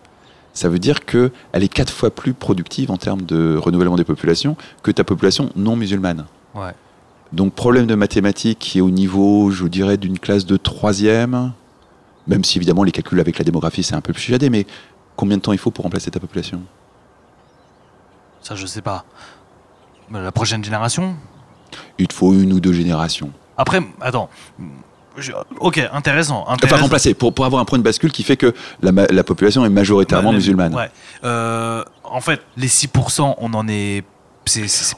ça 0.58 0.68
veut 0.68 0.80
dire 0.80 1.04
qu'elle 1.04 1.30
est 1.52 1.72
quatre 1.72 1.92
fois 1.92 2.10
plus 2.10 2.34
productive 2.34 2.90
en 2.90 2.96
termes 2.96 3.22
de 3.22 3.56
renouvellement 3.56 3.94
des 3.94 4.02
populations 4.02 4.56
que 4.82 4.90
ta 4.90 5.04
population 5.04 5.52
non 5.54 5.76
musulmane. 5.76 6.26
Ouais. 6.52 6.72
Donc 7.32 7.54
problème 7.54 7.86
de 7.86 7.94
mathématiques 7.94 8.58
qui 8.58 8.78
est 8.78 8.80
au 8.80 8.90
niveau, 8.90 9.52
je 9.52 9.68
dirais, 9.68 9.98
d'une 9.98 10.18
classe 10.18 10.46
de 10.46 10.56
troisième, 10.56 11.52
même 12.26 12.42
si 12.42 12.58
évidemment 12.58 12.82
les 12.82 12.90
calculs 12.90 13.20
avec 13.20 13.38
la 13.38 13.44
démographie 13.44 13.84
c'est 13.84 13.94
un 13.94 14.00
peu 14.00 14.12
plus 14.12 14.22
chiadé, 14.22 14.50
mais 14.50 14.66
combien 15.14 15.36
de 15.36 15.42
temps 15.42 15.52
il 15.52 15.58
faut 15.58 15.70
pour 15.70 15.84
remplacer 15.84 16.10
ta 16.10 16.18
population? 16.18 16.60
Ça, 18.42 18.56
je 18.56 18.66
sais 18.66 18.82
pas. 18.82 19.04
La 20.10 20.32
prochaine 20.32 20.64
génération? 20.64 21.14
Il 21.98 22.08
te 22.08 22.14
faut 22.14 22.32
une 22.32 22.52
ou 22.52 22.58
deux 22.58 22.72
générations. 22.72 23.30
Après, 23.56 23.80
attends. 24.00 24.28
Ok, 25.60 25.80
intéressant. 25.92 26.42
Enfin 26.46 26.54
intéressant. 26.54 26.82
remplacer, 26.82 27.14
pour, 27.14 27.32
pour 27.32 27.44
avoir 27.44 27.60
un 27.62 27.64
point 27.64 27.78
de 27.78 27.82
bascule 27.84 28.12
qui 28.12 28.22
fait 28.22 28.36
que 28.36 28.54
la, 28.82 28.92
la 29.10 29.24
population 29.24 29.64
est 29.64 29.70
majoritairement 29.70 30.32
musulmane. 30.32 30.74
Ouais. 30.74 30.90
Euh, 31.24 31.84
en 32.04 32.20
fait, 32.20 32.40
les 32.56 32.68
6%, 32.68 33.34
on 33.38 33.54
en 33.54 33.68
est. 33.68 34.04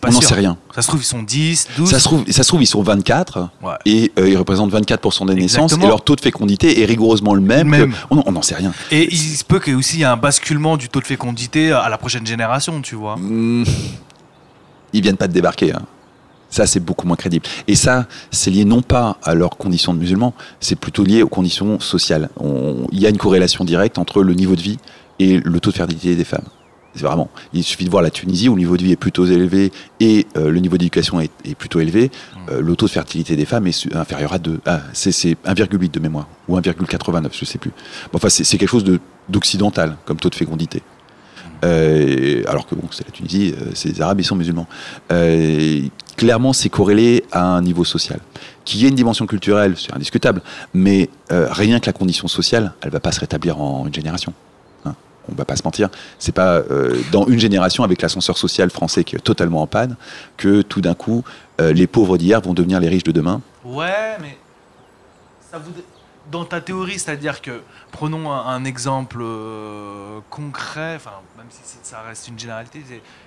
Pas 0.01 0.11
On 0.11 0.13
n'en 0.13 0.21
sait 0.21 0.35
rien. 0.37 0.57
Ça 0.73 0.81
se 0.81 0.87
trouve, 0.87 1.01
ils 1.01 1.05
sont 1.05 1.25
10, 1.25 1.71
12. 1.77 1.91
Ça 1.91 1.99
se, 1.99 2.05
trouve, 2.05 2.25
ça 2.31 2.45
se 2.45 2.49
trouve, 2.49 2.63
ils 2.63 2.67
sont 2.69 2.85
24 2.85 3.49
Ouais. 3.63 3.73
et 3.85 4.13
euh, 4.17 4.29
ils 4.29 4.37
représentent 4.37 4.73
24% 4.73 5.27
des 5.27 5.35
naissances 5.35 5.73
et 5.73 5.77
leur 5.89 6.03
taux 6.05 6.15
de 6.15 6.21
fécondité 6.21 6.81
est 6.81 6.85
rigoureusement 6.85 7.35
le 7.35 7.41
même. 7.41 7.67
Même. 7.69 7.91
que- 7.93 7.97
on 8.11 8.31
n'en 8.31 8.43
sait 8.43 8.55
rien. 8.55 8.73
Et 8.93 9.09
il 9.13 9.17
se 9.19 9.43
peut 9.43 9.59
qu'il 9.59 9.73
y 9.73 9.75
ait 9.75 9.79
aussi 9.79 10.05
un 10.05 10.17
basculement 10.17 10.77
du 10.77 10.89
taux 10.89 11.01
de 11.01 11.07
fécondité 11.07 11.73
à 11.73 11.89
la 11.89 11.99
prochaine 11.99 12.25
génération, 12.25 12.81
tu 12.81 12.95
vois. 12.95 13.17
Hmm. 13.17 13.65
Ils 14.93 15.03
viennent 15.03 15.17
pas 15.17 15.27
de 15.27 15.33
débarquer. 15.33 15.73
hein. 15.73 15.83
Ça, 16.51 16.67
c'est 16.67 16.81
beaucoup 16.81 17.07
moins 17.07 17.17
crédible. 17.17 17.47
Et 17.69 17.77
ça, 17.77 18.07
c'est 18.31 18.51
lié 18.51 18.65
non 18.65 18.83
pas 18.83 19.19
à 19.23 19.35
leurs 19.35 19.57
conditions 19.57 19.95
de 19.95 19.99
musulmans, 19.99 20.35
c'est 20.59 20.77
plutôt 20.77 21.05
lié 21.05 21.23
aux 21.23 21.29
conditions 21.29 21.79
sociales. 21.81 22.29
Il 22.93 22.99
y 23.01 23.07
a 23.07 23.09
une 23.09 23.19
corrélation 23.19 23.65
directe 23.65 23.99
entre 23.99 24.23
le 24.23 24.35
niveau 24.35 24.57
de 24.57 24.61
vie 24.61 24.79
et 25.19 25.39
le 25.39 25.61
taux 25.61 25.71
de 25.71 25.77
fertilité 25.77 26.17
des 26.17 26.25
femmes. 26.25 26.45
C'est 26.93 27.05
vraiment. 27.05 27.31
Il 27.53 27.63
suffit 27.63 27.85
de 27.85 27.91
voir 27.91 28.03
la 28.03 28.11
Tunisie 28.11 28.49
où 28.49 28.55
le 28.57 28.59
niveau 28.63 28.77
de 28.77 28.83
vie 28.83 28.91
est 28.91 28.97
plutôt 28.97 29.25
élevé 29.25 29.71
et 30.01 30.27
euh, 30.37 30.51
le 30.51 30.59
niveau 30.59 30.77
d'éducation 30.77 31.21
est, 31.21 31.31
est 31.45 31.55
plutôt 31.55 31.79
élevé. 31.79 32.11
Euh, 32.51 32.61
le 32.61 32.75
taux 32.75 32.87
de 32.87 32.91
fertilité 32.91 33.37
des 33.37 33.45
femmes 33.45 33.69
est 33.69 33.95
inférieur 33.95 34.33
à 34.33 34.41
2. 34.41 34.59
Ah, 34.67 34.81
c'est 34.93 35.13
c'est 35.13 35.37
1,8 35.47 35.89
de 35.93 36.01
mémoire 36.01 36.27
ou 36.49 36.59
1,89, 36.59 37.29
je 37.33 37.45
sais 37.45 37.59
plus. 37.59 37.71
Bon, 38.13 38.17
enfin, 38.17 38.29
c'est 38.29 38.59
quelque 38.59 38.69
chose 38.69 38.83
de- 38.83 38.99
d'occidental 39.29 39.97
comme 40.05 40.17
taux 40.17 40.31
de 40.31 40.35
fécondité. 40.35 40.83
Euh, 41.65 42.43
alors 42.47 42.67
que 42.67 42.75
bon, 42.75 42.85
c'est 42.91 43.05
la 43.07 43.13
Tunisie, 43.13 43.55
euh, 43.61 43.71
c'est 43.75 43.89
les 43.91 44.01
Arabes, 44.01 44.21
ils 44.21 44.25
sont 44.25 44.37
musulmans. 44.37 44.67
Euh, 45.13 45.83
clairement, 46.17 46.53
c'est 46.53 46.69
corrélé 46.69 47.25
à 47.33 47.45
un 47.45 47.63
niveau 47.63 47.85
social. 47.85 48.21
Qu'il 48.65 48.81
y 48.81 48.87
ait 48.87 48.89
une 48.89 48.95
dimension 48.95 49.27
culturelle, 49.27 49.75
c'est 49.77 49.93
indiscutable, 49.95 50.43
mais 50.75 51.09
euh, 51.33 51.49
rien 51.51 51.81
que 51.81 51.87
la 51.87 51.93
condition 51.93 52.29
sociale, 52.29 52.73
elle 52.83 52.91
va 52.91 53.01
pas 53.01 53.13
se 53.13 53.21
rétablir 53.21 53.61
en 53.61 53.87
une 53.87 53.95
génération. 53.95 54.33
Hein, 54.85 54.95
on 55.31 55.35
va 55.35 55.45
pas 55.45 55.57
se 55.57 55.63
mentir. 55.65 55.89
C'est 56.19 56.33
pas 56.33 56.57
euh, 56.71 56.97
dans 57.13 57.27
une 57.27 57.39
génération 57.39 57.85
avec 57.85 58.01
l'ascenseur 58.03 58.39
social 58.39 58.71
français 58.71 59.05
qui 59.05 59.17
est 59.17 59.21
totalement 59.21 59.63
en 59.63 59.67
panne 59.67 59.97
que 60.37 60.63
tout 60.63 60.81
d'un 60.81 60.95
coup 60.95 61.25
euh, 61.61 61.73
les 61.73 61.87
pauvres 61.87 62.17
d'hier 62.17 62.41
vont 62.41 62.55
devenir 62.55 62.81
les 62.81 62.89
riches 62.89 63.05
de 63.05 63.13
demain. 63.13 63.41
Ouais, 63.65 64.17
mais 64.21 64.39
ça 65.51 65.59
voudrait- 65.59 65.83
dans 66.31 66.45
ta 66.45 66.61
théorie, 66.61 66.99
c'est-à-dire 66.99 67.41
que 67.43 67.63
prenons 67.93 68.31
un, 68.33 68.47
un 68.47 68.65
exemple 68.65 69.19
euh, 69.21 70.21
concret, 70.31 70.95
enfin 70.97 71.13
même 71.37 71.47
si 71.51 71.61
ça 71.83 72.01
reste 72.07 72.29
une 72.29 72.39
généralité, 72.39 72.83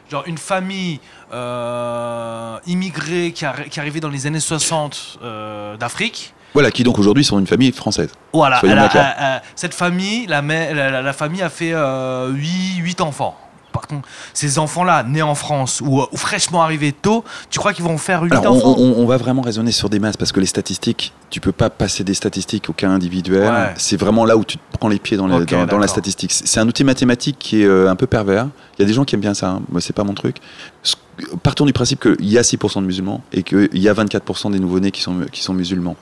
genre 0.09 0.23
une 0.25 0.37
famille 0.37 0.99
euh, 1.33 2.57
immigrée 2.65 3.31
qui, 3.33 3.45
arri- 3.45 3.69
qui 3.69 3.79
arrivait 3.79 3.99
dans 3.99 4.09
les 4.09 4.27
années 4.27 4.39
60 4.39 5.19
euh, 5.21 5.77
d'Afrique. 5.77 6.33
Voilà, 6.53 6.69
qui 6.71 6.83
donc 6.83 6.99
aujourd'hui 6.99 7.23
sont 7.23 7.39
une 7.39 7.47
famille 7.47 7.71
française. 7.71 8.11
Voilà, 8.31 8.59
elle 8.71 8.77
a- 8.77 8.83
a- 8.99 9.37
a- 9.37 9.41
cette 9.55 9.73
famille, 9.73 10.27
la, 10.27 10.41
la, 10.41 11.13
famille 11.13 11.41
a 11.41 11.49
fait 11.49 11.73
8, 11.73 13.01
enfants. 13.01 13.35
Par 13.73 13.87
contre, 13.87 14.07
ces 14.33 14.59
enfants-là, 14.59 15.03
nés 15.03 15.21
en 15.21 15.35
France 15.35 15.81
ou, 15.81 16.01
ou 16.09 16.17
fraîchement 16.17 16.61
arrivés 16.61 16.93
tôt, 16.93 17.25
tu 17.49 17.59
crois 17.59 17.73
qu'ils 17.73 17.83
vont 17.83 17.97
faire 17.97 18.21
8 18.21 18.31
Alors, 18.31 18.53
on, 18.53 18.57
enfants 18.59 18.75
on- 18.77 18.93
on 19.01 19.05
va 19.05 19.17
vraiment 19.17 19.41
raisonner 19.41 19.71
sur 19.73 19.89
des 19.89 19.99
masses 19.99 20.15
parce 20.15 20.31
que 20.31 20.39
les 20.39 20.45
statistiques, 20.45 21.11
tu 21.29 21.41
peux 21.41 21.51
pas 21.51 21.69
passer 21.69 22.03
des 22.05 22.13
statistiques 22.13 22.69
au 22.69 22.73
cas 22.73 22.87
individuel. 22.89 23.51
Ouais. 23.51 23.73
C'est 23.75 23.97
vraiment 23.97 24.23
là 24.23 24.37
où 24.37 24.45
tu 24.45 24.57
te 24.57 24.77
prends 24.77 24.87
les 24.87 24.99
pieds 24.99 25.17
dans, 25.17 25.27
la- 25.27 25.37
Ok, 25.39 25.49
dans- 25.49 25.57
dans 25.57 25.63
la 25.65 25.67
d'accord. 25.67 25.89
statistique. 25.89 26.31
C'est 26.31 26.47
c'est 26.47 26.59
un 26.59 26.67
outil 26.67 26.83
mathématique 26.83 27.37
qui 27.39 27.61
est 27.63 27.65
euh, 27.65 27.89
un 27.89 27.95
peu 27.95 28.07
pervers. 28.07 28.47
Il 28.77 28.81
y 28.81 28.85
a 28.85 28.87
des 28.87 28.93
gens 28.93 29.03
qui 29.03 29.15
aiment 29.15 29.21
bien 29.21 29.33
ça. 29.33 29.49
hein. 29.49 29.61
Moi, 29.69 29.81
c'est 29.81 29.93
pas 29.93 30.03
mon 30.05 30.13
truc. 30.13 30.37
Ce- 30.83 30.95
Partons 31.43 31.65
du 31.65 31.73
principe 31.73 31.99
qu'il 31.99 32.25
y 32.29 32.37
a 32.39 32.41
6% 32.43 32.81
de 32.81 32.87
musulmans 32.87 33.21
et 33.33 33.43
qu'il 33.43 33.69
y 33.73 33.87
a 33.89 33.93
24% 33.93 34.49
des 34.51 34.59
nouveau-nés 34.59 34.89
qui 34.91 35.01
sont, 35.01 35.19
qui 35.31 35.41
sont 35.43 35.53
musulmans. 35.53 35.95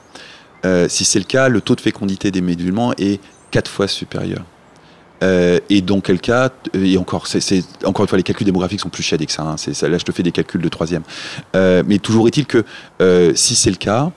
Euh, 0.64 0.88
si 0.88 1.04
c'est 1.04 1.18
le 1.18 1.24
cas, 1.26 1.48
le 1.48 1.60
taux 1.60 1.74
de 1.74 1.80
fécondité 1.82 2.30
des 2.30 2.40
musulmans 2.40 2.92
est 2.96 3.20
4 3.50 3.70
fois 3.70 3.88
supérieur. 3.88 4.42
Euh, 5.22 5.60
et 5.70 5.80
dans 5.80 6.00
quel 6.00 6.20
cas, 6.20 6.50
et 6.74 6.98
encore, 6.98 7.26
c'est, 7.26 7.64
encore 7.84 8.04
une 8.04 8.08
fois, 8.08 8.18
les 8.18 8.24
calculs 8.24 8.44
démographiques 8.44 8.80
sont 8.80 8.88
plus 8.88 9.02
chiadés 9.02 9.26
que 9.26 9.32
ça, 9.32 9.42
hein. 9.42 9.56
Ça. 9.56 9.88
Là, 9.88 9.98
je 9.98 10.04
te 10.04 10.12
fais 10.12 10.22
des 10.22 10.32
calculs 10.32 10.60
de 10.60 10.68
troisième. 10.68 11.02
Euh, 11.54 11.82
mais 11.86 11.98
toujours 11.98 12.26
est-il 12.26 12.46
que 12.46 12.64
euh, 13.00 13.32
si 13.34 13.54
c'est 13.54 13.70
le 13.70 13.76
cas, 13.76 14.10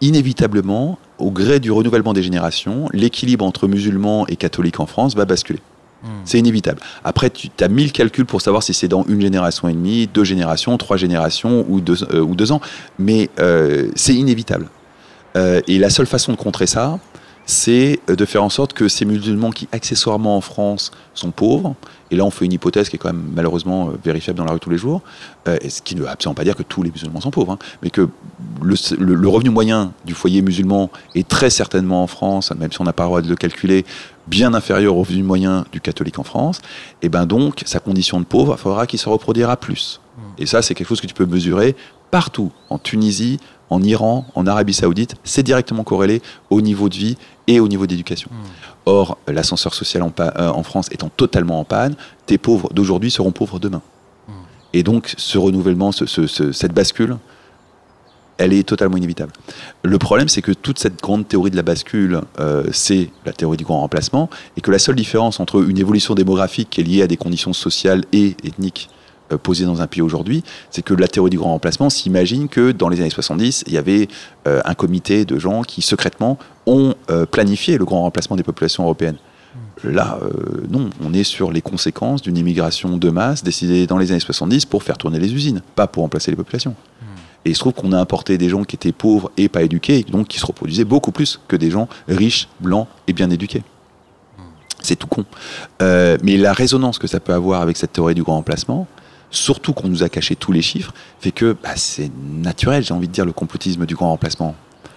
inévitablement, 0.00 0.98
au 1.18 1.30
gré 1.30 1.60
du 1.60 1.70
renouvellement 1.70 2.12
des 2.12 2.22
générations, 2.22 2.88
l'équilibre 2.92 3.44
entre 3.44 3.68
musulmans 3.68 4.26
et 4.26 4.36
catholiques 4.36 4.80
en 4.80 4.86
France 4.86 5.14
va 5.14 5.24
basculer. 5.24 5.60
Hmm. 6.02 6.08
C'est 6.24 6.38
inévitable. 6.38 6.80
Après, 7.04 7.30
tu 7.30 7.48
as 7.60 7.68
mille 7.68 7.92
calculs 7.92 8.26
pour 8.26 8.40
savoir 8.40 8.62
si 8.62 8.74
c'est 8.74 8.88
dans 8.88 9.04
une 9.04 9.20
génération 9.20 9.68
et 9.68 9.72
demie, 9.72 10.08
deux 10.08 10.24
générations, 10.24 10.76
trois 10.78 10.96
générations 10.96 11.64
ou 11.68 11.80
deux, 11.80 12.02
euh, 12.12 12.20
ou 12.20 12.34
deux 12.34 12.50
ans. 12.50 12.60
Mais 12.98 13.30
euh, 13.38 13.90
c'est 13.94 14.14
inévitable. 14.14 14.68
Euh, 15.36 15.60
et 15.68 15.78
la 15.78 15.90
seule 15.90 16.06
façon 16.06 16.32
de 16.32 16.36
contrer 16.36 16.66
ça, 16.66 16.98
c'est 17.46 18.00
de 18.06 18.24
faire 18.24 18.42
en 18.44 18.48
sorte 18.48 18.72
que 18.72 18.88
ces 18.88 19.04
musulmans 19.04 19.50
qui, 19.50 19.68
accessoirement 19.72 20.36
en 20.36 20.40
France, 20.40 20.90
sont 21.14 21.30
pauvres, 21.32 21.74
et 22.10 22.16
là 22.16 22.24
on 22.24 22.30
fait 22.30 22.44
une 22.44 22.52
hypothèse 22.52 22.88
qui 22.88 22.96
est 22.96 22.98
quand 22.98 23.12
même 23.12 23.30
malheureusement 23.34 23.88
euh, 23.88 23.92
vérifiable 24.04 24.38
dans 24.38 24.44
la 24.44 24.52
rue 24.52 24.60
tous 24.60 24.70
les 24.70 24.78
jours, 24.78 25.02
euh, 25.48 25.56
et 25.60 25.68
ce 25.68 25.82
qui 25.82 25.94
ne 25.96 26.00
veut 26.02 26.08
absolument 26.08 26.34
pas 26.34 26.44
dire 26.44 26.54
que 26.56 26.62
tous 26.62 26.82
les 26.82 26.90
musulmans 26.90 27.20
sont 27.20 27.30
pauvres, 27.30 27.52
hein, 27.52 27.58
mais 27.82 27.90
que 27.90 28.08
le, 28.62 28.74
le- 28.98 29.14
le 29.14 29.28
revenu 29.28 29.50
moyen 29.50 29.92
du 30.04 30.14
foyer 30.14 30.40
musulman 30.42 30.90
est 31.14 31.26
très 31.26 31.50
certainement 31.50 32.02
en 32.02 32.06
France, 32.06 32.52
même 32.54 32.70
si 32.70 32.80
on 32.80 32.84
n'a 32.84 32.92
pas 32.92 33.04
le 33.04 33.08
droit 33.08 33.22
de 33.22 33.28
le 33.28 33.36
calculer, 33.36 33.84
bien 34.28 34.54
inférieur 34.54 34.96
au 34.96 35.00
revenu 35.00 35.22
moyen 35.24 35.64
du 35.72 35.80
catholique 35.80 36.18
en 36.18 36.24
France, 36.24 36.60
et 37.02 37.08
ben 37.08 37.26
donc 37.26 37.62
sa 37.66 37.80
condition 37.80 38.20
de 38.20 38.24
pauvre, 38.24 38.54
il 38.56 38.60
faudra 38.60 38.86
qu'il 38.86 38.98
se 39.00 39.08
reproduira 39.08 39.56
plus. 39.56 40.00
Et 40.38 40.46
ça, 40.46 40.62
c'est 40.62 40.74
quelque 40.74 40.88
chose 40.88 41.00
que 41.00 41.06
tu 41.06 41.14
peux 41.14 41.26
mesurer 41.26 41.74
partout, 42.10 42.52
en 42.68 42.78
Tunisie, 42.78 43.40
en 43.72 43.82
Iran, 43.82 44.26
en 44.34 44.46
Arabie 44.46 44.74
Saoudite, 44.74 45.14
c'est 45.24 45.42
directement 45.42 45.84
corrélé 45.84 46.20
au 46.50 46.60
niveau 46.60 46.88
de 46.88 46.94
vie 46.94 47.16
et 47.46 47.58
au 47.60 47.68
niveau 47.68 47.86
d'éducation. 47.86 48.30
Or, 48.86 49.16
l'ascenseur 49.28 49.74
social 49.74 50.02
en, 50.02 50.12
euh, 50.20 50.48
en 50.50 50.62
France 50.62 50.88
étant 50.90 51.08
totalement 51.16 51.58
en 51.60 51.64
panne, 51.64 51.94
tes 52.26 52.38
pauvres 52.38 52.68
d'aujourd'hui 52.72 53.10
seront 53.10 53.32
pauvres 53.32 53.58
demain. 53.58 53.82
Et 54.74 54.82
donc, 54.82 55.14
ce 55.16 55.38
renouvellement, 55.38 55.92
ce- 55.92 56.06
ce- 56.06 56.26
ce- 56.26 56.52
cette 56.52 56.72
bascule, 56.72 57.16
elle 58.38 58.52
est 58.52 58.62
totalement 58.66 58.96
inévitable. 58.96 59.32
Le 59.82 59.98
problème, 59.98 60.28
c'est 60.28 60.42
que 60.42 60.52
toute 60.52 60.78
cette 60.78 61.00
grande 61.00 61.28
théorie 61.28 61.50
de 61.50 61.56
la 61.56 61.62
bascule, 61.62 62.20
euh, 62.40 62.64
c'est 62.72 63.10
la 63.24 63.32
théorie 63.32 63.56
du 63.58 63.64
grand 63.64 63.80
remplacement, 63.80 64.28
et 64.56 64.60
que 64.60 64.70
la 64.70 64.78
seule 64.78 64.96
différence 64.96 65.38
entre 65.40 65.62
une 65.68 65.78
évolution 65.78 66.14
démographique 66.14 66.68
qui 66.70 66.80
est 66.80 66.84
liée 66.84 67.02
à 67.02 67.06
des 67.06 67.16
conditions 67.18 67.52
sociales 67.52 68.04
et 68.12 68.36
ethniques 68.44 68.88
euh, 69.32 69.38
posées 69.38 69.64
dans 69.64 69.80
un 69.80 69.86
pays 69.86 70.02
aujourd'hui, 70.02 70.44
c'est 70.70 70.82
que 70.82 70.94
la 70.94 71.08
théorie 71.08 71.30
du 71.30 71.38
grand 71.38 71.52
remplacement 71.52 71.90
s'imagine 71.90 72.48
que 72.48 72.72
dans 72.72 72.88
les 72.88 73.00
années 73.00 73.10
70, 73.10 73.64
il 73.66 73.72
y 73.72 73.78
avait 73.78 74.08
euh, 74.46 74.60
un 74.64 74.74
comité 74.74 75.24
de 75.24 75.38
gens 75.38 75.62
qui 75.62 75.82
secrètement 75.82 76.38
ont 76.66 76.94
euh, 77.10 77.26
planifié 77.26 77.78
le 77.78 77.84
grand 77.84 78.02
remplacement 78.02 78.36
des 78.36 78.42
populations 78.42 78.84
européennes. 78.84 79.18
Là, 79.84 80.18
euh, 80.22 80.64
non, 80.70 80.90
on 81.04 81.12
est 81.12 81.24
sur 81.24 81.50
les 81.50 81.60
conséquences 81.60 82.22
d'une 82.22 82.36
immigration 82.36 82.96
de 82.96 83.10
masse 83.10 83.42
décidée 83.42 83.86
dans 83.86 83.98
les 83.98 84.10
années 84.12 84.20
70 84.20 84.64
pour 84.66 84.82
faire 84.82 84.96
tourner 84.96 85.18
les 85.18 85.32
usines, 85.34 85.60
pas 85.74 85.86
pour 85.86 86.02
remplacer 86.02 86.30
les 86.30 86.36
populations. 86.36 86.74
Et 87.44 87.50
il 87.50 87.54
se 87.54 87.60
trouve 87.60 87.72
qu'on 87.72 87.90
a 87.90 87.98
importé 87.98 88.38
des 88.38 88.48
gens 88.48 88.62
qui 88.62 88.76
étaient 88.76 88.92
pauvres 88.92 89.32
et 89.36 89.48
pas 89.48 89.62
éduqués, 89.62 90.04
donc 90.04 90.28
qui 90.28 90.38
se 90.38 90.46
reproduisaient 90.46 90.84
beaucoup 90.84 91.10
plus 91.10 91.40
que 91.48 91.56
des 91.56 91.72
gens 91.72 91.88
riches, 92.06 92.48
blancs 92.60 92.86
et 93.08 93.12
bien 93.12 93.28
éduqués. 93.30 93.64
C'est 94.80 94.94
tout 94.94 95.08
con. 95.08 95.24
Euh, 95.80 96.16
mais 96.22 96.36
la 96.36 96.52
résonance 96.52 96.98
que 96.98 97.08
ça 97.08 97.18
peut 97.18 97.32
avoir 97.32 97.62
avec 97.62 97.76
cette 97.76 97.92
théorie 97.92 98.14
du 98.14 98.22
grand 98.22 98.36
remplacement, 98.36 98.86
surtout 99.32 99.72
qu'on 99.72 99.88
nous 99.88 100.02
a 100.04 100.08
caché 100.08 100.36
tous 100.36 100.52
les 100.52 100.62
chiffres, 100.62 100.92
fait 101.18 101.32
que 101.32 101.56
bah, 101.60 101.70
c'est 101.74 102.10
naturel, 102.40 102.84
j'ai 102.84 102.94
envie 102.94 103.08
de 103.08 103.12
dire, 103.12 103.24
le 103.24 103.32
complotisme 103.32 103.84
du 103.86 103.96
grand 103.96 104.10
remplacement. 104.10 104.54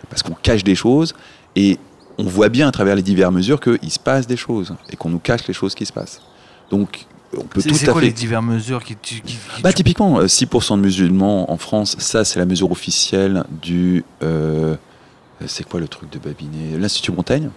Parce 0.10 0.22
qu'on 0.22 0.36
cache 0.36 0.64
des 0.64 0.76
choses 0.76 1.16
et 1.56 1.80
on 2.20 2.24
voit 2.26 2.50
bien 2.50 2.68
à 2.68 2.72
travers 2.72 2.96
les 2.96 3.02
diverses 3.02 3.34
mesures 3.34 3.60
qu'il 3.60 3.90
se 3.92 3.98
passe 4.00 4.28
des 4.28 4.38
choses 4.38 4.76
et 4.92 4.96
qu'on 4.96 5.10
nous 5.10 5.20
cache 5.20 5.48
les 5.48 5.54
choses 5.54 5.74
qui 5.74 5.86
se 5.88 5.92
passent. 5.94 6.22
Donc, 6.70 7.06
on 7.36 7.42
peut 7.44 7.62
tout 7.62 7.74
c'est 7.74 7.90
à 7.90 7.92
quoi 7.92 8.02
fait. 8.02 8.08
les 8.08 8.14
diverses 8.14 8.46
mesures 8.46 8.84
qui, 8.84 8.96
qui- 9.02 9.16
qui- 9.22 9.36
qui- 9.38 9.62
Bah, 9.62 9.74
typiquement, 9.74 10.20
euh, 10.20 10.28
6% 10.28 10.78
de 10.78 10.82
musulmans 10.82 11.52
en 11.52 11.58
France, 11.58 11.96
ça 12.00 12.24
c'est 12.24 12.40
la 12.40 12.46
mesure 12.46 12.72
officielle 12.72 13.44
du. 13.62 14.04
euh, 14.24 14.76
c'est 15.48 15.68
quoi 15.68 15.80
le 15.82 15.88
truc 15.88 16.10
de 16.12 16.20
Babinet? 16.20 16.78
L'Institut 16.78 17.12
Montaigne, 17.12 17.50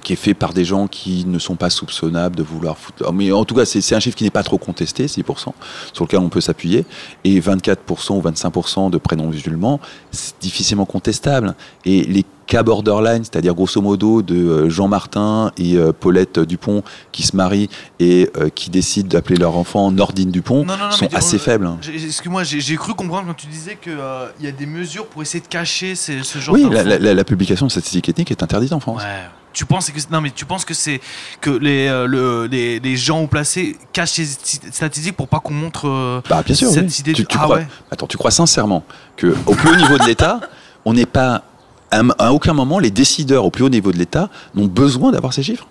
qui 0.00 0.14
est 0.14 0.16
fait 0.16 0.34
par 0.34 0.52
des 0.52 0.64
gens 0.64 0.86
qui 0.86 1.24
ne 1.26 1.38
sont 1.38 1.56
pas 1.56 1.70
soupçonnables 1.70 2.36
de 2.36 2.42
vouloir 2.42 2.78
foutre. 2.78 3.04
oh, 3.06 3.12
Mais 3.12 3.32
en 3.32 3.44
tout 3.44 3.54
cas, 3.54 3.64
c'est 3.64 3.94
un 3.94 4.00
chiffre 4.00 4.16
qui 4.16 4.24
n'est 4.24 4.30
pas 4.30 4.42
trop 4.42 4.58
contesté, 4.58 5.06
6%, 5.06 5.52
sur 5.92 6.04
lequel 6.04 6.20
on 6.20 6.28
peut 6.28 6.40
s'appuyer. 6.40 6.84
Et 7.24 7.40
24% 7.40 8.16
ou 8.16 8.22
25% 8.22 8.90
de 8.90 8.98
prénoms 8.98 9.28
musulmans, 9.28 9.80
c'est 10.10 10.34
difficilement 10.40 10.86
contestable. 10.86 11.54
Et 11.84 12.02
les 12.04 12.24
cas 12.50 12.62
borderline, 12.64 13.22
c'est-à-dire 13.24 13.54
grosso 13.54 13.80
modo 13.80 14.22
de 14.22 14.34
euh, 14.34 14.68
Jean 14.70 14.88
Martin 14.88 15.52
et 15.56 15.76
euh, 15.76 15.92
Paulette 15.92 16.40
Dupont 16.40 16.82
qui 17.12 17.22
se 17.22 17.36
marient 17.36 17.70
et 18.00 18.28
euh, 18.36 18.48
qui 18.48 18.70
décident 18.70 19.08
d'appeler 19.08 19.36
leur 19.38 19.56
enfant 19.56 19.90
Nordine 19.92 20.30
Dupont, 20.32 20.64
Non, 20.64 20.76
non, 20.76 20.86
non, 20.86 20.90
sont 20.90 21.14
assez 21.14 21.38
faibles. 21.38 21.66
hein. 21.66 21.78
Excuse-moi, 21.94 22.42
j'ai 22.42 22.76
cru 22.76 22.94
comprendre 22.94 23.28
quand 23.28 23.34
tu 23.34 23.46
disais 23.46 23.78
qu'il 23.80 23.96
y 24.40 24.46
a 24.48 24.52
des 24.52 24.66
mesures 24.66 25.06
pour 25.06 25.22
essayer 25.22 25.40
de 25.40 25.46
cacher 25.46 25.94
ces- 25.94 26.24
ce 26.24 26.38
genre 26.40 26.54
Oui, 26.56 26.62
d'infos. 26.64 26.74
la, 26.74 26.82
la- 26.84 26.98
la- 26.98 27.14
la 27.14 27.24
publication 27.24 27.66
de 27.66 27.70
statistiques 27.70 28.08
ethniques 28.08 28.32
est 28.32 28.42
interdite 28.42 28.72
en 28.72 28.80
France. 28.80 29.02
Ouais. 29.02 29.20
Tu 29.52 29.64
penses 29.64 29.90
que 29.90 29.98
non 30.12 30.20
mais 30.20 30.30
tu 30.30 30.44
penses 30.44 30.64
que 30.64 30.74
c'est 30.74 31.00
que 31.40 31.50
les, 31.50 31.86
euh, 31.88 32.06
le- 32.06 32.46
les, 32.46 32.78
les 32.80 32.96
gens 32.96 33.20
haut 33.22 33.26
placés 33.26 33.76
cachent 33.92 34.12
ces 34.12 34.24
sti- 34.24 34.72
statistiques 34.72 35.16
pour 35.16 35.26
pas 35.28 35.40
qu'on 35.40 35.54
montre 35.54 35.88
euh, 35.88 36.20
Bah, 36.28 36.42
bien 36.44 36.54
sûr. 36.54 36.68
cette 36.70 36.84
oui. 36.86 36.96
idée 37.00 37.12
tu, 37.14 37.22
de- 37.22 37.26
tu 37.28 37.36
ah 37.38 37.42
crois, 37.44 37.56
ouais. 37.56 37.66
Attends, 37.90 38.06
tu 38.06 38.16
crois 38.16 38.30
sincèrement 38.32 38.84
que 39.16 39.34
au 39.46 39.54
plus 39.54 39.70
haut 39.70 39.76
niveau 39.76 39.98
de 39.98 40.04
l'État, 40.04 40.40
on 40.84 40.92
n'est 40.94 41.04
pas 41.06 41.42
à, 41.90 42.32
aucun 42.32 42.52
moment 42.52 42.78
les 42.78 42.90
décideurs 42.90 43.44
au 43.44 43.50
plus 43.50 43.64
haut 43.64 43.68
niveau 43.68 43.92
de 43.92 43.98
l'État 43.98 44.28
n'ont 44.54 44.66
besoin 44.66 45.12
d'avoir 45.12 45.32
ces 45.32 45.42
chiffres. 45.42 45.66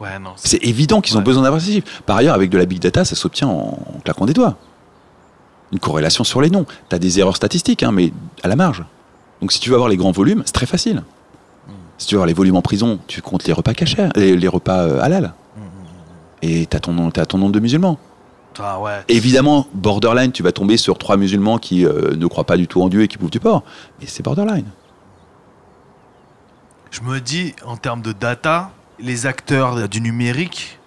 Ouais 0.00 0.18
non. 0.18 0.30
c'est- 0.36 0.48
C'est 0.58 0.64
évident 0.64 1.00
qu'ils 1.00 1.16
ont 1.16 1.18
Ouais. 1.18 1.24
besoin 1.24 1.42
d'avoir 1.42 1.60
ces 1.60 1.72
chiffres. 1.72 1.88
Par 2.06 2.16
ailleurs, 2.16 2.34
avec 2.34 2.50
de 2.50 2.58
la 2.58 2.66
big 2.66 2.78
data, 2.80 3.04
ça 3.04 3.16
s'obtient 3.16 3.48
en, 3.48 3.78
en 3.96 4.00
claquant 4.04 4.26
des 4.26 4.32
doigts. 4.32 4.56
Une 5.72 5.78
corrélation 5.80 6.24
sur 6.24 6.40
les 6.40 6.50
noms. 6.50 6.66
Tu 6.88 6.94
as 6.96 6.98
des 6.98 7.18
erreurs 7.20 7.36
statistiques, 7.36 7.82
hein, 7.82 7.92
mais 7.92 8.12
à 8.42 8.48
la 8.48 8.56
marge. 8.56 8.84
Donc 9.40 9.52
si 9.52 9.60
tu 9.60 9.70
veux 9.70 9.74
avoir 9.76 9.88
les 9.90 9.96
grands 9.96 10.12
volumes, 10.12 10.42
c'est 10.46 10.52
très 10.52 10.66
facile. 10.66 11.02
Hmm. 11.66 11.72
Si 11.98 12.06
tu 12.06 12.14
veux 12.14 12.18
avoir 12.18 12.26
les 12.26 12.32
volumes 12.32 12.56
en 12.56 12.62
prison, 12.62 12.98
tu 13.06 13.22
comptes 13.22 13.44
les 13.44 13.52
repas 13.52 13.74
cachers, 13.74 14.08
les, 14.16 14.36
les 14.36 14.48
repas 14.48 14.78
euh, 14.84 15.00
halal. 15.00 15.32
Hmm, 15.56 15.60
Et 16.42 16.66
tu 16.66 16.76
as, 16.76 16.80
ton 16.80 17.10
t'as 17.10 17.26
ton 17.26 17.38
nombre 17.38 17.52
de 17.52 17.60
musulmans. 17.60 17.98
Ah 18.60 18.80
ouais. 18.80 19.02
Évidemment, 19.08 19.66
borderline, 19.74 20.32
tu 20.32 20.42
vas 20.42 20.50
tomber 20.52 20.76
sur 20.78 20.98
trois 20.98 21.16
musulmans 21.16 21.58
qui 21.58 21.84
euh, 21.86 22.16
ne 22.16 22.26
croient 22.26 22.42
pas 22.46 22.56
du 22.56 22.66
tout 22.66 22.82
en 22.82 22.88
Dieu 22.88 23.02
et 23.02 23.08
qui 23.08 23.16
bouffent 23.18 23.30
du 23.30 23.38
porc. 23.40 23.62
Mais 24.00 24.06
c'est 24.08 24.24
borderline. 24.24 24.64
Je 26.90 27.00
me 27.02 27.20
dis, 27.20 27.54
en 27.64 27.76
termes 27.76 28.02
de 28.02 28.12
data, 28.12 28.70
les 28.98 29.26
acteurs 29.26 29.88
du 29.88 30.00
numérique. 30.00 30.78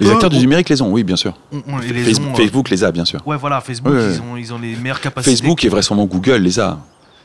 Les 0.00 0.06
eux, 0.08 0.12
acteurs 0.12 0.30
du 0.30 0.38
numérique 0.38 0.68
les 0.68 0.82
ont, 0.82 0.92
oui, 0.92 1.02
bien 1.04 1.16
sûr. 1.16 1.34
on- 1.52 1.62
on 1.66 1.78
les 1.78 2.02
Face- 2.04 2.18
ont, 2.18 2.32
euh, 2.32 2.34
Facebook 2.34 2.68
les 2.68 2.84
a, 2.84 2.92
bien 2.92 3.04
sûr. 3.04 3.26
Ouais, 3.26 3.36
voilà, 3.36 3.60
Facebook, 3.60 3.92
Ouais, 3.92 3.98
ouais. 3.98 4.14
Ils, 4.14 4.20
ont, 4.20 4.36
ils 4.36 4.52
ont 4.52 4.58
les 4.58 4.76
meilleures 4.76 5.00
capacités. 5.00 5.34
Facebook 5.34 5.64
et 5.64 5.68
vraisemblablement 5.68 6.12
Google 6.14 6.42
les 6.42 6.60
a. 6.60 6.78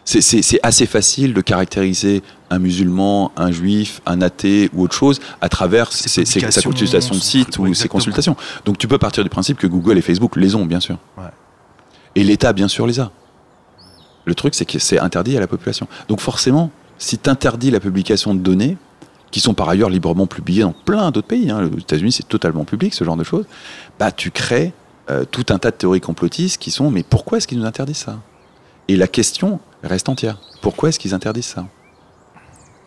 C'est- 0.05 0.59
assez 0.63 0.85
facile 0.85 1.33
de 1.33 1.39
caractériser 1.41 2.23
un 2.49 2.59
musulman, 2.59 3.31
un 3.37 3.51
juif, 3.51 4.01
un 4.05 4.21
athée 4.21 4.69
ou 4.73 4.83
autre 4.83 4.95
chose 4.95 5.19
à 5.41 5.47
travers 5.49 5.91
Ses 5.91 6.09
ses- 6.09 6.25
sa 6.25 6.61
consultation 6.61 7.15
de 7.15 7.19
site 7.21 7.57
ou 7.57 7.73
ses 7.73 7.87
consultations. 7.87 8.35
Donc 8.65 8.77
tu 8.77 8.87
peux 8.87 8.97
partir 8.97 9.23
du 9.23 9.29
principe 9.29 9.57
que 9.57 9.67
Google 9.67 9.97
et 9.97 10.01
Facebook 10.01 10.35
les 10.35 10.55
ont, 10.55 10.65
bien 10.65 10.79
sûr. 10.81 10.97
Ouais. 11.17 11.23
Et 12.15 12.23
l'État, 12.23 12.51
bien 12.53 12.67
sûr, 12.67 12.85
les 12.85 12.99
a. 12.99 13.11
Le 14.25 14.35
truc, 14.35 14.55
c'est 14.55 14.65
que 14.65 14.77
c'est 14.79 14.99
interdit 14.99 15.35
à 15.37 15.39
la 15.39 15.47
population. 15.47 15.87
Donc 16.09 16.19
forcément, 16.19 16.69
si 17.03 17.17
tu 17.17 17.29
interdis 17.29 17.69
la 17.69 17.81
publication 17.81 18.33
de 18.33 18.39
données, 18.39 18.77
qui 19.29 19.41
sont 19.41 19.53
par 19.53 19.67
ailleurs 19.67 19.89
librement 19.89 20.25
publiées 20.25 20.61
dans 20.61 20.71
plein 20.71 21.11
d'autres 21.11 21.27
pays, 21.27 21.51
hein, 21.51 21.69
aux 21.73 21.79
États-Unis 21.79 22.13
c'est 22.13 22.27
totalement 22.27 22.63
public, 22.63 22.93
ce 22.93 23.03
genre 23.03 23.17
de 23.17 23.25
choses, 23.25 23.45
bah 23.99 24.11
tu 24.11 24.31
crées 24.31 24.71
euh, 25.09 25.25
tout 25.29 25.45
un 25.49 25.57
tas 25.57 25.71
de 25.71 25.75
théories 25.75 25.99
complotistes 25.99 26.61
qui 26.61 26.71
sont 26.71 26.89
mais 26.89 27.03
pourquoi 27.03 27.37
est-ce 27.39 27.47
qu'ils 27.47 27.59
nous 27.59 27.65
interdisent 27.65 27.97
ça? 27.97 28.19
Et 28.87 28.95
la 28.95 29.07
question 29.07 29.59
reste 29.83 30.07
entière. 30.07 30.39
Pourquoi 30.61 30.89
est-ce 30.89 30.99
qu'ils 30.99 31.13
interdisent 31.13 31.47
ça? 31.47 31.65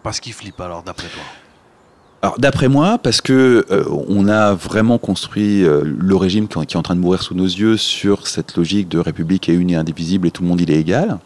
Parce 0.03 0.21
qu'ils 0.21 0.33
flippent 0.33 0.61
alors, 0.61 0.83
d'après 0.83 1.09
toi? 1.09 1.23
Alors 2.23 2.39
d'après 2.39 2.69
moi, 2.69 2.97
parce 2.97 3.21
que 3.21 3.67
euh, 3.71 3.85
on 4.09 4.29
a 4.29 4.55
vraiment 4.55 4.97
construit 4.97 5.62
euh, 5.62 5.83
le 5.85 6.17
régime 6.17 6.49
qui, 6.49 6.64
qui 6.64 6.75
est 6.75 6.79
en 6.79 6.83
train 6.83 6.97
de 6.97 7.01
mourir 7.01 7.23
sous 7.23 7.35
nos 7.35 7.45
yeux 7.45 7.77
sur 7.77 8.27
cette 8.27 8.57
logique 8.57 8.89
de 8.89 8.99
république 8.99 9.51
est 9.51 9.55
une 9.55 9.69
et 9.71 9.77
indivisible 9.77 10.27
et 10.27 10.31
tout 10.31 10.43
le 10.43 10.49
monde 10.49 10.61
il 10.62 10.71
est 10.71 10.81
égal. 10.81 11.19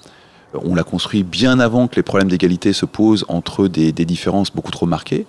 On 0.55 0.75
l'a 0.75 0.83
construit 0.83 1.23
bien 1.23 1.61
avant 1.61 1.87
que 1.89 1.97
les 1.97 2.03
problèmes 2.03 2.29
d'égalité 2.29 2.73
se 2.73 2.85
posent 2.87 3.25
entre 3.29 3.69
des, 3.69 3.93
des 3.93 4.05
différences 4.05 4.51
beaucoup 4.53 4.71
trop 4.73 4.87
marquées. 4.87 5.27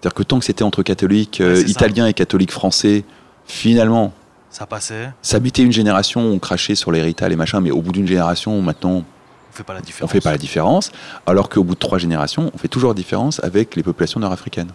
C'est-à-dire 0.00 0.14
que 0.14 0.22
tant 0.22 0.38
que 0.38 0.44
c'était 0.44 0.64
entre 0.64 0.82
catholiques 0.82 1.40
euh, 1.40 1.50
Ouais, 1.50 1.56
c'est 1.56 1.62
ça. 1.62 1.68
italiens 1.70 2.06
et 2.06 2.14
catholiques 2.14 2.50
français, 2.52 3.04
finalement, 3.46 4.12
Ça 4.50 4.66
passait, 4.66 5.10
ça 5.22 5.36
habitait 5.38 5.62
une 5.62 5.72
génération, 5.72 6.20
on 6.20 6.38
crachait 6.38 6.74
sur 6.74 6.90
l'héritage 6.92 7.32
et 7.32 7.36
machin, 7.36 7.60
mais 7.60 7.70
au 7.70 7.80
bout 7.80 7.92
d'une 7.92 8.06
génération, 8.06 8.60
maintenant, 8.60 9.02
on 9.02 9.04
fait 9.52 9.62
pas 9.64 9.72
la 9.72 9.80
on 9.80 9.82
différence. 9.82 10.10
fait 10.12 10.20
pas 10.20 10.32
la 10.32 10.38
différence, 10.38 10.90
alors 11.26 11.48
qu'au 11.48 11.64
bout 11.64 11.74
de 11.74 11.78
trois 11.80 11.98
générations, 11.98 12.50
on 12.54 12.58
fait 12.58 12.68
toujours 12.68 12.90
la 12.90 12.94
différence 12.94 13.42
avec 13.42 13.74
les 13.76 13.82
populations 13.82 14.20
nord-africaines. 14.20 14.70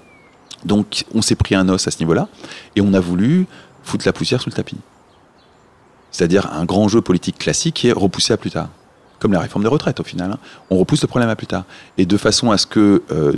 Donc 0.65 1.05
on 1.13 1.21
s'est 1.21 1.35
pris 1.35 1.53
un 1.55 1.67
os 1.69 1.87
à 1.87 1.91
ce 1.91 1.99
niveau-là, 1.99 2.27
et 2.75 2.81
on 2.81 2.93
a 2.93 2.99
voulu 2.99 3.45
foutre 3.83 4.05
la 4.07 4.13
poussière 4.13 4.41
sous 4.41 4.49
le 4.49 4.55
tapis. 4.55 4.77
C'est-à-dire 6.11 6.51
un 6.51 6.65
grand 6.65 6.87
jeu 6.87 7.01
politique 7.01 7.37
classique 7.37 7.75
qui 7.75 7.87
est 7.87 7.93
repoussé 7.93 8.33
à 8.33 8.37
plus 8.37 8.51
tard. 8.51 8.69
Comme 9.21 9.33
la 9.33 9.39
réforme 9.39 9.61
des 9.61 9.69
retraites 9.69 9.99
au 9.99 10.03
final. 10.03 10.31
hein. 10.31 10.39
On 10.71 10.77
repousse 10.79 11.03
le 11.03 11.07
problème 11.07 11.29
à 11.29 11.35
plus 11.35 11.45
tard. 11.45 11.65
Et 11.99 12.07
de 12.07 12.17
façon 12.17 12.49
à 12.49 12.57
ce 12.57 12.65
que 12.65 13.03
euh, 13.11 13.31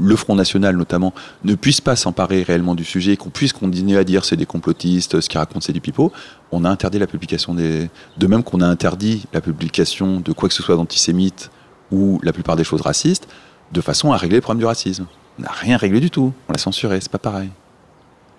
le 0.00 0.16
Front 0.16 0.36
National 0.36 0.76
notamment 0.76 1.12
ne 1.42 1.56
puisse 1.56 1.80
pas 1.80 1.96
s'emparer 1.96 2.44
réellement 2.44 2.76
du 2.76 2.84
sujet, 2.84 3.16
qu'on 3.16 3.30
puisse 3.30 3.52
continuer 3.52 3.98
à 3.98 4.04
dire 4.04 4.24
c'est 4.24 4.36
des 4.36 4.46
complotistes, 4.46 5.20
ce 5.20 5.28
qu'ils 5.28 5.38
racontent 5.38 5.60
c'est 5.60 5.72
du 5.72 5.80
pipeau, 5.80 6.12
on 6.52 6.64
a 6.64 6.70
interdit 6.70 7.00
la 7.00 7.08
publication 7.08 7.52
des... 7.52 7.90
De 8.16 8.26
même 8.28 8.44
qu'on 8.44 8.60
a 8.60 8.66
interdit 8.66 9.26
la 9.32 9.40
publication 9.40 10.20
de 10.20 10.32
quoi 10.32 10.48
que 10.48 10.54
ce 10.54 10.62
soit 10.62 10.76
d'antisémite 10.76 11.50
ou 11.90 12.20
la 12.22 12.32
plupart 12.32 12.54
des 12.54 12.64
choses 12.64 12.82
racistes, 12.82 13.26
de 13.72 13.80
façon 13.80 14.12
à 14.12 14.16
régler 14.16 14.36
le 14.36 14.40
problème 14.40 14.60
du 14.60 14.66
racisme. 14.66 15.06
On 15.40 15.42
n'a 15.42 15.50
rien 15.50 15.76
réglé 15.76 15.98
du 15.98 16.10
tout. 16.10 16.32
On 16.48 16.52
l'a 16.52 16.58
censuré, 16.58 17.00
c'est 17.00 17.10
pas 17.10 17.18
pareil. 17.18 17.50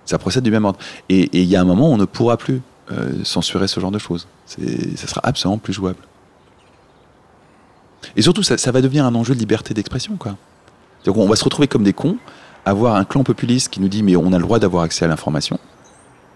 Ça 0.05 0.17
procède 0.17 0.45
du 0.45 0.51
même 0.51 0.63
ordre. 0.63 0.79
Et 1.09 1.29
il 1.33 1.49
y 1.49 1.57
a 1.57 1.61
un 1.61 1.65
moment 1.65 1.89
où 1.89 1.93
on 1.93 1.97
ne 1.97 2.05
pourra 2.05 2.37
plus 2.37 2.61
euh, 2.91 3.11
censurer 3.25 3.67
ce 3.67 3.81
genre 3.81 3.91
de 3.91 3.99
choses. 3.99 4.27
Ça 4.45 5.07
sera 5.07 5.19
absolument 5.25 5.57
plus 5.57 5.73
jouable. 5.73 5.99
Et 8.15 8.21
surtout, 8.21 8.43
ça, 8.43 8.71
va 8.71 8.81
devenir 8.81 9.05
un 9.05 9.15
enjeu 9.15 9.33
de 9.33 9.39
liberté 9.39 9.73
d'expression, 9.73 10.15
quoi. 10.17 10.35
C'est-à-dire 11.01 11.21
qu'on 11.21 11.29
va 11.29 11.35
se 11.35 11.43
retrouver 11.43 11.67
comme 11.67 11.83
des 11.83 11.93
cons, 11.93 12.17
avoir 12.65 12.95
un 12.95 13.05
clan 13.05 13.23
populiste 13.23 13.69
qui 13.69 13.79
nous 13.79 13.87
dit 13.87 14.01
mais 14.01 14.15
on 14.15 14.33
a 14.33 14.37
le 14.37 14.43
droit 14.43 14.59
d'avoir 14.59 14.83
accès 14.83 15.05
à 15.05 15.07
l'information. 15.07 15.59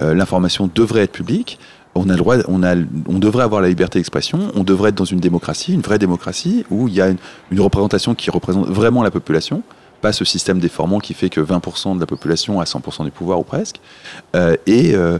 Euh, 0.01 0.13
l'information 0.13 0.69
devrait 0.73 1.01
être 1.01 1.11
publique. 1.11 1.59
On 1.95 2.07
a 2.07 2.13
le 2.13 2.17
droit, 2.17 2.37
on 2.47 2.63
a, 2.63 2.75
on 3.07 3.17
devrait 3.17 3.43
avoir 3.43 3.61
la 3.61 3.67
liberté 3.67 3.99
d'expression. 3.99 4.51
On 4.55 4.63
devrait 4.63 4.89
être 4.89 4.95
dans 4.95 5.05
une 5.05 5.19
démocratie, 5.19 5.73
une 5.73 5.81
vraie 5.81 5.97
démocratie 5.97 6.65
où 6.69 6.87
il 6.87 6.93
y 6.93 7.01
a 7.01 7.09
une, 7.09 7.59
représentation 7.59 8.13
qui 8.13 8.29
représente 8.29 8.67
vraiment 8.67 9.01
la 9.01 9.11
population, 9.11 9.63
pas 10.01 10.13
ce 10.13 10.23
système 10.23 10.59
déformant 10.59 10.99
qui 10.99 11.13
fait 11.13 11.29
que 11.29 11.41
20% 11.41 11.95
de 11.95 11.99
la 11.99 12.05
population 12.05 12.61
a 12.61 12.65
100% 12.65 13.05
du 13.05 13.11
pouvoir 13.11 13.39
ou 13.39 13.43
presque. 13.43 13.81
Euh, 14.35 14.55
et, 14.67 14.93
euh, 14.93 15.17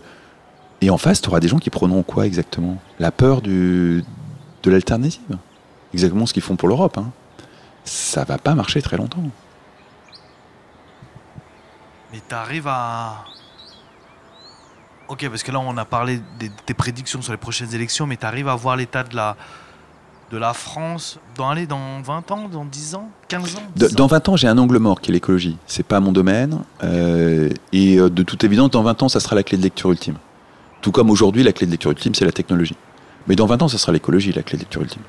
et 0.82 0.90
en 0.92 0.98
face, 0.98 1.22
tu 1.22 1.30
auras 1.30 1.40
des 1.40 1.48
gens 1.48 1.58
qui 1.58 1.72
prendront 1.72 2.04
quoi 2.04 2.28
exactement? 2.28 2.78
La 3.00 3.12
peur 3.12 3.42
de 3.42 4.04
l'alternative? 4.66 5.22
Exactement 5.94 6.26
ce 6.26 6.34
qu'ils 6.34 6.44
font 6.44 6.56
pour 6.56 6.68
l'Europe. 6.68 6.98
Hein. 6.98 7.10
Ça 7.84 8.24
va 8.24 8.38
pas 8.38 8.54
marcher 8.56 8.82
très 8.82 8.98
longtemps. 8.98 9.24
Mais 12.12 12.20
t'arrives 12.28 12.68
à. 12.68 13.26
Ok, 15.08 15.28
parce 15.30 15.42
que 15.44 15.52
là, 15.52 15.60
on 15.60 15.76
a 15.78 15.86
parlé 15.86 16.22
des, 16.40 16.52
des 16.68 16.74
prédictions 16.74 17.22
sur 17.22 17.32
les 17.34 17.38
prochaines 17.38 17.74
élections, 17.74 18.06
mais 18.06 18.16
t'arrives 18.18 18.48
à 18.48 18.56
voir 18.56 18.76
l'état 18.76 19.04
de 19.04 19.16
la, 19.16 19.36
de 20.32 20.38
la 20.38 20.54
France 20.54 21.20
dans, 21.36 21.50
allez, 21.50 21.66
dans 21.66 22.02
20 22.02 22.30
ans, 22.32 22.48
dans 22.48 22.64
10 22.66 22.94
ans, 22.96 23.10
15 23.28 23.56
ans? 23.56 23.60
De- 23.76 23.88
10 23.88 23.94
ans 23.94 23.98
dans 23.98 24.08
20 24.08 24.30
ans, 24.30 24.36
j'ai 24.36 24.48
un 24.48 24.58
angle 24.60 24.78
mort 24.78 25.02
qui 25.02 25.10
est 25.10 25.14
l'écologie. 25.14 25.58
C'est 25.66 25.82
pas 25.86 26.00
mon 26.00 26.12
domaine. 26.12 26.60
euh, 26.84 27.50
et 27.74 27.98
euh, 28.00 28.10
de 28.12 28.22
toute 28.22 28.44
évidence, 28.44 28.70
dans 28.70 28.84
20 28.84 29.02
ans, 29.04 29.10
ça 29.10 29.20
sera 29.20 29.36
la 29.36 29.42
clé 29.42 29.58
de 29.58 29.64
lecture 29.64 29.90
ultime. 29.92 30.18
Tout 30.82 30.92
comme 30.92 31.10
aujourd'hui, 31.10 31.42
la 31.42 31.54
clé 31.54 31.66
de 31.66 31.72
lecture 31.72 31.90
ultime, 31.90 32.14
c'est 32.14 32.26
la 32.26 32.32
technologie. 32.32 32.76
Mais 33.28 33.36
dans 33.36 33.48
20 33.48 33.64
ans, 33.64 33.68
ça 33.68 33.80
sera 33.80 33.92
l'écologie, 33.92 34.32
la 34.32 34.44
clé 34.44 34.58
de 34.58 34.62
lecture 34.64 34.82
ultime. 34.84 35.02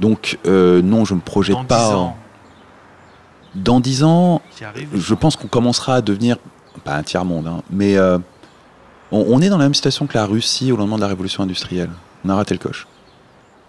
Donc, 0.00 0.38
euh, 0.46 0.82
non, 0.82 1.04
je 1.04 1.14
me 1.14 1.20
projette 1.20 1.54
Dans 1.56 1.62
10 1.62 1.66
pas. 1.68 1.96
ans, 1.96 2.16
Dans 3.54 3.80
10 3.80 4.04
ans, 4.04 4.42
arrive 4.64 4.88
je 4.94 5.14
pense 5.14 5.36
qu'on 5.36 5.48
commencera 5.48 5.94
à 5.96 6.00
devenir, 6.00 6.36
pas 6.84 6.94
un 6.96 7.02
tiers-monde, 7.02 7.46
hein, 7.48 7.62
mais 7.70 7.96
euh, 7.96 8.18
on, 9.10 9.24
on 9.28 9.40
est 9.40 9.48
dans 9.48 9.58
la 9.58 9.64
même 9.64 9.74
situation 9.74 10.06
que 10.06 10.16
la 10.16 10.26
Russie 10.26 10.70
au 10.72 10.76
lendemain 10.76 10.96
de 10.96 11.00
la 11.02 11.08
révolution 11.08 11.42
industrielle. 11.42 11.90
On 12.24 12.28
a 12.30 12.34
raté 12.34 12.54
le 12.54 12.60
coche. 12.60 12.86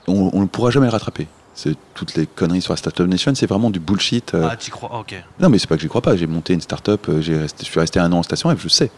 On 0.08 0.30
on 0.34 0.42
ne 0.42 0.46
pourra 0.48 0.70
jamais 0.72 0.88
le 0.88 0.92
rattraper. 0.92 1.28
C'est 1.54 1.76
toutes 1.94 2.16
les 2.16 2.26
conneries 2.26 2.62
sur 2.62 2.72
la 2.74 2.78
Startup 2.78 3.06
Nation, 3.08 3.34
c'est 3.36 3.46
vraiment 3.48 3.70
du 3.70 3.80
bullshit. 3.80 4.34
euh. 4.34 4.48
Ah, 4.50 4.56
tu 4.56 4.72
crois 4.72 4.98
Ok. 5.00 5.14
Non, 5.40 5.50
mais 5.50 5.60
c'est 5.60 5.68
pas 5.68 5.76
que 5.76 5.82
j'y 5.82 5.90
crois 5.90 6.02
pas. 6.02 6.16
J'ai 6.16 6.26
monté 6.28 6.54
une 6.54 6.62
start-up, 6.62 7.08
resté- 7.08 7.60
je 7.60 7.66
suis 7.66 7.80
resté 7.80 8.00
un 8.00 8.12
an 8.14 8.20
en 8.20 8.24
station 8.24 8.56
F, 8.56 8.62
je 8.62 8.70
sais. 8.70 8.92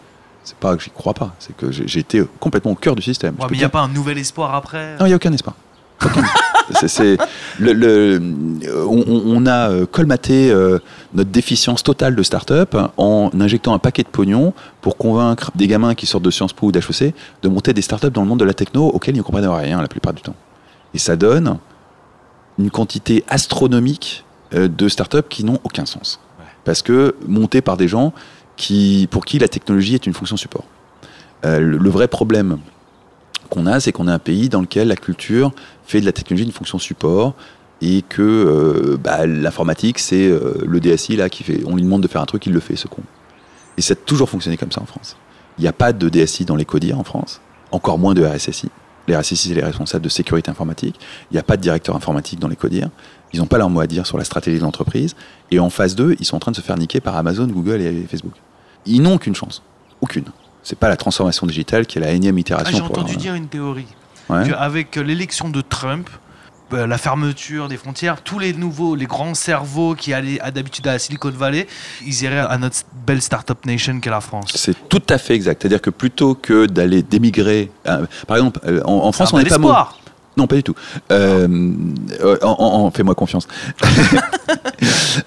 C'est 0.44 0.58
pas 0.58 0.76
que 0.76 0.82
j'y 0.84 0.90
crois 0.90 1.14
pas, 1.14 1.36
c'est 1.40 1.56
que 1.56 1.72
j'ai 1.72 2.00
été 2.00 2.24
complètement 2.40 2.72
au 2.72 2.76
cœur 2.76 2.96
du 2.96 3.02
système. 3.04 3.36
Ouais, 3.40 3.46
mais 3.52 3.58
il 3.58 3.60
n'y 3.60 3.64
a 3.66 3.70
pas 3.70 3.82
un 3.82 3.88
nouvel 3.88 4.18
espoir 4.18 4.56
après? 4.56 4.98
Non, 5.00 5.06
il 5.06 5.10
n'y 5.10 5.14
a 5.14 5.16
aucun 5.16 5.32
espoir. 5.34 5.56
C'est- 6.88 7.18
le, 7.60 7.74
le- 7.74 8.22
on, 8.88 9.46
a 9.46 9.70
euh, 9.70 9.86
colmaté 9.86 10.50
euh, 10.52 10.80
notre 11.14 11.30
déficience 11.30 11.84
totale 11.84 12.16
de 12.16 12.24
start-up 12.24 12.76
en 12.98 13.30
injectant 13.40 13.74
un 13.74 13.80
paquet 13.80 14.04
de 14.04 14.08
pognon 14.08 14.54
pour 14.82 14.96
convaincre 14.98 15.52
des 15.56 15.68
gamins 15.68 15.96
qui 15.96 16.06
sortent 16.06 16.24
de 16.24 16.32
Sciences 16.32 16.54
Po 16.54 16.68
ou 16.68 16.72
d'HEC 16.72 17.14
de 17.42 17.50
monter 17.50 17.74
des 17.74 17.82
start-up 17.82 18.14
dans 18.14 18.22
le 18.22 18.28
monde 18.28 18.40
de 18.40 18.46
la 18.46 18.54
techno 18.54 18.88
auxquels 18.88 19.16
ils 19.16 19.20
ne 19.20 19.24
comprennent 19.24 19.48
rien 19.48 19.82
la 19.82 19.88
plupart 19.90 20.14
du 20.14 20.22
temps. 20.22 20.36
Et 20.94 20.98
ça 20.98 21.16
donne 21.18 21.58
une 22.58 22.72
quantité 22.72 23.24
astronomique 23.28 24.24
euh, 24.54 24.68
de 24.70 24.88
start-up 24.88 25.28
qui 25.30 25.44
n'ont 25.44 25.60
aucun 25.64 25.86
sens. 25.86 26.20
Parce 26.64 26.82
que 26.82 27.16
montées 27.28 27.62
par 27.62 27.76
des 27.76 27.88
gens 27.90 28.14
qui, 28.56 29.08
pour 29.12 29.26
qui 29.26 29.40
la 29.40 29.48
technologie 29.50 29.96
est 29.96 30.06
une 30.06 30.14
fonction 30.14 30.38
support. 30.38 30.64
Euh, 31.46 31.60
le, 31.60 31.78
le 31.78 31.90
vrai 31.90 32.08
problème 32.08 32.60
qu'on 33.50 33.66
a, 33.66 33.80
c'est 33.82 33.92
qu'on 33.92 34.08
est 34.08 34.12
un 34.12 34.20
pays 34.20 34.48
dans 34.48 34.62
lequel 34.62 34.88
la 34.88 34.96
culture 34.96 35.52
fait 35.86 36.02
de 36.02 36.06
la 36.06 36.12
technologie 36.12 36.46
une 36.46 36.52
fonction 36.52 36.80
support 36.80 37.34
et 37.82 38.04
que 38.04 38.22
euh, 38.22 38.98
bah, 38.98 39.26
l'informatique, 39.26 40.00
c'est 40.00 40.28
euh, 40.28 40.54
le 40.66 40.80
DSI 40.80 41.16
là 41.16 41.30
qui 41.30 41.44
fait. 41.44 41.62
On 41.66 41.76
lui 41.76 41.82
demande 41.84 42.02
de 42.04 42.08
faire 42.08 42.22
un 42.22 42.26
truc, 42.26 42.46
il 42.46 42.54
le 42.54 42.60
fait, 42.60 42.76
ce 42.76 42.88
con. 42.88 43.02
Et 43.78 43.82
ça 43.82 43.94
a 43.94 43.96
toujours 43.96 44.30
fonctionné 44.30 44.58
comme 44.58 44.72
ça 44.72 44.82
en 44.82 44.86
France. 44.86 45.16
Il 45.58 45.62
n'y 45.62 45.68
a 45.68 45.74
pas 45.74 45.92
de 45.94 46.10
DSI 46.10 46.46
dans 46.46 46.56
les 46.56 46.66
CODIR 46.66 47.00
en 47.00 47.04
France, 47.04 47.42
encore 47.72 47.98
moins 47.98 48.14
de 48.14 48.24
RSSI. 48.26 48.70
Les 49.08 49.16
RSSI, 49.16 49.36
c'est 49.50 49.54
les 49.56 49.64
responsables 49.64 50.04
de 50.04 50.10
sécurité 50.10 50.52
informatique. 50.52 51.00
Il 51.32 51.34
n'y 51.34 51.40
a 51.40 51.44
pas 51.44 51.58
de 51.58 51.62
directeur 51.62 51.96
informatique 51.96 52.40
dans 52.40 52.48
les 52.48 52.56
CODIR. 52.56 52.90
Ils 53.34 53.40
n'ont 53.40 53.48
pas 53.48 53.58
leur 53.58 53.70
mot 53.70 53.80
à 53.80 53.88
dire 53.88 54.06
sur 54.06 54.18
la 54.18 54.24
stratégie 54.24 54.60
de 54.60 54.64
l'entreprise. 54.64 55.16
Et 55.50 55.60
en 55.60 55.70
phase 55.70 55.96
2, 55.96 56.16
ils 56.20 56.26
sont 56.26 56.36
en 56.36 56.40
train 56.40 56.52
de 56.52 56.56
se 56.58 56.62
faire 56.62 56.78
niquer 56.78 57.00
par 57.00 57.16
Amazon, 57.16 57.48
Google 57.48 57.82
et 57.82 58.04
Facebook. 58.10 58.34
Ils 58.86 59.02
n'ont 59.02 59.16
aucune 59.16 59.34
chance. 59.36 59.64
Aucune. 60.02 60.26
C'est 60.64 60.78
pas 60.78 60.90
la 60.90 60.98
transformation 60.98 61.48
digitale 61.48 61.88
qui 61.88 61.98
est 61.98 62.02
la 62.02 62.12
énième 62.12 62.36
Ah, 62.38 62.42
itération. 62.42 62.72
J'ai 62.78 62.84
pour 62.84 62.92
entendu 62.92 63.14
leur- 63.14 63.22
dire 63.22 63.34
une 63.34 63.48
théorie. 63.48 63.88
Ouais. 64.32 64.50
Qu'avec 64.50 64.96
l'élection 64.96 65.50
de 65.50 65.62
Trump, 65.62 66.10
euh, 66.74 66.88
la 66.88 66.98
fermeture 66.98 67.68
des 67.68 67.78
frontières, 67.78 68.22
tous 68.22 68.40
les 68.40 68.54
nouveaux, 68.54 68.96
les 68.96 69.06
grands 69.06 69.34
cerveaux 69.34 69.94
qui 69.94 70.14
allaient 70.14 70.40
d'habitude 70.54 70.88
à 70.88 70.94
la 70.94 71.00
Silicon 71.00 71.30
Valley, 71.30 71.68
ils 72.06 72.24
iraient 72.24 72.40
à 72.40 72.58
notre 72.58 72.78
belle 73.06 73.22
startup 73.22 73.66
nation 73.66 74.00
qu'est 74.00 74.10
la 74.10 74.22
France. 74.22 74.52
C'est 74.56 74.88
tout 74.88 75.04
à 75.10 75.18
fait 75.18 75.36
exact. 75.36 75.62
C'est-à-dire 75.62 75.82
que 75.82 75.90
plutôt 75.90 76.34
que 76.34 76.66
d'aller 76.68 77.04
d'émigrer, 77.04 77.72
euh, 77.88 78.06
par 78.26 78.38
exemple, 78.38 78.60
euh, 78.66 78.82
en, 78.86 78.94
en 78.94 79.12
France, 79.12 79.34
on 79.34 79.38
n'est 79.38 79.44
pas, 79.44 79.56
espoir. 79.56 80.00
Non, 80.38 80.48
pas 80.48 80.56
du 80.56 80.64
tout. 80.64 80.76
Euh, 81.12 81.48
euh, 82.22 82.38
en, 82.42 82.52
en- 82.52 82.86
en- 82.86 82.92
Fais-moi 82.92 83.16
confiance. 83.16 83.48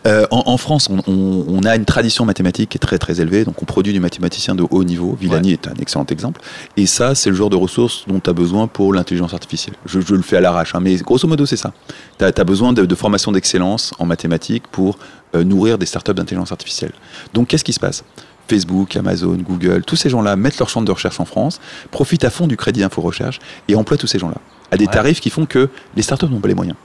Euh, 0.06 0.26
en, 0.30 0.42
en 0.46 0.56
France, 0.56 0.88
on, 0.90 0.98
on- 1.10 1.44
on 1.48 1.62
a 1.64 1.76
une 1.76 1.84
tradition 1.84 2.24
mathématique 2.24 2.70
qui 2.70 2.76
est 2.76 2.80
très 2.80 2.98
très 2.98 3.20
élevée, 3.20 3.44
donc 3.44 3.62
on 3.62 3.64
produit 3.66 3.92
des 3.92 4.00
mathématiciens 4.00 4.54
de 4.54 4.64
haut 4.68 4.82
niveau. 4.84 5.16
Villani 5.20 5.52
est 5.52 5.68
un 5.68 5.74
excellent 5.80 6.06
exemple. 6.10 6.40
Et 6.76 6.86
ça, 6.86 7.14
c'est 7.14 7.30
le 7.30 7.36
genre 7.36 7.50
de 7.50 7.56
ressources 7.56 8.04
dont 8.08 8.18
tu 8.18 8.28
as 8.30 8.32
besoin 8.32 8.66
pour 8.66 8.92
l'intelligence 8.92 9.32
artificielle. 9.34 9.76
Je, 9.86 10.00
je 10.00 10.14
le 10.14 10.22
fais 10.22 10.36
à 10.36 10.40
l'arrache, 10.40 10.74
hein, 10.74 10.80
mais 10.80 10.96
grosso 10.96 11.28
modo, 11.28 11.46
c'est 11.46 11.56
ça. 11.56 11.72
Tu 12.18 12.24
as, 12.24 12.32
besoin 12.44 12.72
de, 12.72 12.84
de 12.86 12.94
formation 12.94 13.30
d'excellence 13.32 13.92
en 13.98 14.06
mathématiques 14.06 14.66
pour 14.68 14.98
nourrir 15.34 15.78
des 15.78 15.86
startups 15.86 16.14
d'intelligence 16.14 16.52
artificielle. 16.52 16.92
Donc, 17.32 17.48
qu'est-ce 17.48 17.64
qui 17.64 17.72
se 17.72 17.80
passe? 17.80 18.04
Facebook, 18.48 18.96
Amazon, 18.96 19.36
Google, 19.36 19.82
tous 19.84 19.96
ces 19.96 20.08
gens-là 20.10 20.36
mettent 20.36 20.58
leur 20.58 20.68
champ 20.68 20.82
de 20.82 20.90
recherche 20.92 21.18
en 21.20 21.24
France, 21.24 21.60
profitent 21.90 22.24
à 22.24 22.30
fond 22.30 22.46
du 22.46 22.56
crédit 22.56 22.82
info 22.84 23.00
recherche 23.00 23.40
et 23.68 23.74
emploient 23.74 23.96
tous 23.96 24.06
ces 24.06 24.18
gens-là 24.18 24.36
à 24.70 24.76
des 24.76 24.86
Ouais. 24.86 24.92
tarifs 24.92 25.20
qui 25.20 25.30
font 25.30 25.46
que 25.46 25.68
les 25.96 26.02
startups 26.02 26.26
n'ont 26.26 26.40
pas 26.40 26.48
les 26.48 26.54
moyens. 26.54 26.76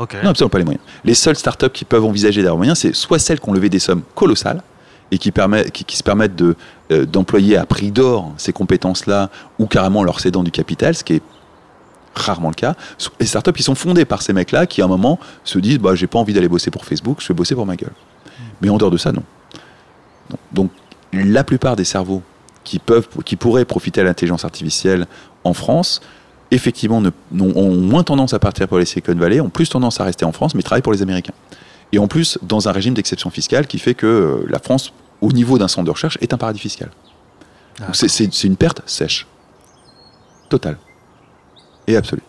Non, 0.00 0.30
absolument 0.30 0.48
pas 0.50 0.58
les 0.58 0.64
moyens. 0.64 0.84
Les 1.04 1.14
seules 1.14 1.36
startups 1.36 1.70
qui 1.70 1.84
peuvent 1.84 2.04
envisager 2.04 2.40
d'avoir 2.42 2.56
moyens, 2.58 2.78
c'est 2.78 2.94
soit 2.94 3.18
celles 3.18 3.40
qui 3.40 3.48
ont 3.48 3.52
levé 3.52 3.68
des 3.68 3.80
sommes 3.80 4.02
colossales 4.14 4.62
et 5.10 5.18
qui, 5.18 5.32
permet- 5.32 5.70
qui, 5.70 5.84
qui 5.84 5.96
se 5.96 6.02
permettent 6.04 6.36
de, 6.36 6.54
euh, 6.92 7.04
d'employer 7.04 7.56
à 7.56 7.66
prix 7.66 7.90
d'or 7.90 8.32
ces 8.36 8.52
compétences-là 8.52 9.28
ou 9.58 9.66
carrément 9.66 10.04
leur 10.04 10.20
cédant 10.20 10.44
du 10.44 10.50
capital, 10.52 10.94
ce 10.94 11.02
qui 11.02 11.14
est 11.14 11.22
rarement 12.14 12.48
le 12.48 12.54
cas. 12.54 12.74
Les 13.18 13.26
startups 13.26 13.52
qui 13.52 13.62
sont 13.64 13.74
fondées 13.74 14.04
par 14.04 14.22
ces 14.22 14.32
mecs-là 14.32 14.66
qui, 14.66 14.82
à 14.82 14.84
un 14.84 14.88
moment, 14.88 15.18
se 15.44 15.58
disent 15.58 15.78
bah, 15.78 15.94
j'ai 15.96 16.06
pas 16.06 16.18
envie 16.20 16.32
d'aller 16.32 16.48
bosser 16.48 16.70
pour 16.70 16.84
Facebook, 16.84 17.18
je 17.20 17.28
vais 17.28 17.34
bosser 17.34 17.54
pour 17.56 17.66
ma 17.66 17.74
gueule. 17.74 17.92
Mais 18.62 18.68
en 18.70 18.76
dehors 18.76 18.90
de 18.92 18.98
ça, 18.98 19.10
non. 19.12 19.22
Non. 20.30 20.36
Donc, 20.52 20.70
la 21.12 21.44
plupart 21.44 21.76
des 21.76 21.84
cerveaux 21.84 22.22
qui, 22.64 22.78
peuvent, 22.78 23.08
qui 23.24 23.36
pourraient 23.36 23.64
profiter 23.64 24.00
à 24.00 24.04
l'intelligence 24.04 24.44
artificielle 24.44 25.06
en 25.44 25.54
France, 25.54 26.00
effectivement, 26.50 27.00
ne- 27.00 27.10
ont 27.40 27.74
moins 27.76 28.02
tendance 28.04 28.34
à 28.34 28.38
partir 28.38 28.68
pour 28.68 28.78
les 28.78 28.84
Silicon 28.84 29.14
Valley, 29.14 29.40
ont 29.40 29.48
plus 29.50 29.68
tendance 29.68 30.00
à 30.00 30.04
rester 30.04 30.24
en 30.24 30.32
France, 30.32 30.54
mais 30.54 30.62
travaillent 30.62 30.82
pour 30.82 30.92
les 30.92 31.02
Américains. 31.02 31.34
Et 31.92 31.98
en 31.98 32.06
plus, 32.08 32.38
dans 32.42 32.68
un 32.68 32.72
régime 32.72 32.94
d'exception 32.94 33.30
fiscale 33.30 33.66
qui 33.66 33.78
fait 33.78 33.94
que 33.94 34.06
euh, 34.06 34.46
la 34.48 34.58
France, 34.58 34.92
au 35.22 35.32
niveau 35.32 35.56
d'un 35.58 35.68
centre 35.68 35.86
de 35.86 35.90
recherche, 35.90 36.18
est 36.20 36.32
un 36.34 36.38
paradis 36.38 36.58
fiscal. 36.60 36.90
C'est 37.92 38.44
une 38.44 38.56
perte 38.56 38.82
sèche. 38.86 39.26
Totale. 40.48 40.78
Et 41.86 41.96
absolue. 41.96 42.22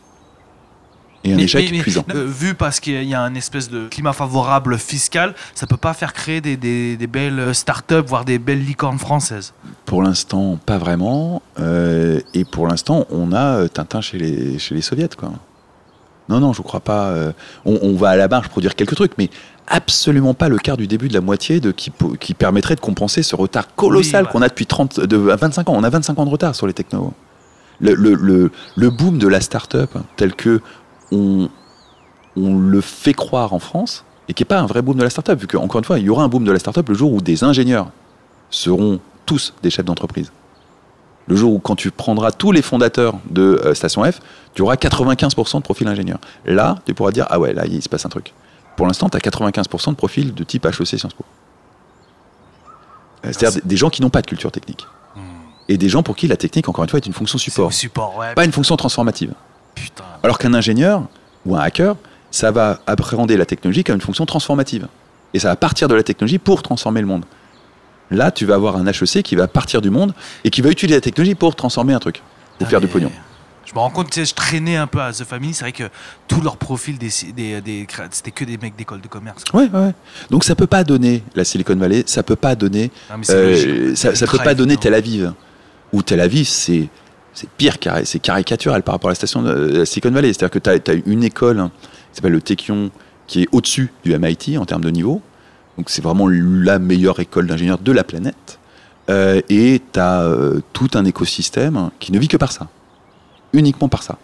Et 1.24 1.34
un 1.34 1.36
Mais- 1.36 1.44
échec 1.44 1.70
mais- 1.72 1.80
cuisant. 1.80 2.06
euh, 2.16 2.26
vu 2.26 2.56
parce 2.56 2.80
qu'il 2.80 3.04
y 3.04 3.14
a 3.14 3.22
un 3.22 3.36
espèce 3.36 3.70
de 3.70 3.88
climat 3.90 4.14
favorable 4.14 4.78
fiscal, 4.78 5.36
ça 5.54 5.68
peut 5.68 5.76
pas 5.78 5.94
faire 5.94 6.14
créer 6.14 6.40
des, 6.40 6.56
des, 6.56 6.96
des 6.96 7.08
belles 7.08 7.54
startups, 7.54 8.04
voire 8.08 8.24
des 8.24 8.40
belles 8.40 8.64
licornes 8.64 9.00
françaises. 9.00 9.54
Pour 9.86 10.02
l'instant, 10.02 10.58
pas 10.66 10.78
vraiment. 10.78 11.42
Euh, 11.60 12.22
et 12.34 12.46
pour 12.46 12.68
l'instant, 12.68 13.06
on 13.10 13.34
a 13.34 13.58
euh, 13.58 13.68
Tintin 13.68 14.00
chez 14.02 14.18
les, 14.18 14.60
chez 14.60 14.76
les 14.76 14.82
soviets. 14.82 15.10
Quoi. 15.18 15.32
Non, 16.30 16.40
non, 16.40 16.54
je 16.54 16.62
crois 16.62 16.80
pas. 16.80 17.08
euh, 17.08 17.34
on, 17.66 17.80
on 17.82 17.96
va 17.96 18.10
à 18.12 18.16
la 18.16 18.28
marge 18.28 18.48
produire 18.48 18.76
quelques 18.76 18.96
trucs, 18.96 19.18
mais 19.18 19.30
absolument 19.68 20.34
pas 20.34 20.48
le 20.48 20.58
quart 20.58 20.78
du 20.78 20.88
début 20.88 21.10
de 21.10 21.14
la 21.14 21.22
moitié 21.22 21.60
de, 21.60 21.72
qui, 21.72 21.92
permettrait 22.34 22.76
de 22.76 22.80
compenser 22.80 23.24
ce 23.24 23.36
retard 23.36 23.76
colossal 23.76 24.26
Oui, 24.26 24.32
qu'on 24.32 24.42
a 24.42 24.48
depuis 24.48 24.66
30, 24.66 25.00
de, 25.02 25.18
25 25.18 25.70
ans. 25.70 25.74
On 25.76 25.84
a 25.84 25.90
25 25.90 26.18
ans 26.18 26.26
de 26.26 26.30
retard 26.32 26.56
sur 26.56 26.66
les 26.66 26.74
technos. 26.74 27.14
Le, 27.82 27.94
le, 27.94 28.14
le, 28.16 28.52
le 28.76 28.90
boom 28.90 29.20
de 29.20 29.28
la 29.28 29.40
start-up, 29.40 29.90
tel 30.18 30.34
que 30.34 30.60
on, 31.12 31.49
on 32.38 32.57
le 32.57 32.82
fait 32.82 33.14
croire 33.14 33.53
en 33.53 33.60
France, 33.60 34.03
et 34.28 34.34
qui 34.34 34.43
n'est 34.43 34.47
pas 34.47 34.60
un 34.60 34.66
vrai 34.66 34.82
boom 34.82 34.97
de 34.97 35.03
la 35.03 35.10
start-up, 35.10 35.39
vu 35.39 35.47
qu'encore 35.47 35.80
une 35.80 35.86
fois, 35.86 35.99
il 35.99 36.05
y 36.05 36.10
aura 36.10 36.24
un 36.24 36.28
boom 36.28 36.43
de 36.43 36.51
la 36.51 36.60
start-up 36.60 36.88
le 36.89 36.95
jour 36.95 37.12
où 37.14 37.22
des 37.22 37.43
ingénieurs 37.43 37.89
seront 38.49 38.99
tous 39.26 39.53
des 39.64 39.70
chefs 39.70 39.86
d'entreprise. 39.86 40.32
Le 41.28 41.36
jour 41.36 41.53
où, 41.53 41.60
quand 41.60 41.76
tu 41.76 41.91
prendras 41.91 42.32
tous 42.32 42.51
les 42.51 42.62
fondateurs 42.64 43.14
de 43.30 43.62
euh, 43.64 43.74
Station 43.76 44.03
F, 44.03 44.20
tu 44.55 44.64
auras 44.64 44.76
95% 44.76 45.57
de 45.57 45.62
profil 45.62 45.88
ingénieur. 45.88 46.18
Là, 46.45 46.76
tu 46.86 46.93
pourras 46.95 47.12
dire, 47.12 47.28
ah 47.30 47.39
ouais, 47.39 47.53
là, 47.53 47.66
il 47.68 47.82
se 47.84 47.89
passe 47.89 48.05
un 48.05 48.10
truc. 48.10 48.34
Pour 48.76 48.88
l'instant, 48.88 49.10
tu 49.10 49.18
as 49.18 49.20
95% 49.20 49.91
de 49.91 49.95
profil 49.95 50.34
de 50.34 50.43
type 50.43 50.66
HEC 50.66 50.86
Sciences 50.88 51.14
Po. 51.14 51.24
Euh, 53.26 53.30
C'est-à-dire 53.32 53.62
des- 53.64 53.78
gens 53.78 53.89
qui 53.89 54.01
n'ont 54.01 54.10
pas 54.10 54.22
de 54.22 54.28
culture 54.28 54.51
technique. 54.51 54.88
Et 55.68 55.78
des 55.78 55.88
gens 55.89 56.01
pour 56.01 56.16
qui 56.16 56.28
la 56.28 56.36
technique, 56.38 56.68
encore 56.68 56.84
une 56.84 56.89
fois, 56.89 56.97
est 56.97 57.05
une 57.05 57.14
fonction 57.14 57.38
support, 57.38 57.68
au 57.68 57.72
support, 57.72 58.18
ouais. 58.18 58.34
pas 58.34 58.43
une 58.45 58.51
fonction 58.51 58.76
transformative. 58.76 59.34
Alors 60.24 60.38
qu'un 60.38 60.54
ingénieur 60.54 61.04
ou 61.46 61.56
un 61.56 61.60
hacker, 61.60 61.96
ça 62.32 62.52
va 62.52 62.80
appréhender 62.88 63.38
la 63.38 63.46
technologie 63.46 63.84
comme 63.84 63.96
une 63.96 64.02
fonction 64.02 64.26
transformative. 64.26 64.88
Et 65.34 65.40
ça 65.40 65.50
va 65.50 65.56
partir 65.56 65.88
de 65.88 65.96
la 65.96 66.04
technologie 66.04 66.40
pour 66.40 66.62
transformer 66.64 67.02
le 67.02 67.08
monde. 67.08 67.26
Là, 68.12 68.32
tu 68.32 68.46
vas 68.46 68.56
avoir 68.56 68.76
un 68.78 68.86
HEC 68.88 69.22
qui 69.24 69.36
va 69.36 69.48
partir 69.48 69.82
du 69.82 69.90
monde 69.92 70.14
et 70.44 70.50
qui 70.50 70.62
va 70.62 70.70
utiliser 70.70 70.98
la 70.98 71.02
technologie 71.02 71.36
pour 71.36 71.56
transformer 71.56 71.94
un 71.94 72.00
truc, 72.00 72.22
pour 72.58 72.68
Ah, 72.68 72.70
faire 72.70 72.82
du 72.82 72.88
pognon. 72.88 73.12
Je 73.66 73.74
me 73.76 73.80
rends 73.80 73.92
compte, 73.92 74.10
tu 74.10 74.20
sais, 74.20 74.26
je 74.26 74.34
traînais 74.34 74.78
un 74.78 74.88
peu 74.88 75.00
à 75.00 75.14
The 75.14 75.24
Family, 75.26 75.54
c'est 75.54 75.64
vrai 75.64 75.72
que 75.74 75.84
tout 76.28 76.42
leur 76.42 76.58
profil, 76.58 76.98
des, 76.98 77.10
des, 77.36 77.62
des 77.62 77.86
créa- 77.86 78.08
c'était 78.10 78.32
que 78.32 78.44
des 78.44 78.58
mecs 78.58 78.76
d'école 78.76 79.00
de 79.00 79.08
commerce. 79.08 79.44
quoi. 79.44 79.62
Ouais, 79.62 79.70
ouais. 79.72 79.92
Donc 80.32 80.44
ça 80.44 80.56
peut 80.56 80.66
pas 80.66 80.84
donner 80.84 81.22
la 81.36 81.44
Silicon 81.44 81.76
Valley, 81.76 82.02
ça 82.08 82.24
peut 82.24 82.36
pas 82.36 82.56
donner, 82.56 82.90
Non, 83.12 83.18
euh, 83.30 83.96
ça, 83.96 84.16
ça 84.16 84.26
peut 84.26 84.40
pas 84.40 84.56
donner. 84.56 84.76
Tel 84.78 84.96
Aviv. 84.96 85.34
Ou 85.94 86.02
Tel 86.02 86.20
Aviv, 86.20 86.48
c'est 86.48 86.90
c'est 87.34 87.50
pire, 87.50 87.78
c'est 88.04 88.20
caricatural 88.20 88.84
par 88.84 88.96
rapport 88.96 89.10
à 89.10 89.12
la 89.12 89.16
station 89.16 89.42
de 89.42 89.86
Silicon 89.86 90.12
Valley. 90.12 90.34
C'est-à-dire 90.34 90.52
que 90.52 90.60
tu 90.60 90.92
as, 90.92 90.94
une 91.06 91.24
école 91.24 91.60
hein, 91.60 91.72
qui 91.82 92.16
s'appelle 92.16 92.34
le 92.34 92.42
Techion, 92.42 92.92
qui 93.28 93.44
est 93.44 93.48
au-dessus 93.52 93.92
du 94.04 94.18
MIT 94.18 94.58
en 94.58 94.66
termes 94.66 94.84
de 94.84 94.90
niveau. 94.90 95.22
Donc 95.78 95.90
c'est 95.90 96.04
vraiment 96.04 96.28
la 96.28 96.80
meilleure 96.80 97.20
école 97.20 97.48
d'ingénieurs 97.48 97.80
de 97.80 97.92
la 97.92 98.04
planète. 98.04 98.60
Euh, 99.10 99.42
et 99.50 99.82
tu 99.92 100.00
as 100.00 100.28
tout 100.74 100.90
un 100.94 101.06
écosystème 101.06 101.90
qui 102.00 102.12
ne 102.12 102.20
vit 102.20 102.28
que 102.28 102.38
par 102.38 102.52
ça. 102.52 102.68
Uniquement 103.54 103.88
par 103.88 104.04
ça. 104.04 104.18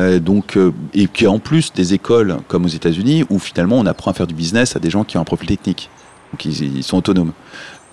Euh, 0.00 0.18
donc, 0.18 0.56
euh, 0.56 0.72
et 0.94 1.06
qui 1.08 1.26
a 1.26 1.30
en 1.30 1.38
plus 1.38 1.72
des 1.72 1.92
écoles 1.94 2.38
comme 2.48 2.64
aux 2.64 2.68
États-Unis 2.68 3.24
où 3.28 3.38
finalement 3.38 3.76
on 3.76 3.86
apprend 3.86 4.10
à 4.10 4.14
faire 4.14 4.26
du 4.26 4.34
business 4.34 4.76
à 4.76 4.78
des 4.78 4.88
gens 4.88 5.04
qui 5.04 5.18
ont 5.18 5.20
un 5.20 5.24
profil 5.24 5.48
technique. 5.48 5.90
Donc 6.32 6.44
ils, 6.44 6.82
sont 6.82 6.96
autonomes. 6.96 7.32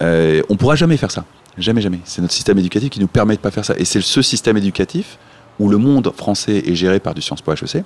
Euh, 0.02 0.42
on 0.48 0.56
pourra 0.56 0.76
jamais 0.76 0.96
faire 0.96 1.12
ça. 1.12 1.26
Jamais, 1.58 1.82
jamais. 1.82 2.00
C'est 2.04 2.22
notre 2.22 2.34
système 2.34 2.58
éducatif 2.60 2.90
qui 2.90 3.00
nous 3.00 3.08
permet 3.08 3.36
de 3.36 3.42
pas 3.42 3.52
faire 3.52 3.66
ça. 3.66 3.74
Et 3.78 3.86
c'est 3.86 4.02
ce 4.02 4.22
système 4.22 4.58
éducatif 4.58 5.18
où 5.60 5.70
le 5.70 5.78
monde 5.78 6.12
français 6.16 6.64
est 6.66 6.76
géré 6.76 7.00
par 7.00 7.14
du 7.14 7.22
Sciences 7.22 7.42
Po 7.42 7.54
HEC 7.54 7.84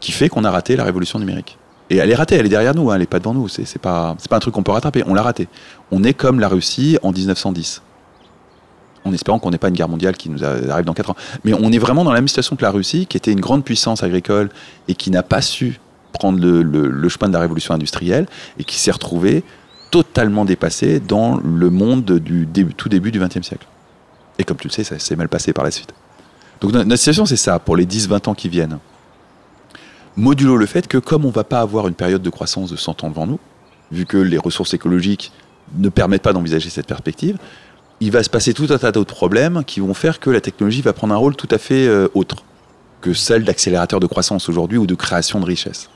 qui 0.00 0.12
fait 0.12 0.28
qu'on 0.28 0.44
a 0.44 0.50
raté 0.50 0.76
la 0.76 0.84
révolution 0.84 1.18
numérique. 1.18 1.58
Et 1.88 1.96
elle 1.96 2.10
est 2.10 2.14
ratée, 2.14 2.34
elle 2.34 2.46
est 2.46 2.50
derrière 2.50 2.74
nous, 2.74 2.90
hein, 2.90 2.94
elle 2.94 3.00
n'est 3.00 3.06
pas 3.06 3.20
devant 3.20 3.32
nous. 3.32 3.48
C'est 3.48 3.78
pas, 3.78 4.16
un 4.30 4.38
truc 4.38 4.54
qu'on 4.54 4.62
peut 4.62 4.72
rattraper. 4.72 5.02
On 5.06 5.14
l'a 5.14 5.22
raté. 5.22 5.48
On 5.90 6.04
est 6.04 6.14
comme 6.14 6.40
la 6.40 6.48
Russie 6.48 6.98
en 7.02 7.12
1910. 7.12 7.82
En 9.04 9.12
espérant 9.12 9.38
qu'on 9.38 9.50
n'ait 9.50 9.58
pas 9.58 9.68
une 9.68 9.74
guerre 9.74 9.88
mondiale 9.88 10.16
qui 10.16 10.28
nous 10.28 10.44
arrive 10.44 10.84
dans 10.84 10.94
4 10.94 11.10
ans. 11.10 11.16
Mais 11.44 11.54
on 11.54 11.70
est 11.70 11.78
vraiment 11.78 12.04
dans 12.04 12.12
la 12.12 12.18
même 12.18 12.28
situation 12.28 12.56
que 12.56 12.62
la 12.62 12.72
Russie, 12.72 13.06
qui 13.06 13.16
était 13.16 13.32
une 13.32 13.40
grande 13.40 13.64
puissance 13.64 14.02
agricole 14.02 14.50
et 14.88 14.94
qui 14.94 15.10
n'a 15.10 15.22
pas 15.22 15.40
su 15.40 15.80
prendre 16.12 16.40
le 16.40 17.08
chemin 17.08 17.28
de 17.28 17.32
la 17.34 17.40
révolution 17.40 17.72
industrielle 17.72 18.26
et 18.58 18.64
qui 18.64 18.78
s'est 18.78 18.90
retrouvée 18.90 19.44
totalement 19.90 20.44
dépassée 20.44 21.00
dans 21.00 21.36
le 21.42 21.70
monde 21.70 22.04
du 22.04 22.46
tout 22.76 22.88
début 22.88 23.10
du 23.12 23.18
XXe 23.20 23.42
siècle. 23.46 23.66
Et 24.38 24.44
comme 24.44 24.56
tu 24.56 24.68
le 24.68 24.72
sais, 24.72 24.84
ça 24.84 24.98
s'est 24.98 25.16
mal 25.16 25.28
passé 25.28 25.52
par 25.52 25.64
la 25.64 25.70
suite. 25.70 25.92
Donc 26.60 26.72
no- 26.72 26.84
notre 26.84 26.96
situation, 26.98 27.26
c'est 27.26 27.36
ça, 27.36 27.58
pour 27.58 27.76
les 27.76 27.86
10-20 27.86 28.28
ans 28.28 28.34
qui 28.34 28.48
viennent. 28.48 28.78
Modulo 30.16 30.56
le 30.56 30.66
fait 30.66 30.88
que 30.88 30.98
comme 30.98 31.24
on 31.24 31.28
ne 31.28 31.32
va 31.32 31.44
pas 31.44 31.60
avoir 31.60 31.88
une 31.88 31.94
période 31.94 32.22
de 32.22 32.30
croissance 32.30 32.70
de 32.70 32.76
100 32.76 33.04
ans 33.04 33.10
devant 33.10 33.26
nous, 33.26 33.38
vu 33.92 34.06
que 34.06 34.16
les 34.16 34.38
ressources 34.38 34.74
écologiques 34.74 35.32
ne 35.76 35.88
permettent 35.88 36.22
pas 36.22 36.32
d'envisager 36.32 36.70
cette 36.70 36.86
perspective, 36.86 37.36
il 38.00 38.10
va 38.10 38.22
se 38.22 38.30
passer 38.30 38.52
tout 38.54 38.66
un 38.70 38.78
tas 38.78 38.92
d'autres 38.92 39.14
problèmes 39.14 39.62
qui 39.64 39.80
vont 39.80 39.94
faire 39.94 40.20
que 40.20 40.30
la 40.30 40.40
technologie 40.40 40.82
va 40.82 40.92
prendre 40.92 41.14
un 41.14 41.18
rôle 41.18 41.36
tout 41.36 41.48
à 41.50 41.58
fait 41.58 41.86
euh, 41.86 42.08
autre 42.14 42.44
que 43.00 43.12
celle 43.12 43.44
d'accélérateur 43.44 44.00
de 44.00 44.06
croissance 44.06 44.48
aujourd'hui 44.48 44.78
ou 44.78 44.86
de 44.86 44.94
création 44.94 45.38
de 45.40 45.44
richesse. 45.46 45.88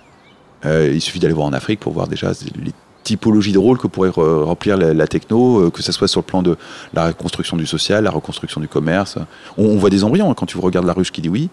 Euh, 0.66 0.90
il 0.92 1.00
suffit 1.00 1.18
d'aller 1.18 1.34
voir 1.34 1.46
en 1.46 1.52
Afrique 1.52 1.80
pour 1.80 1.92
voir 1.92 2.06
déjà 2.06 2.32
les 2.62 2.72
typologies 3.02 3.52
de 3.52 3.58
rôles 3.58 3.78
que 3.78 3.86
pourrait 3.86 4.10
re- 4.10 4.42
remplir 4.44 4.76
la, 4.76 4.92
la 4.94 5.06
techno, 5.06 5.66
euh, 5.66 5.70
que 5.70 5.82
ce 5.82 5.92
soit 5.92 6.08
sur 6.08 6.20
le 6.20 6.26
plan 6.26 6.42
de 6.42 6.56
la 6.92 7.06
reconstruction 7.08 7.56
du 7.56 7.66
social, 7.66 8.04
la 8.04 8.10
reconstruction 8.10 8.60
du 8.60 8.68
commerce. 8.68 9.16
On, 9.56 9.64
on 9.64 9.76
voit 9.78 9.90
des 9.90 10.04
embryons 10.04 10.30
hein, 10.30 10.34
quand 10.36 10.46
tu 10.46 10.58
regardes 10.58 10.86
la 10.86 10.92
ruche 10.92 11.10
qui 11.12 11.20
dit 11.22 11.28
oui. 11.28 11.48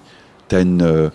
Tu 0.50 0.56
as 0.56 0.62
une, 0.62 0.82
euh, 0.82 1.10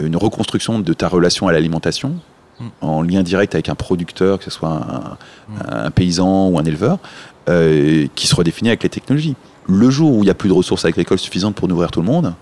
une 0.00 0.16
reconstruction 0.16 0.78
de 0.78 0.92
ta 0.92 1.08
relation 1.08 1.48
à 1.48 1.52
l'alimentation 1.52 2.14
Mm. 2.58 2.64
en 2.80 3.02
lien 3.02 3.22
direct 3.22 3.54
avec 3.54 3.68
un 3.68 3.74
producteur, 3.74 4.38
que 4.38 4.44
ce 4.44 4.50
soit 4.50 4.70
un, 4.70 5.18
un 5.68 5.90
paysan 5.90 6.48
ou 6.48 6.58
un 6.58 6.64
éleveur, 6.64 6.98
euh, 7.50 8.06
qui 8.14 8.26
se 8.26 8.34
redéfinit 8.34 8.70
avec 8.70 8.82
les 8.82 8.88
technologies. 8.88 9.34
Le 9.68 9.90
jour 9.90 10.10
où 10.10 10.18
il 10.22 10.24
n'y 10.24 10.30
a 10.30 10.34
plus 10.34 10.48
de 10.48 10.54
ressources 10.54 10.86
agricoles 10.86 11.18
suffisantes 11.18 11.54
pour 11.54 11.68
nourrir 11.68 11.90
tout 11.90 12.00
le 12.00 12.06
monde, 12.06 12.32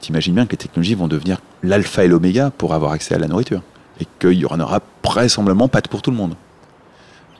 t'imagines 0.00 0.34
bien 0.34 0.44
que 0.44 0.50
les 0.50 0.58
technologies 0.58 0.94
vont 0.94 1.08
devenir 1.08 1.38
l'alpha 1.62 2.04
et 2.04 2.08
l'oméga 2.08 2.50
pour 2.50 2.74
avoir 2.74 2.92
accès 2.92 3.14
à 3.14 3.18
la 3.18 3.26
nourriture. 3.26 3.62
Et 4.02 4.06
qu'il 4.20 4.34
y 4.38 4.44
en 4.44 4.60
aura 4.60 4.80
vraisemblablement 5.02 5.68
pas 5.68 5.80
de 5.80 5.88
pour 5.88 6.02
tout 6.02 6.10
le 6.10 6.16
monde. 6.18 6.34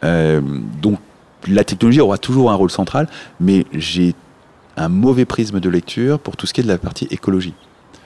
Euh, 0.05 0.41
donc 0.81 0.99
la 1.47 1.65
technologie 1.65 2.01
aura 2.01 2.19
toujours 2.19 2.51
un 2.51 2.55
rôle 2.55 2.71
central, 2.71 3.09
mais 3.41 3.67
j'ai 3.73 4.15
un 4.77 4.89
mauvais 4.89 5.25
prisme 5.25 5.61
de 5.61 5.69
lecture 5.69 6.19
pour 6.19 6.37
tout 6.37 6.47
ce 6.47 6.55
qui 6.55 6.61
est 6.61 6.65
de 6.65 6.69
la 6.69 6.79
partie 6.79 7.07
écologie. 7.11 7.55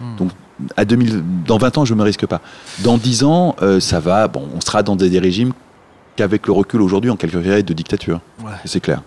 Hmm. 0.01 0.17
Donc, 0.17 0.31
à 0.77 0.85
2000, 0.85 1.23
dans 1.47 1.59
20 1.59 1.79
ans, 1.79 1.85
je 1.85 1.95
ne 1.95 1.99
me 1.99 2.05
risque 2.05 2.27
pas. 2.27 2.41
Dans 2.81 2.99
10 2.99 3.25
ans, 3.25 3.57
euh, 3.63 3.81
ça 3.81 4.01
va, 4.01 4.29
bon, 4.29 4.49
on 4.55 4.61
sera 4.61 4.83
dans 4.83 4.97
des, 4.97 5.09
des 5.09 5.19
régimes 5.19 5.53
qu'avec 6.17 6.47
le 6.47 6.53
recul 6.53 6.83
aujourd'hui, 6.83 7.11
on 7.11 7.17
qualifierait 7.17 7.63
de 7.63 7.73
dictature. 7.73 8.21
Ouais. 8.45 8.53
C'est 8.65 8.81
clair. 8.81 9.03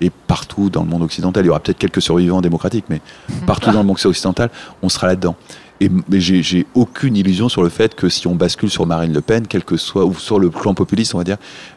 Et 0.00 0.10
partout 0.10 0.70
dans 0.70 0.82
le 0.82 0.88
monde 0.88 1.02
occidental, 1.02 1.44
il 1.44 1.48
y 1.48 1.50
aura 1.50 1.60
peut-être 1.60 1.78
quelques 1.78 2.02
survivants 2.02 2.40
démocratiques, 2.40 2.86
mais 2.88 3.00
partout 3.46 3.70
dans 3.70 3.80
le 3.80 3.86
monde 3.86 3.98
occidental, 4.02 4.50
on 4.82 4.88
sera 4.88 5.06
là-dedans. 5.06 5.36
Et 5.84 5.90
mais 6.08 6.18
j'ai 6.18 6.66
aucune 6.74 7.14
illusion 7.14 7.50
sur 7.50 7.62
le 7.62 7.68
fait 7.68 7.94
que 7.94 8.08
si 8.08 8.26
on 8.26 8.34
bascule 8.34 8.70
sur 8.70 8.86
Marine 8.86 9.12
Le 9.12 9.20
Pen, 9.20 9.46
quel 9.46 9.64
que 9.64 9.76
soit, 9.76 10.06
ou 10.06 10.14
sur 10.14 10.38
le 10.38 10.48
plan 10.48 10.72
populiste, 10.72 11.14
on 11.14 11.18
va 11.18 11.24
dire, 11.24 11.36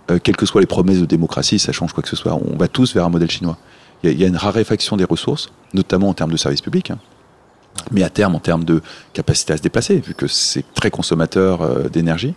euh, 0.09 0.17
quelles 0.23 0.37
que 0.37 0.45
soient 0.45 0.61
les 0.61 0.67
promesses 0.67 1.01
de 1.01 1.05
démocratie, 1.05 1.59
ça 1.59 1.73
change 1.73 1.91
quoi 1.91 2.03
que 2.03 2.07
ce 2.07 2.15
soit. 2.15 2.33
On 2.33 2.55
va 2.55 2.69
tous 2.69 2.93
vers 2.93 3.03
un 3.03 3.09
modèle 3.09 3.29
chinois. 3.29 3.57
Il 4.03 4.17
y 4.17 4.23
a, 4.23 4.27
une 4.27 4.37
raréfaction 4.37 4.95
des 4.95 5.03
ressources, 5.03 5.51
notamment 5.73 6.07
en 6.07 6.13
termes 6.13 6.31
de 6.31 6.37
services 6.37 6.61
publics, 6.61 6.91
hein. 6.91 6.99
mais 7.91 8.01
à 8.01 8.09
terme, 8.09 8.33
en 8.35 8.39
termes 8.39 8.63
de 8.63 8.81
capacité 9.11 9.51
à 9.51 9.57
se 9.57 9.61
déplacer, 9.61 9.97
vu 9.97 10.13
que 10.13 10.27
c'est 10.27 10.63
très 10.73 10.89
consommateur 10.89 11.61
euh, 11.61 11.89
d'énergie, 11.89 12.33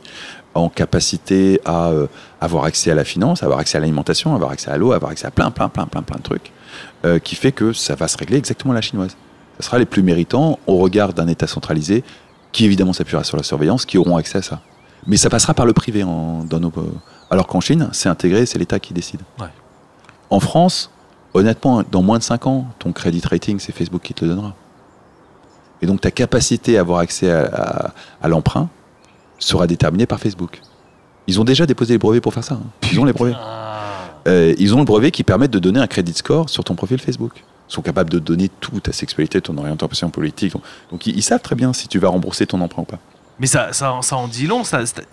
en 0.55 0.71
capacité 0.71 1.61
à 1.65 1.91
euh, 1.91 2.09
avoir 2.41 2.65
accès 2.65 2.91
à 2.91 2.97
la 2.97 3.05
finance, 3.05 3.45
avoir 3.45 3.61
accès 3.61 3.77
à 3.79 3.81
l'alimentation, 3.81 4.35
avoir 4.35 4.51
accès 4.51 4.73
à 4.73 4.77
l'eau, 4.77 4.91
avoir 4.91 5.13
accès 5.13 5.29
à 5.29 5.31
plein, 5.31 5.53
plein, 5.53 5.69
plein, 5.69 5.87
plein, 5.87 6.03
plein 6.03 6.17
de 6.17 6.23
trucs, 6.23 6.51
qui 7.23 7.37
fait 7.37 7.53
que 7.53 7.73
ça 7.73 7.95
va 7.95 8.09
se 8.09 8.19
régler 8.19 8.39
exactement 8.39 8.73
à 8.73 8.75
la 8.75 8.83
chinoise. 8.83 9.17
Ça 9.61 9.67
sera 9.67 9.79
les 9.79 9.85
plus 9.87 10.03
méritants 10.03 10.59
au 10.67 10.77
regard 10.79 11.13
d'un 11.13 11.29
État 11.29 11.47
centralisé 11.47 12.03
qui 12.53 12.65
évidemment 12.65 12.93
s'appuiera 12.93 13.23
sur 13.25 13.37
la 13.37 13.43
surveillance, 13.43 13.85
qui 13.85 13.99
auront 13.99 14.17
accès 14.17 14.39
à 14.39 14.43
ça. 14.43 14.61
Mais 15.07 15.17
ça 15.17 15.31
passera 15.31 15.55
par 15.55 15.67
le 15.67 15.73
privé 15.73 16.03
en, 16.03 16.45
dans 16.45 16.59
nos, 16.61 16.73
alors 17.31 17.47
qu'en 17.47 17.61
Chine, 17.61 17.89
c'est 17.93 18.09
intégré, 18.09 18.45
c'est 18.47 18.59
l'État 18.59 18.79
qui 18.81 18.93
décide. 18.93 19.21
Ouais. 19.39 19.47
En 20.31 20.41
France, 20.41 20.91
honnêtement, 21.35 21.83
dans 21.91 22.03
moins 22.03 22.19
de 22.19 22.23
5 22.23 22.47
ans, 22.47 22.67
ton 22.79 22.93
credit 22.93 23.23
rating, 23.25 23.59
c'est 23.61 23.73
Facebook 23.73 24.03
qui 24.03 24.15
te 24.15 24.25
le 24.25 24.31
donnera. 24.33 24.55
Et 25.83 25.87
donc 25.87 26.01
ta 26.01 26.11
capacité 26.11 26.77
à 26.77 26.81
avoir 26.81 26.99
accès 27.01 27.31
à, 27.31 27.45
à- 27.47 27.91
à 28.23 28.29
l'emprunt 28.29 28.69
sera 29.39 29.67
déterminée 29.67 30.07
par 30.07 30.19
Facebook. 30.21 30.61
Ils 31.27 31.41
ont 31.41 31.45
déjà 31.45 31.67
déposé 31.67 31.95
les 31.95 31.99
brevets 31.99 32.21
pour 32.23 32.35
faire 32.35 32.45
ça. 32.45 32.55
hein. 32.55 32.89
Ils 32.93 32.99
ont 33.01 33.05
les 33.05 33.13
brevets. 33.13 33.37
Euh, 34.29 34.55
ils 34.59 34.75
ont 34.75 34.79
le 34.79 34.85
brevet 34.85 35.11
qui 35.11 35.23
permet 35.23 35.49
de 35.49 35.59
donner 35.59 35.81
un 35.81 35.87
credit 35.87 36.13
score 36.13 36.51
sur 36.51 36.65
ton 36.65 36.75
profil 36.75 36.99
Facebook. 37.01 37.45
Sont 37.71 37.83
capables 37.83 38.11
de 38.11 38.19
donner 38.19 38.51
toute 38.61 38.83
ta 38.83 38.93
sexualité, 38.93 39.41
ton 39.41 39.57
orientation 39.57 40.11
politique. 40.11 40.53
Donc 40.91 41.07
ils, 41.07 41.17
ils 41.17 41.23
savent 41.23 41.41
très 41.41 41.55
bien 41.55 41.73
si 41.73 41.89
tu 41.89 41.99
vas 41.99 42.09
rembourser 42.09 42.45
ton 42.47 42.61
emprunt 42.61 42.83
ou 42.83 42.87
pas. 42.87 42.99
Mais 43.39 43.47
ça, 43.47 43.73
ça, 43.73 43.99
ça 44.03 44.17
en 44.17 44.29
dit 44.29 44.47
long. 44.47 44.65
Ça, 44.65 44.85
c'est- 44.85 45.07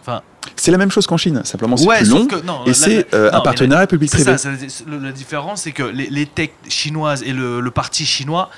enfin, 0.00 0.20
C'est 0.56 0.72
la 0.72 0.78
même 0.78 0.90
chose 0.90 1.06
qu'en 1.06 1.16
Chine, 1.16 1.40
simplement 1.44 1.76
c'est 1.76 1.86
ouais, 1.86 1.98
plus 2.00 2.10
long. 2.10 2.26
que- 2.26 2.42
non, 2.44 2.64
et 2.66 2.74
c'est 2.74 3.06
euh, 3.14 3.30
un 3.32 3.40
partenariat 3.40 3.86
public-privé. 3.86 4.34
la 5.00 5.12
différence, 5.12 5.62
c'est 5.62 5.72
que 5.72 5.84
les, 5.84 6.10
les 6.10 6.26
techs 6.26 6.52
chinoises 6.68 7.22
et 7.22 7.32
le, 7.32 7.60
le 7.60 7.70
parti 7.70 8.04
chinois 8.04 8.50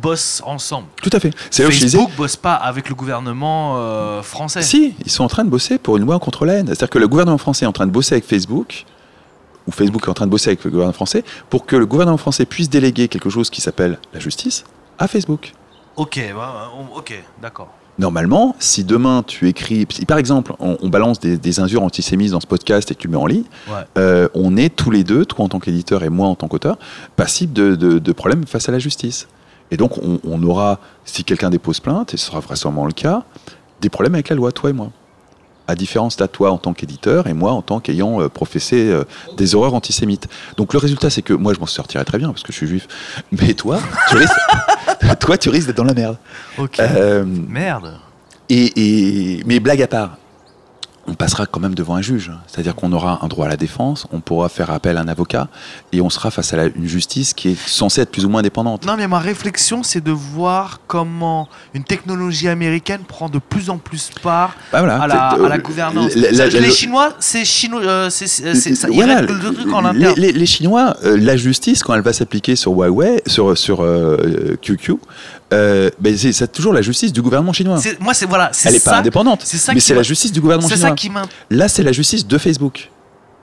bossent 0.00 0.42
ensemble. 0.46 0.86
Tout 1.02 1.10
à 1.12 1.18
fait. 1.18 1.34
C'est 1.50 1.64
Facebook 1.64 2.10
bosse 2.16 2.36
pas 2.36 2.54
avec 2.54 2.88
le 2.88 2.94
gouvernement 2.94 3.74
euh, 3.78 4.22
français. 4.22 4.62
Si, 4.62 4.94
ils 5.04 5.10
sont 5.10 5.24
en 5.24 5.28
train 5.28 5.42
de 5.44 5.50
bosser 5.50 5.78
pour 5.78 5.96
une 5.96 6.04
loi 6.06 6.18
contre 6.20 6.46
la 6.46 6.54
haine. 6.54 6.66
C'est-à-dire 6.68 6.90
que 6.90 6.98
le 7.00 7.08
gouvernement 7.08 7.38
français 7.38 7.64
est 7.64 7.68
en 7.68 7.72
train 7.72 7.86
de 7.86 7.90
bosser 7.90 8.14
avec 8.14 8.26
Facebook, 8.26 8.84
ou 9.66 9.72
Facebook 9.72 10.02
est 10.06 10.10
en 10.10 10.14
train 10.14 10.26
de 10.26 10.30
bosser 10.30 10.50
avec 10.50 10.64
le 10.64 10.70
gouvernement 10.70 10.92
français, 10.92 11.24
pour 11.50 11.66
que 11.66 11.76
le 11.76 11.86
gouvernement 11.86 12.16
français 12.18 12.44
puisse 12.46 12.68
déléguer 12.70 13.08
quelque 13.08 13.30
chose 13.30 13.50
qui 13.50 13.60
s'appelle 13.60 13.98
la 14.12 14.20
justice 14.20 14.64
à 14.98 15.08
Facebook. 15.08 15.52
Ok, 15.96 16.20
d'accord. 17.42 17.68
Normalement, 17.98 18.54
si 18.58 18.84
demain 18.84 19.22
tu 19.26 19.48
écris, 19.48 19.86
si 19.90 20.04
par 20.04 20.18
exemple 20.18 20.52
on, 20.58 20.76
on 20.82 20.88
balance 20.90 21.18
des, 21.18 21.38
des 21.38 21.60
injures 21.60 21.82
antisémites 21.82 22.32
dans 22.32 22.40
ce 22.40 22.46
podcast 22.46 22.90
et 22.90 22.94
que 22.94 23.00
tu 23.00 23.06
le 23.06 23.12
mets 23.12 23.16
en 23.22 23.26
ligne, 23.26 23.44
Ouais. 23.68 23.74
euh, 23.96 24.28
on 24.34 24.56
est 24.58 24.68
tous 24.68 24.90
les 24.90 25.02
deux, 25.02 25.24
toi 25.24 25.46
en 25.46 25.48
tant 25.48 25.58
qu'éditeur 25.60 26.02
et 26.04 26.10
moi 26.10 26.28
en 26.28 26.34
tant 26.34 26.46
qu'auteur, 26.48 26.76
passibles 27.16 27.54
de, 27.54 27.74
de- 27.74 27.98
de 27.98 28.12
problèmes 28.12 28.46
face 28.46 28.68
à 28.68 28.72
la 28.72 28.78
justice. 28.78 29.28
Et 29.70 29.78
donc 29.78 29.96
on, 29.98 30.20
on 30.24 30.42
aura, 30.42 30.78
si 31.06 31.24
quelqu'un 31.24 31.48
dépose 31.48 31.80
plainte, 31.80 32.12
et 32.12 32.18
ce 32.18 32.26
sera 32.26 32.40
vraisemblablement 32.40 32.86
le 32.86 32.92
cas, 32.92 33.24
des 33.80 33.88
problèmes 33.88 34.14
avec 34.14 34.28
la 34.28 34.36
loi, 34.36 34.52
toi 34.52 34.68
et 34.68 34.74
moi. 34.74 34.90
À 35.68 35.74
différence 35.74 36.16
de 36.16 36.26
toi 36.26 36.52
en 36.52 36.58
tant 36.58 36.72
qu'éditeur 36.74 37.26
et 37.26 37.32
moi 37.32 37.52
en 37.52 37.60
tant 37.62 37.80
qu'ayant 37.80 38.20
euh, 38.20 38.28
professé 38.28 38.88
euh, 38.88 39.04
des 39.36 39.54
horreurs 39.54 39.74
antisémites. 39.74 40.28
Donc 40.56 40.72
le 40.72 40.78
résultat, 40.78 41.10
c'est 41.10 41.22
que 41.22 41.32
moi 41.32 41.54
je 41.54 41.58
m'en 41.60 41.66
sortirai 41.66 42.04
très 42.04 42.18
bien 42.18 42.28
parce 42.28 42.42
que 42.44 42.52
je 42.52 42.56
suis 42.58 42.66
juif, 42.68 42.86
mais 43.32 43.52
toi, 43.54 43.80
tu 44.08 44.16
risques, 44.16 44.32
toi, 45.20 45.36
tu 45.38 45.48
risques 45.48 45.66
d'être 45.66 45.76
dans 45.76 45.84
la 45.84 45.94
merde. 45.94 46.16
Ok. 46.58 46.78
Euh, 46.78 47.24
Merde. 47.26 47.94
et, 48.48 49.38
et- 49.38 49.42
mais 49.44 49.58
blague 49.60 49.82
à 49.82 49.88
part, 49.88 50.18
on 51.08 51.14
passera 51.14 51.46
quand 51.46 51.60
même 51.60 51.74
devant 51.74 51.94
un 51.96 52.02
juge. 52.02 52.32
C'est-à-dire 52.46 52.74
qu'on 52.74 52.92
aura 52.92 53.20
un 53.24 53.28
droit 53.28 53.46
à 53.46 53.48
la 53.48 53.56
défense, 53.56 54.06
on 54.12 54.20
pourra 54.20 54.48
faire 54.48 54.70
appel 54.70 54.96
à 54.96 55.00
un 55.00 55.08
avocat, 55.08 55.48
et 55.92 56.00
on 56.00 56.10
sera 56.10 56.30
face 56.30 56.52
à 56.52 56.56
la- 56.56 56.66
une 56.66 56.86
justice 56.86 57.32
qui 57.34 57.50
est 57.50 57.56
censée 57.68 58.00
être 58.00 58.10
plus 58.10 58.24
ou 58.24 58.28
moins 58.28 58.40
indépendante. 58.40 58.84
Non, 58.84 58.96
mais 58.96 59.06
ma 59.06 59.18
réflexion, 59.18 59.82
c'est 59.82 60.02
de 60.02 60.10
voir 60.10 60.80
comment 60.86 61.48
une 61.74 61.84
technologie 61.84 62.48
américaine 62.48 63.00
prend 63.06 63.28
de 63.28 63.38
plus 63.38 63.70
en 63.70 63.78
plus 63.78 64.10
part 64.22 64.54
Bah 64.72 64.80
voilà, 64.80 65.02
à, 65.02 65.06
la, 65.06 65.14
à 65.28 65.38
la 65.48 65.54
euh, 65.54 65.58
gouvernance. 65.58 66.14
la- 66.14 66.30
la- 66.32 66.46
les 66.48 66.70
Chinois, 66.70 67.12
c'est 67.20 67.44
euh, 67.70 68.08
Voilà, 68.92 69.22
le 69.22 69.26
truc 69.28 69.72
en 69.72 69.80
les, 69.82 69.86
interne. 70.00 70.14
les- 70.16 70.32
les 70.32 70.46
Chinois, 70.46 70.96
euh, 71.04 71.16
la 71.16 71.36
justice, 71.36 71.82
quand 71.82 71.94
elle 71.94 72.02
va 72.02 72.12
s'appliquer 72.12 72.56
sur 72.56 72.72
Huawei, 72.72 73.22
sur, 73.26 73.56
sur 73.56 73.82
euh, 73.82 74.56
QQ, 74.60 74.94
euh, 75.52 75.90
ben 76.00 76.16
c'est 76.16 76.50
toujours 76.50 76.72
la 76.72 76.82
justice 76.82 77.12
du 77.12 77.22
gouvernement 77.22 77.52
chinois. 77.52 77.78
Moi, 78.00 78.14
c'est 78.14 78.26
voilà, 78.26 78.50
Elle 78.64 78.72
n'est 78.72 78.80
pas 78.80 78.96
indépendante, 78.98 79.42
ça 79.42 79.72
mais 79.74 79.80
c'est 79.80 79.94
la 79.94 80.02
justice 80.02 80.32
du 80.32 80.40
gouvernement 80.40 80.68
chinois. 80.68 80.88
Qui 80.96 81.08
m'int- 81.10 81.28
Là, 81.50 81.68
c'est 81.68 81.82
la 81.84 81.92
justice 81.92 82.26
de 82.26 82.38
Facebook. 82.38 82.90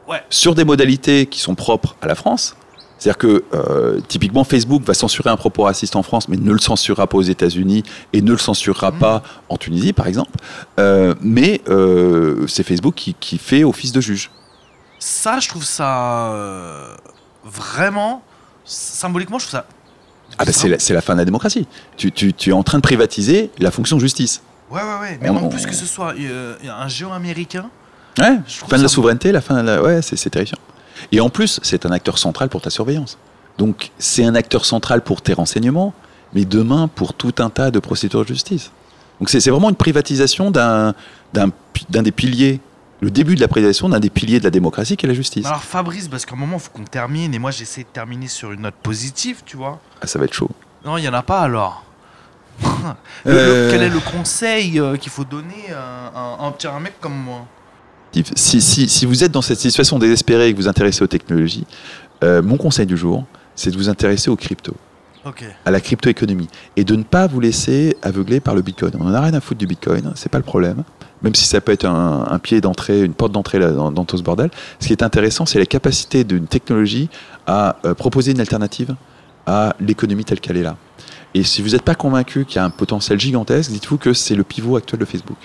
Ouais. 0.09 0.21
Sur 0.29 0.53
des 0.55 0.65
modalités 0.65 1.25
qui 1.27 1.39
sont 1.39 1.55
propres 1.55 1.95
à 2.01 2.07
la 2.07 2.15
France. 2.15 2.55
C'est-à-dire 2.99 3.17
que 3.17 3.43
euh, 3.53 3.99
typiquement 4.07 4.43
Facebook 4.45 4.83
va 4.83 4.93
censurer 4.93 5.29
un 5.29 5.35
propos 5.35 5.63
raciste 5.63 5.95
en 5.97 6.03
France, 6.03 6.29
mais 6.29 6.37
ne 6.37 6.51
le 6.51 6.59
censurera 6.59 7.05
pas 7.07 7.17
aux 7.17 7.21
États-Unis 7.21 7.83
et 8.13 8.21
ne 8.21 8.31
le 8.31 8.37
censurera 8.37 8.91
Mhm. 8.91 8.99
pas 8.99 9.23
en 9.49 9.57
Tunisie, 9.57 9.91
par 9.93 10.07
exemple. 10.07 10.31
Euh, 10.79 11.13
mais 11.21 11.61
euh, 11.69 12.45
c'est 12.47 12.63
Facebook 12.63 12.95
qui, 12.95 13.13
qui 13.13 13.37
fait 13.37 13.63
office 13.63 13.91
de 13.91 13.99
juge. 14.01 14.31
Ça, 14.99 15.39
je 15.41 15.49
trouve 15.49 15.65
ça 15.65 16.33
vraiment 17.43 18.21
symboliquement, 18.65 19.37
je 19.39 19.45
trouve 19.47 19.59
ça. 19.59 19.65
Ah 20.37 20.45
bah, 20.45 20.51
c'est 20.53 20.93
la, 20.93 21.01
fin 21.01 21.13
de 21.13 21.19
la 21.19 21.25
démocratie. 21.25 21.67
Tu, 21.97 22.11
tu- 22.11 22.33
tu 22.33 22.49
es 22.49 22.53
en 22.53 22.63
train 22.63 22.77
de 22.77 22.81
privatiser 22.83 23.51
la 23.59 23.69
fonction 23.69 23.99
justice. 23.99 24.41
Ouais, 24.73 24.81
ouais, 24.81 24.99
ouais. 25.01 25.19
Mais 25.21 25.29
On- 25.29 25.37
en 25.37 25.43
on- 25.43 25.49
plus 25.49 25.65
que 25.65 25.73
ce 25.75 25.85
soit 25.85 26.13
euh, 26.19 26.55
un 26.67 26.87
géant 26.87 27.13
américain. 27.13 27.69
Ouais, 28.17 28.39
fin 28.47 28.77
de 28.77 28.83
la 28.83 28.87
souveraineté, 28.87 29.31
la 29.31 29.41
fin 29.41 29.61
de 29.61 29.67
la... 29.67 29.81
Ouais, 29.81 30.01
c'est 30.01 30.29
terrifiant. 30.29 30.57
Et 31.11 31.19
en 31.19 31.29
plus, 31.29 31.59
c'est 31.63 31.85
un 31.85 31.91
acteur 31.91 32.17
central 32.17 32.49
pour 32.49 32.61
ta 32.61 32.69
surveillance. 32.69 33.17
Donc, 33.57 33.91
c'est 33.97 34.23
un 34.25 34.35
acteur 34.35 34.65
central 34.65 35.01
pour 35.01 35.21
tes 35.21 35.33
renseignements, 35.33 35.93
mais 36.33 36.45
demain 36.45 36.87
pour 36.87 37.13
tout 37.13 37.33
un 37.39 37.49
tas 37.49 37.71
de 37.71 37.79
procédures 37.79 38.21
de 38.23 38.27
justice. 38.27 38.71
Donc, 39.19 39.29
c'est 39.29 39.49
vraiment 39.49 39.69
une 39.69 39.75
privatisation 39.75 40.51
d'un 40.51 40.93
d'un 41.33 42.03
des 42.03 42.11
piliers, 42.11 42.59
le 43.01 43.09
début 43.09 43.33
de 43.35 43.41
la 43.41 43.47
privatisation 43.47 43.89
d'un 43.89 43.99
des 43.99 44.11
piliers 44.11 44.39
de 44.39 44.43
la 44.43 44.51
démocratie 44.51 44.95
qui 44.95 45.05
est 45.07 45.09
la 45.09 45.15
justice. 45.15 45.45
Alors 45.47 45.63
Fabrice, 45.63 46.07
parce 46.07 46.25
qu'à 46.25 46.35
un 46.35 46.37
moment, 46.37 46.57
il 46.57 46.61
faut 46.61 46.69
qu'on 46.71 46.83
termine, 46.83 47.33
et 47.33 47.39
moi 47.39 47.49
j'essaie 47.49 47.81
de 47.81 47.87
terminer 47.91 48.27
sur 48.27 48.51
une 48.51 48.61
note 48.61 48.75
positive, 48.75 49.41
tu 49.45 49.57
vois. 49.57 49.79
Ah, 50.01 50.05
ça 50.07 50.19
va 50.19 50.25
être 50.25 50.33
chaud. 50.33 50.49
Non, 50.85 50.97
il 50.97 51.01
n'y 51.01 51.07
en 51.07 51.13
a 51.13 51.23
pas 51.23 51.41
alors. 51.41 51.83
Le- 53.25 53.31
Euh. 53.31 53.71
quel 53.71 53.83
est 53.83 53.89
le 53.89 53.99
conseil 53.99 54.79
euh, 54.79 54.97
qu'il 54.97 55.11
faut 55.11 55.23
donner 55.23 55.71
à 55.73 56.19
un, 56.43 56.47
un, 56.47 56.51
tiens, 56.57 56.71
un 56.75 56.79
mec 56.79 56.93
comme 56.99 57.15
moi 57.15 57.45
Si, 58.35 58.61
si, 58.61 58.87
si 58.89 59.05
vous 59.05 59.23
êtes 59.23 59.31
dans 59.31 59.41
cette 59.41 59.59
situation 59.59 59.97
désespérée 59.99 60.47
et 60.49 60.51
que 60.51 60.57
vous 60.57 60.63
vous 60.63 60.67
intéressez 60.69 61.03
aux 61.03 61.07
technologies, 61.07 61.65
euh, 62.23 62.41
mon 62.41 62.57
conseil 62.57 62.85
du 62.85 62.97
jour, 62.97 63.25
c'est 63.55 63.71
de 63.71 63.77
vous 63.77 63.89
intéresser 63.89 64.29
aux 64.29 64.35
cryptos. 64.35 64.75
À 65.65 65.71
la 65.71 65.79
crypto-économie 65.79 66.49
et 66.75 66.83
de 66.83 66.95
ne 66.97 67.03
pas 67.03 67.27
vous 67.27 67.39
laisser 67.39 67.95
aveugler 68.01 68.41
par 68.41 68.55
le 68.55 68.61
bitcoin. 68.61 68.91
On 68.99 69.07
en 69.07 69.13
a 69.13 69.21
rien 69.21 69.33
à 69.33 69.39
foutre 69.39 69.59
du 69.59 69.67
bitcoin, 69.67 70.11
c'est 70.15 70.29
pas 70.29 70.37
le 70.37 70.43
problème. 70.43 70.83
Même 71.21 71.33
si 71.33 71.45
ça 71.45 71.61
peut 71.61 71.71
être 71.71 71.85
un, 71.85 72.27
un 72.29 72.39
pied 72.39 72.59
d'entrée, 72.59 73.01
une 73.03 73.13
porte 73.13 73.31
d'entrée 73.31 73.59
dans, 73.59 73.89
dans 73.91 74.03
tout 74.03 74.17
ce 74.17 74.23
bordel, 74.23 74.51
ce 74.81 74.87
qui 74.87 74.91
est 74.93 75.01
intéressant, 75.01 75.45
c'est 75.45 75.59
la 75.59 75.65
capacité 75.65 76.25
d'une 76.25 76.47
technologie 76.47 77.09
à 77.47 77.77
euh, 77.85 77.93
proposer 77.93 78.31
une 78.33 78.41
alternative 78.41 78.95
à 79.47 79.75
l'économie 79.79 80.25
telle 80.25 80.41
qu'elle 80.41 80.57
est 80.57 80.63
là. 80.63 80.75
Et 81.35 81.43
si 81.43 81.61
vous 81.61 81.69
n'êtes 81.69 81.81
pas 81.81 81.95
convaincu 81.95 82.45
qu'il 82.45 82.57
y 82.57 82.59
a 82.59 82.65
un 82.65 82.69
potentiel 82.69 83.19
gigantesque, 83.19 83.71
dites-vous 83.71 83.97
que 83.97 84.13
c'est 84.13 84.35
le 84.35 84.43
pivot 84.43 84.75
actuel 84.77 84.99
de 84.99 85.05
Facebook. 85.05 85.37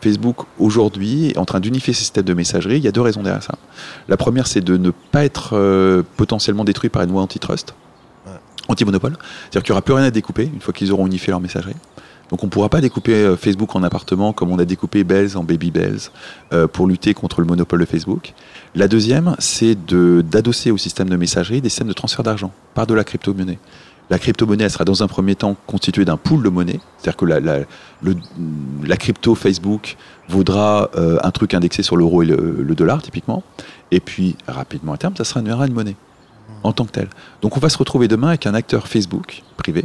Facebook 0.00 0.38
aujourd'hui 0.58 1.28
est 1.30 1.38
en 1.38 1.44
train 1.44 1.60
d'unifier 1.60 1.94
ses 1.94 2.00
systèmes 2.00 2.24
de 2.24 2.34
messagerie. 2.34 2.76
Il 2.76 2.84
y 2.84 2.88
a 2.88 2.92
deux 2.92 3.00
raisons 3.00 3.22
derrière 3.22 3.42
ça. 3.42 3.54
La 4.08 4.16
première, 4.16 4.46
c'est 4.46 4.60
de 4.60 4.76
ne 4.76 4.90
pas 4.90 5.24
être 5.24 5.50
euh, 5.56 6.02
potentiellement 6.16 6.64
détruit 6.64 6.90
par 6.90 7.02
une 7.02 7.10
loi 7.10 7.22
antitrust, 7.22 7.74
anti-monopole. 8.68 9.12
C'est-à-dire 9.42 9.62
qu'il 9.62 9.72
n'y 9.72 9.76
aura 9.76 9.82
plus 9.82 9.94
rien 9.94 10.04
à 10.04 10.10
découper 10.10 10.50
une 10.52 10.60
fois 10.60 10.74
qu'ils 10.74 10.92
auront 10.92 11.06
unifié 11.06 11.30
leur 11.30 11.40
messagerie. 11.40 11.76
Donc 12.30 12.42
on 12.42 12.46
ne 12.46 12.50
pourra 12.50 12.68
pas 12.70 12.80
découper 12.80 13.12
euh, 13.14 13.36
Facebook 13.36 13.76
en 13.76 13.82
appartement 13.82 14.32
comme 14.32 14.50
on 14.50 14.58
a 14.58 14.64
découpé 14.64 15.04
Bells 15.04 15.36
en 15.36 15.44
Baby 15.44 15.70
Bells 15.70 16.10
euh, 16.52 16.66
pour 16.66 16.86
lutter 16.86 17.12
contre 17.14 17.40
le 17.42 17.46
monopole 17.46 17.80
de 17.80 17.84
Facebook. 17.84 18.32
La 18.74 18.88
deuxième, 18.88 19.36
c'est 19.38 19.74
de- 19.86 20.22
d'adosser 20.26 20.70
au 20.70 20.78
système 20.78 21.08
de 21.10 21.16
messagerie 21.16 21.60
des 21.60 21.68
systèmes 21.68 21.88
de 21.88 21.92
transfert 21.92 22.22
d'argent 22.24 22.50
par 22.72 22.86
de 22.86 22.94
la 22.94 23.04
crypto-monnaie. 23.04 23.58
La 24.10 24.18
crypto-monnaie, 24.18 24.68
sera 24.68 24.84
dans 24.84 25.02
un 25.02 25.08
premier 25.08 25.34
temps 25.34 25.56
constituée 25.66 26.04
d'un 26.04 26.16
pool 26.16 26.42
de 26.42 26.48
monnaie. 26.48 26.80
C'est-à-dire 26.98 27.16
que 27.16 27.24
la, 27.24 27.40
la, 27.40 27.60
la 28.84 28.96
crypto 28.96 29.34
Facebook 29.34 29.96
vaudra 30.28 30.90
euh, 30.96 31.18
un 31.22 31.30
truc 31.30 31.54
indexé 31.54 31.82
sur 31.82 31.96
l'euro 31.96 32.22
et 32.22 32.26
le, 32.26 32.62
le 32.62 32.74
dollar, 32.74 33.02
typiquement. 33.02 33.42
Et 33.90 34.00
puis, 34.00 34.36
rapidement 34.46 34.92
à 34.92 34.98
terme, 34.98 35.16
ça 35.16 35.24
sera 35.24 35.40
une, 35.40 35.48
une 35.48 35.72
monnaie 35.72 35.96
en 36.62 36.72
tant 36.72 36.84
que 36.84 36.90
telle. 36.90 37.08
Donc 37.42 37.56
on 37.56 37.60
va 37.60 37.68
se 37.68 37.78
retrouver 37.78 38.08
demain 38.08 38.28
avec 38.28 38.46
un 38.46 38.54
acteur 38.54 38.88
Facebook 38.88 39.42
privé. 39.56 39.84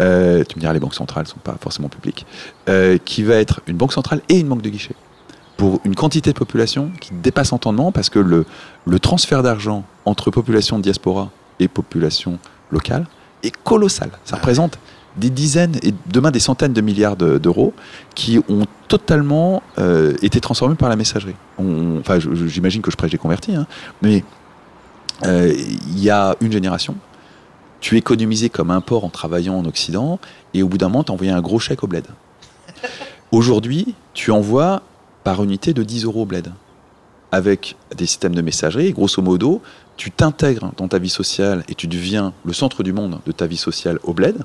Euh, 0.00 0.44
tu 0.44 0.56
me 0.56 0.60
diras, 0.60 0.72
les 0.72 0.80
banques 0.80 0.94
centrales 0.94 1.24
ne 1.24 1.28
sont 1.28 1.38
pas 1.38 1.56
forcément 1.60 1.88
publiques, 1.88 2.26
euh, 2.68 2.98
qui 3.04 3.22
va 3.22 3.34
être 3.34 3.60
une 3.66 3.76
banque 3.76 3.92
centrale 3.92 4.20
et 4.28 4.38
une 4.38 4.48
banque 4.48 4.62
de 4.62 4.70
guichet. 4.70 4.94
Pour 5.56 5.80
une 5.84 5.94
quantité 5.94 6.32
de 6.32 6.38
population 6.38 6.90
qui 7.00 7.12
dépasse 7.12 7.52
entendement, 7.52 7.92
parce 7.92 8.10
que 8.10 8.18
le, 8.18 8.46
le 8.86 8.98
transfert 8.98 9.42
d'argent 9.42 9.84
entre 10.04 10.30
population 10.30 10.78
de 10.78 10.82
diaspora 10.82 11.30
et 11.58 11.68
population 11.68 12.38
locale 12.70 13.06
est 13.42 13.54
colossal. 13.64 14.10
Ça 14.24 14.36
représente 14.36 14.78
des 15.16 15.30
dizaines 15.30 15.76
et 15.82 15.92
demain 16.06 16.30
des 16.30 16.38
centaines 16.40 16.72
de 16.72 16.80
milliards 16.80 17.16
de- 17.16 17.38
d'euros 17.38 17.72
qui 18.14 18.38
ont 18.48 18.66
totalement 18.86 19.62
euh, 19.78 20.14
été 20.22 20.40
transformés 20.40 20.76
par 20.76 20.88
la 20.88 20.96
messagerie. 20.96 21.34
On- 21.58 21.98
enfin, 21.98 22.18
j'imagine 22.46 22.82
que 22.82 22.90
je 22.90 22.96
prêche 22.96 23.10
des 23.10 23.18
convertis, 23.18 23.54
hein, 23.54 23.66
mais 24.02 24.22
euh, 25.24 25.52
il 25.56 25.98
y 25.98 26.10
a 26.10 26.36
une 26.40 26.52
génération, 26.52 26.94
tu 27.80 27.96
économisais 27.96 28.48
comme 28.48 28.70
un 28.70 28.80
porc 28.80 29.04
en 29.04 29.08
travaillant 29.08 29.54
en 29.56 29.64
Occident, 29.64 30.20
et 30.54 30.62
au 30.62 30.68
bout 30.68 30.78
d'un 30.78 30.88
moment, 30.88 31.02
tu 31.04 31.10
envoyais 31.12 31.32
un 31.32 31.40
gros 31.40 31.58
chèque 31.58 31.82
au 31.82 31.86
bled. 31.88 32.04
Aujourd'hui, 33.32 33.94
tu 34.14 34.30
envoies 34.30 34.82
par 35.24 35.42
unité 35.42 35.74
de 35.74 35.82
10 35.82 36.04
euros 36.04 36.22
au 36.22 36.26
bled, 36.26 36.52
avec 37.32 37.76
des 37.96 38.06
systèmes 38.06 38.34
de 38.34 38.42
messagerie, 38.42 38.86
et 38.86 38.92
grosso 38.92 39.20
modo, 39.20 39.60
tu 39.98 40.10
t'intègres 40.12 40.70
dans 40.76 40.88
ta 40.88 40.98
vie 40.98 41.10
sociale 41.10 41.64
et 41.68 41.74
tu 41.74 41.88
deviens 41.88 42.32
le 42.44 42.52
centre 42.54 42.82
du 42.82 42.94
monde 42.94 43.18
de 43.26 43.32
ta 43.32 43.46
vie 43.46 43.58
sociale 43.58 43.98
au 44.04 44.14
bled 44.14 44.44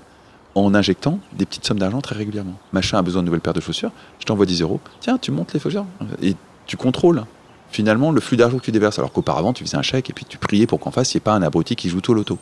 en 0.56 0.74
injectant 0.76 1.20
des 1.32 1.46
petites 1.46 1.66
sommes 1.66 1.80
d'argent 1.80 2.02
très 2.02 2.16
régulièrement. 2.16 2.60
Machin 2.74 2.98
a 2.98 3.02
besoin 3.02 3.22
de 3.22 3.28
nouvelles 3.28 3.42
paires 3.42 3.54
de 3.54 3.62
chaussures, 3.62 3.92
je 4.20 4.26
t'envoie 4.26 4.46
10 4.46 4.62
euros, 4.64 4.82
tiens, 5.00 5.18
tu 5.18 5.32
montes 5.32 5.54
les 5.54 5.60
chaussures, 5.60 5.86
et 6.22 6.36
tu 6.66 6.76
contrôles 6.76 7.24
finalement 7.70 8.12
le 8.12 8.20
flux 8.20 8.36
d'argent 8.36 8.58
que 8.58 8.66
tu 8.66 8.72
déverses, 8.72 8.98
alors 8.98 9.12
qu'auparavant 9.12 9.54
tu 9.54 9.64
faisais 9.64 9.78
un 9.78 9.84
chèque 9.84 10.10
et 10.10 10.14
puis 10.14 10.26
tu 10.28 10.38
priais 10.40 10.68
pour 10.68 10.80
qu'en 10.80 10.92
face 10.92 11.14
il 11.14 11.18
n'y 11.18 11.20
ait 11.20 11.22
pas 11.22 11.34
un 11.34 11.42
abruti 11.44 11.76
qui 11.76 11.88
joue 11.88 12.02
tout 12.02 12.16
l'auto. 12.16 12.40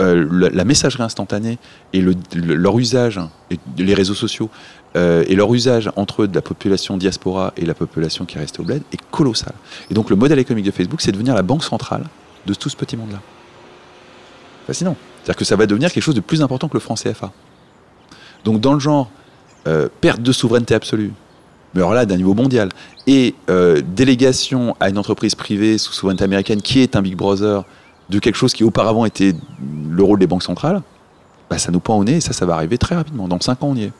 Euh, 0.00 0.50
la, 0.52 0.64
messagerie 0.64 1.02
instantanée 1.02 1.58
et 1.92 2.00
le- 2.00 2.14
le- 2.32 2.54
leur 2.54 2.78
usage, 2.78 3.18
et 3.50 3.58
les 3.78 3.94
réseaux 3.94 4.14
sociaux, 4.14 4.48
euh, 4.96 5.24
et 5.26 5.34
leur 5.34 5.52
usage 5.52 5.90
entre 5.96 6.24
la 6.32 6.40
population 6.40 6.96
diaspora 6.96 7.52
et 7.56 7.66
la 7.66 7.74
population 7.74 8.24
qui 8.24 8.36
est 8.36 8.40
restée 8.40 8.60
au 8.60 8.64
bled 8.64 8.82
est 8.92 9.00
colossal. 9.10 9.54
Et 9.90 9.94
donc 9.94 10.08
le 10.08 10.14
modèle 10.14 10.38
économique 10.38 10.66
de 10.66 10.70
Facebook, 10.70 11.00
c'est 11.00 11.10
de 11.10 11.16
devenir 11.16 11.34
la 11.34 11.42
banque 11.42 11.64
centrale 11.64 12.04
de 12.46 12.54
tout 12.54 12.68
ce 12.68 12.76
petit 12.76 12.96
monde-là. 12.96 13.20
Fascinant. 14.68 14.94
C'est-à-dire 15.24 15.36
que 15.36 15.44
ça 15.44 15.56
va 15.56 15.66
devenir 15.66 15.90
quelque 15.92 16.04
chose 16.04 16.14
de 16.14 16.20
plus 16.20 16.42
important 16.42 16.68
que 16.68 16.74
le 16.74 16.80
franc 16.80 16.94
CFA. 16.94 17.32
Donc 18.44 18.60
dans 18.60 18.74
le 18.74 18.80
genre 18.80 19.10
euh, 19.66 19.88
perte 20.00 20.22
de 20.22 20.30
souveraineté 20.30 20.74
absolue, 20.74 21.10
mais 21.74 21.80
alors 21.80 21.92
là 21.94 22.06
d'un 22.06 22.16
niveau 22.16 22.34
mondial, 22.34 22.68
et 23.08 23.34
délégation 23.96 24.76
à 24.78 24.90
une 24.90 24.98
entreprise 24.98 25.34
privée 25.34 25.76
sous 25.76 25.92
souveraineté 25.92 26.22
américaine 26.22 26.62
qui 26.62 26.78
est 26.80 26.94
un 26.94 27.02
Big 27.02 27.16
Brother 27.16 27.64
de 28.08 28.18
quelque 28.18 28.36
chose 28.36 28.52
qui 28.54 28.64
auparavant 28.64 29.04
était 29.04 29.34
le 29.90 30.02
rôle 30.02 30.18
des 30.18 30.26
banques 30.26 30.42
centrales, 30.42 30.82
bah, 31.50 31.58
ça 31.58 31.70
nous 31.70 31.80
pend 31.80 31.96
au 31.96 32.04
nez 32.04 32.16
et 32.16 32.20
ça, 32.20 32.32
ça 32.32 32.46
va 32.46 32.54
arriver 32.54 32.78
très 32.78 32.94
rapidement. 32.94 33.28
Dans 33.28 33.40
5 33.40 33.62
ans, 33.62 33.68
on 33.68 33.74
y 33.76 33.84
est. 33.84 33.92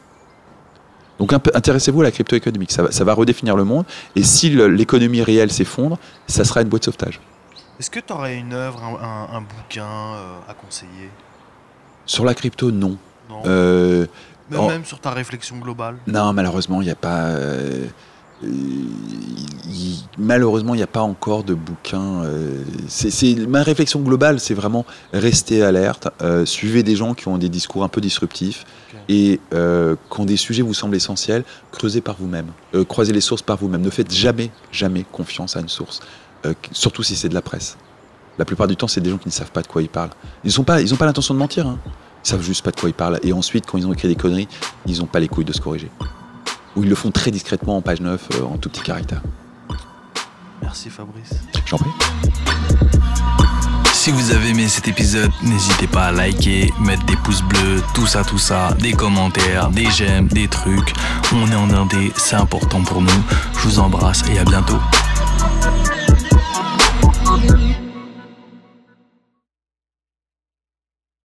Donc 1.19 1.33
intéressez-vous 1.33 2.01
à 2.01 2.05
la 2.05 2.11
crypto 2.13 2.37
économique, 2.37 2.71
ça 2.71 2.85
va, 2.85 2.93
ça 2.93 3.03
va 3.05 3.13
redéfinir 3.13 3.57
le 3.57 3.65
monde. 3.65 3.85
Et 4.15 4.23
si 4.23 4.51
l'économie 4.51 5.21
réelle 5.23 5.51
s'effondre, 5.51 5.99
ça 6.29 6.45
sera 6.45 6.63
une 6.63 6.69
boîte 6.69 6.83
de 6.83 6.85
sauvetage. 6.87 7.21
Est-ce 7.81 7.91
que 7.91 8.01
tu 8.01 8.13
aurais 8.13 8.37
une 8.37 8.53
œuvre, 8.53 8.83
un, 8.85 9.05
un- 9.05 9.37
un 9.37 9.41
bouquin 9.41 9.85
euh, 9.87 10.39
à 10.49 10.55
conseiller? 10.55 11.11
Sur 12.07 12.25
la 12.25 12.35
crypto, 12.35 12.71
non. 12.71 12.97
Non 13.29 13.43
Euh, 13.47 14.07
Même, 14.51 14.61
en- 14.61 14.69
même 14.69 14.85
sur 14.85 15.01
ta 15.01 15.11
réflexion 15.11 15.57
globale? 15.59 15.97
Non, 16.07 16.33
malheureusement, 16.33 16.81
il 16.83 16.87
n'y 16.87 16.91
a 16.91 16.97
pas. 16.97 17.27
euh, 17.27 17.87
il- 18.43 19.99
malheureusement, 20.19 20.75
il 20.75 20.79
n'y 20.79 20.83
a 20.83 20.87
pas 20.89 21.01
encore 21.03 21.45
de 21.45 21.55
bouquin. 21.55 22.23
euh, 22.25 22.63
c'est, 22.89 23.35
ma 23.47 23.63
réflexion 23.63 24.01
globale, 24.01 24.41
c'est 24.41 24.55
vraiment 24.55 24.85
rester 25.13 25.63
alerte, 25.63 26.09
euh, 26.23 26.45
suivez 26.45 26.83
des 26.83 26.97
gens 26.97 27.15
qui 27.15 27.29
ont 27.29 27.39
des 27.39 27.49
discours 27.49 27.85
un 27.85 27.89
peu 27.89 28.01
disruptifs 28.01 28.65
et 29.09 29.41
euh, 29.55 29.97
quand 30.11 30.25
des 30.25 30.37
sujets 30.37 30.63
vous 30.63 30.75
semblent 30.75 30.97
essentiels, 30.97 31.45
creusez 31.73 32.01
par 32.01 32.17
vous-même, 32.19 32.47
Euh, 32.75 32.85
croisez 32.85 33.13
les 33.13 33.21
sources 33.23 33.43
par 33.43 33.57
vous-même. 33.57 33.81
Ne 33.83 33.91
faites 33.91 34.13
jamais, 34.13 34.51
jamais 34.73 35.05
confiance 35.11 35.57
à 35.57 35.61
une 35.61 35.69
source, 35.69 36.01
euh, 36.47 36.53
surtout 36.73 37.03
si 37.03 37.17
c'est 37.17 37.29
de 37.29 37.35
la 37.35 37.43
presse. 37.43 37.77
La 38.39 38.45
plupart 38.45 38.67
du 38.69 38.77
temps, 38.77 38.87
c'est 38.89 39.01
des 39.01 39.11
gens 39.11 39.19
qui 39.19 39.29
ne 39.29 39.33
savent 39.33 39.51
pas 39.51 39.63
de 39.63 39.67
quoi 39.67 39.83
ils 39.83 39.89
parlent. 39.89 40.11
Ils 40.45 40.53
n'ont 40.59 40.65
pas, 40.65 40.81
ils 40.81 40.93
ont 40.95 40.97
pas 40.97 41.07
l'intention 41.07 41.35
de 41.35 41.39
mentir. 41.41 41.67
Hein. 41.67 41.79
Ils 42.25 42.29
savent 42.29 42.43
juste 42.43 42.65
pas 42.65 42.71
de 42.71 42.79
quoi 42.79 42.89
ils 42.89 42.95
parlent. 42.95 43.19
Et 43.23 43.33
ensuite, 43.33 43.65
quand 43.67 43.79
ils 43.79 43.87
ont 43.87 43.93
écrit 43.93 44.07
des 44.09 44.15
conneries, 44.15 44.47
ils 44.87 44.99
n'ont 44.99 45.07
pas 45.07 45.19
les 45.21 45.27
couilles 45.29 45.45
de 45.45 45.53
se 45.53 45.61
corriger. 45.61 45.91
Ou 46.79 46.85
ils 46.85 46.89
le 46.89 46.95
font 46.95 47.11
très 47.11 47.33
discrètement 47.33 47.79
en 47.79 47.83
page 47.83 48.01
9, 48.01 48.29
euh, 48.35 48.45
en 48.45 48.57
tout 48.57 48.69
petit 48.69 48.83
caractère. 48.83 49.21
Merci 50.63 50.91
Fabrice. 50.91 51.31
J'en 51.67 51.77
prie. 51.77 51.91
Si 53.93 54.13
vous 54.13 54.31
avez 54.31 54.51
aimé 54.51 54.69
cet 54.69 54.87
épisode, 54.87 55.33
n'hésitez 55.43 55.89
pas 55.89 56.05
à 56.05 56.13
liker, 56.13 56.73
mettre 56.79 57.05
des 57.07 57.17
pouces 57.17 57.43
bleus, 57.43 57.83
tout 57.95 58.07
ça, 58.07 58.23
tout 58.23 58.39
ça, 58.39 58.77
des 58.79 58.93
commentaires, 58.93 59.71
des 59.71 59.91
j'aime, 59.91 60.29
des 60.29 60.47
trucs. 60.47 60.93
On 61.33 61.51
est 61.51 61.57
en 61.57 61.69
indé, 61.71 62.13
c'est 62.17 62.37
important 62.37 62.85
pour 62.85 63.03
nous. 63.03 63.25
Je 63.55 63.59
vous 63.59 63.81
embrasse 63.81 64.23
et 64.33 64.39
à 64.39 64.45
bientôt. 64.45 64.79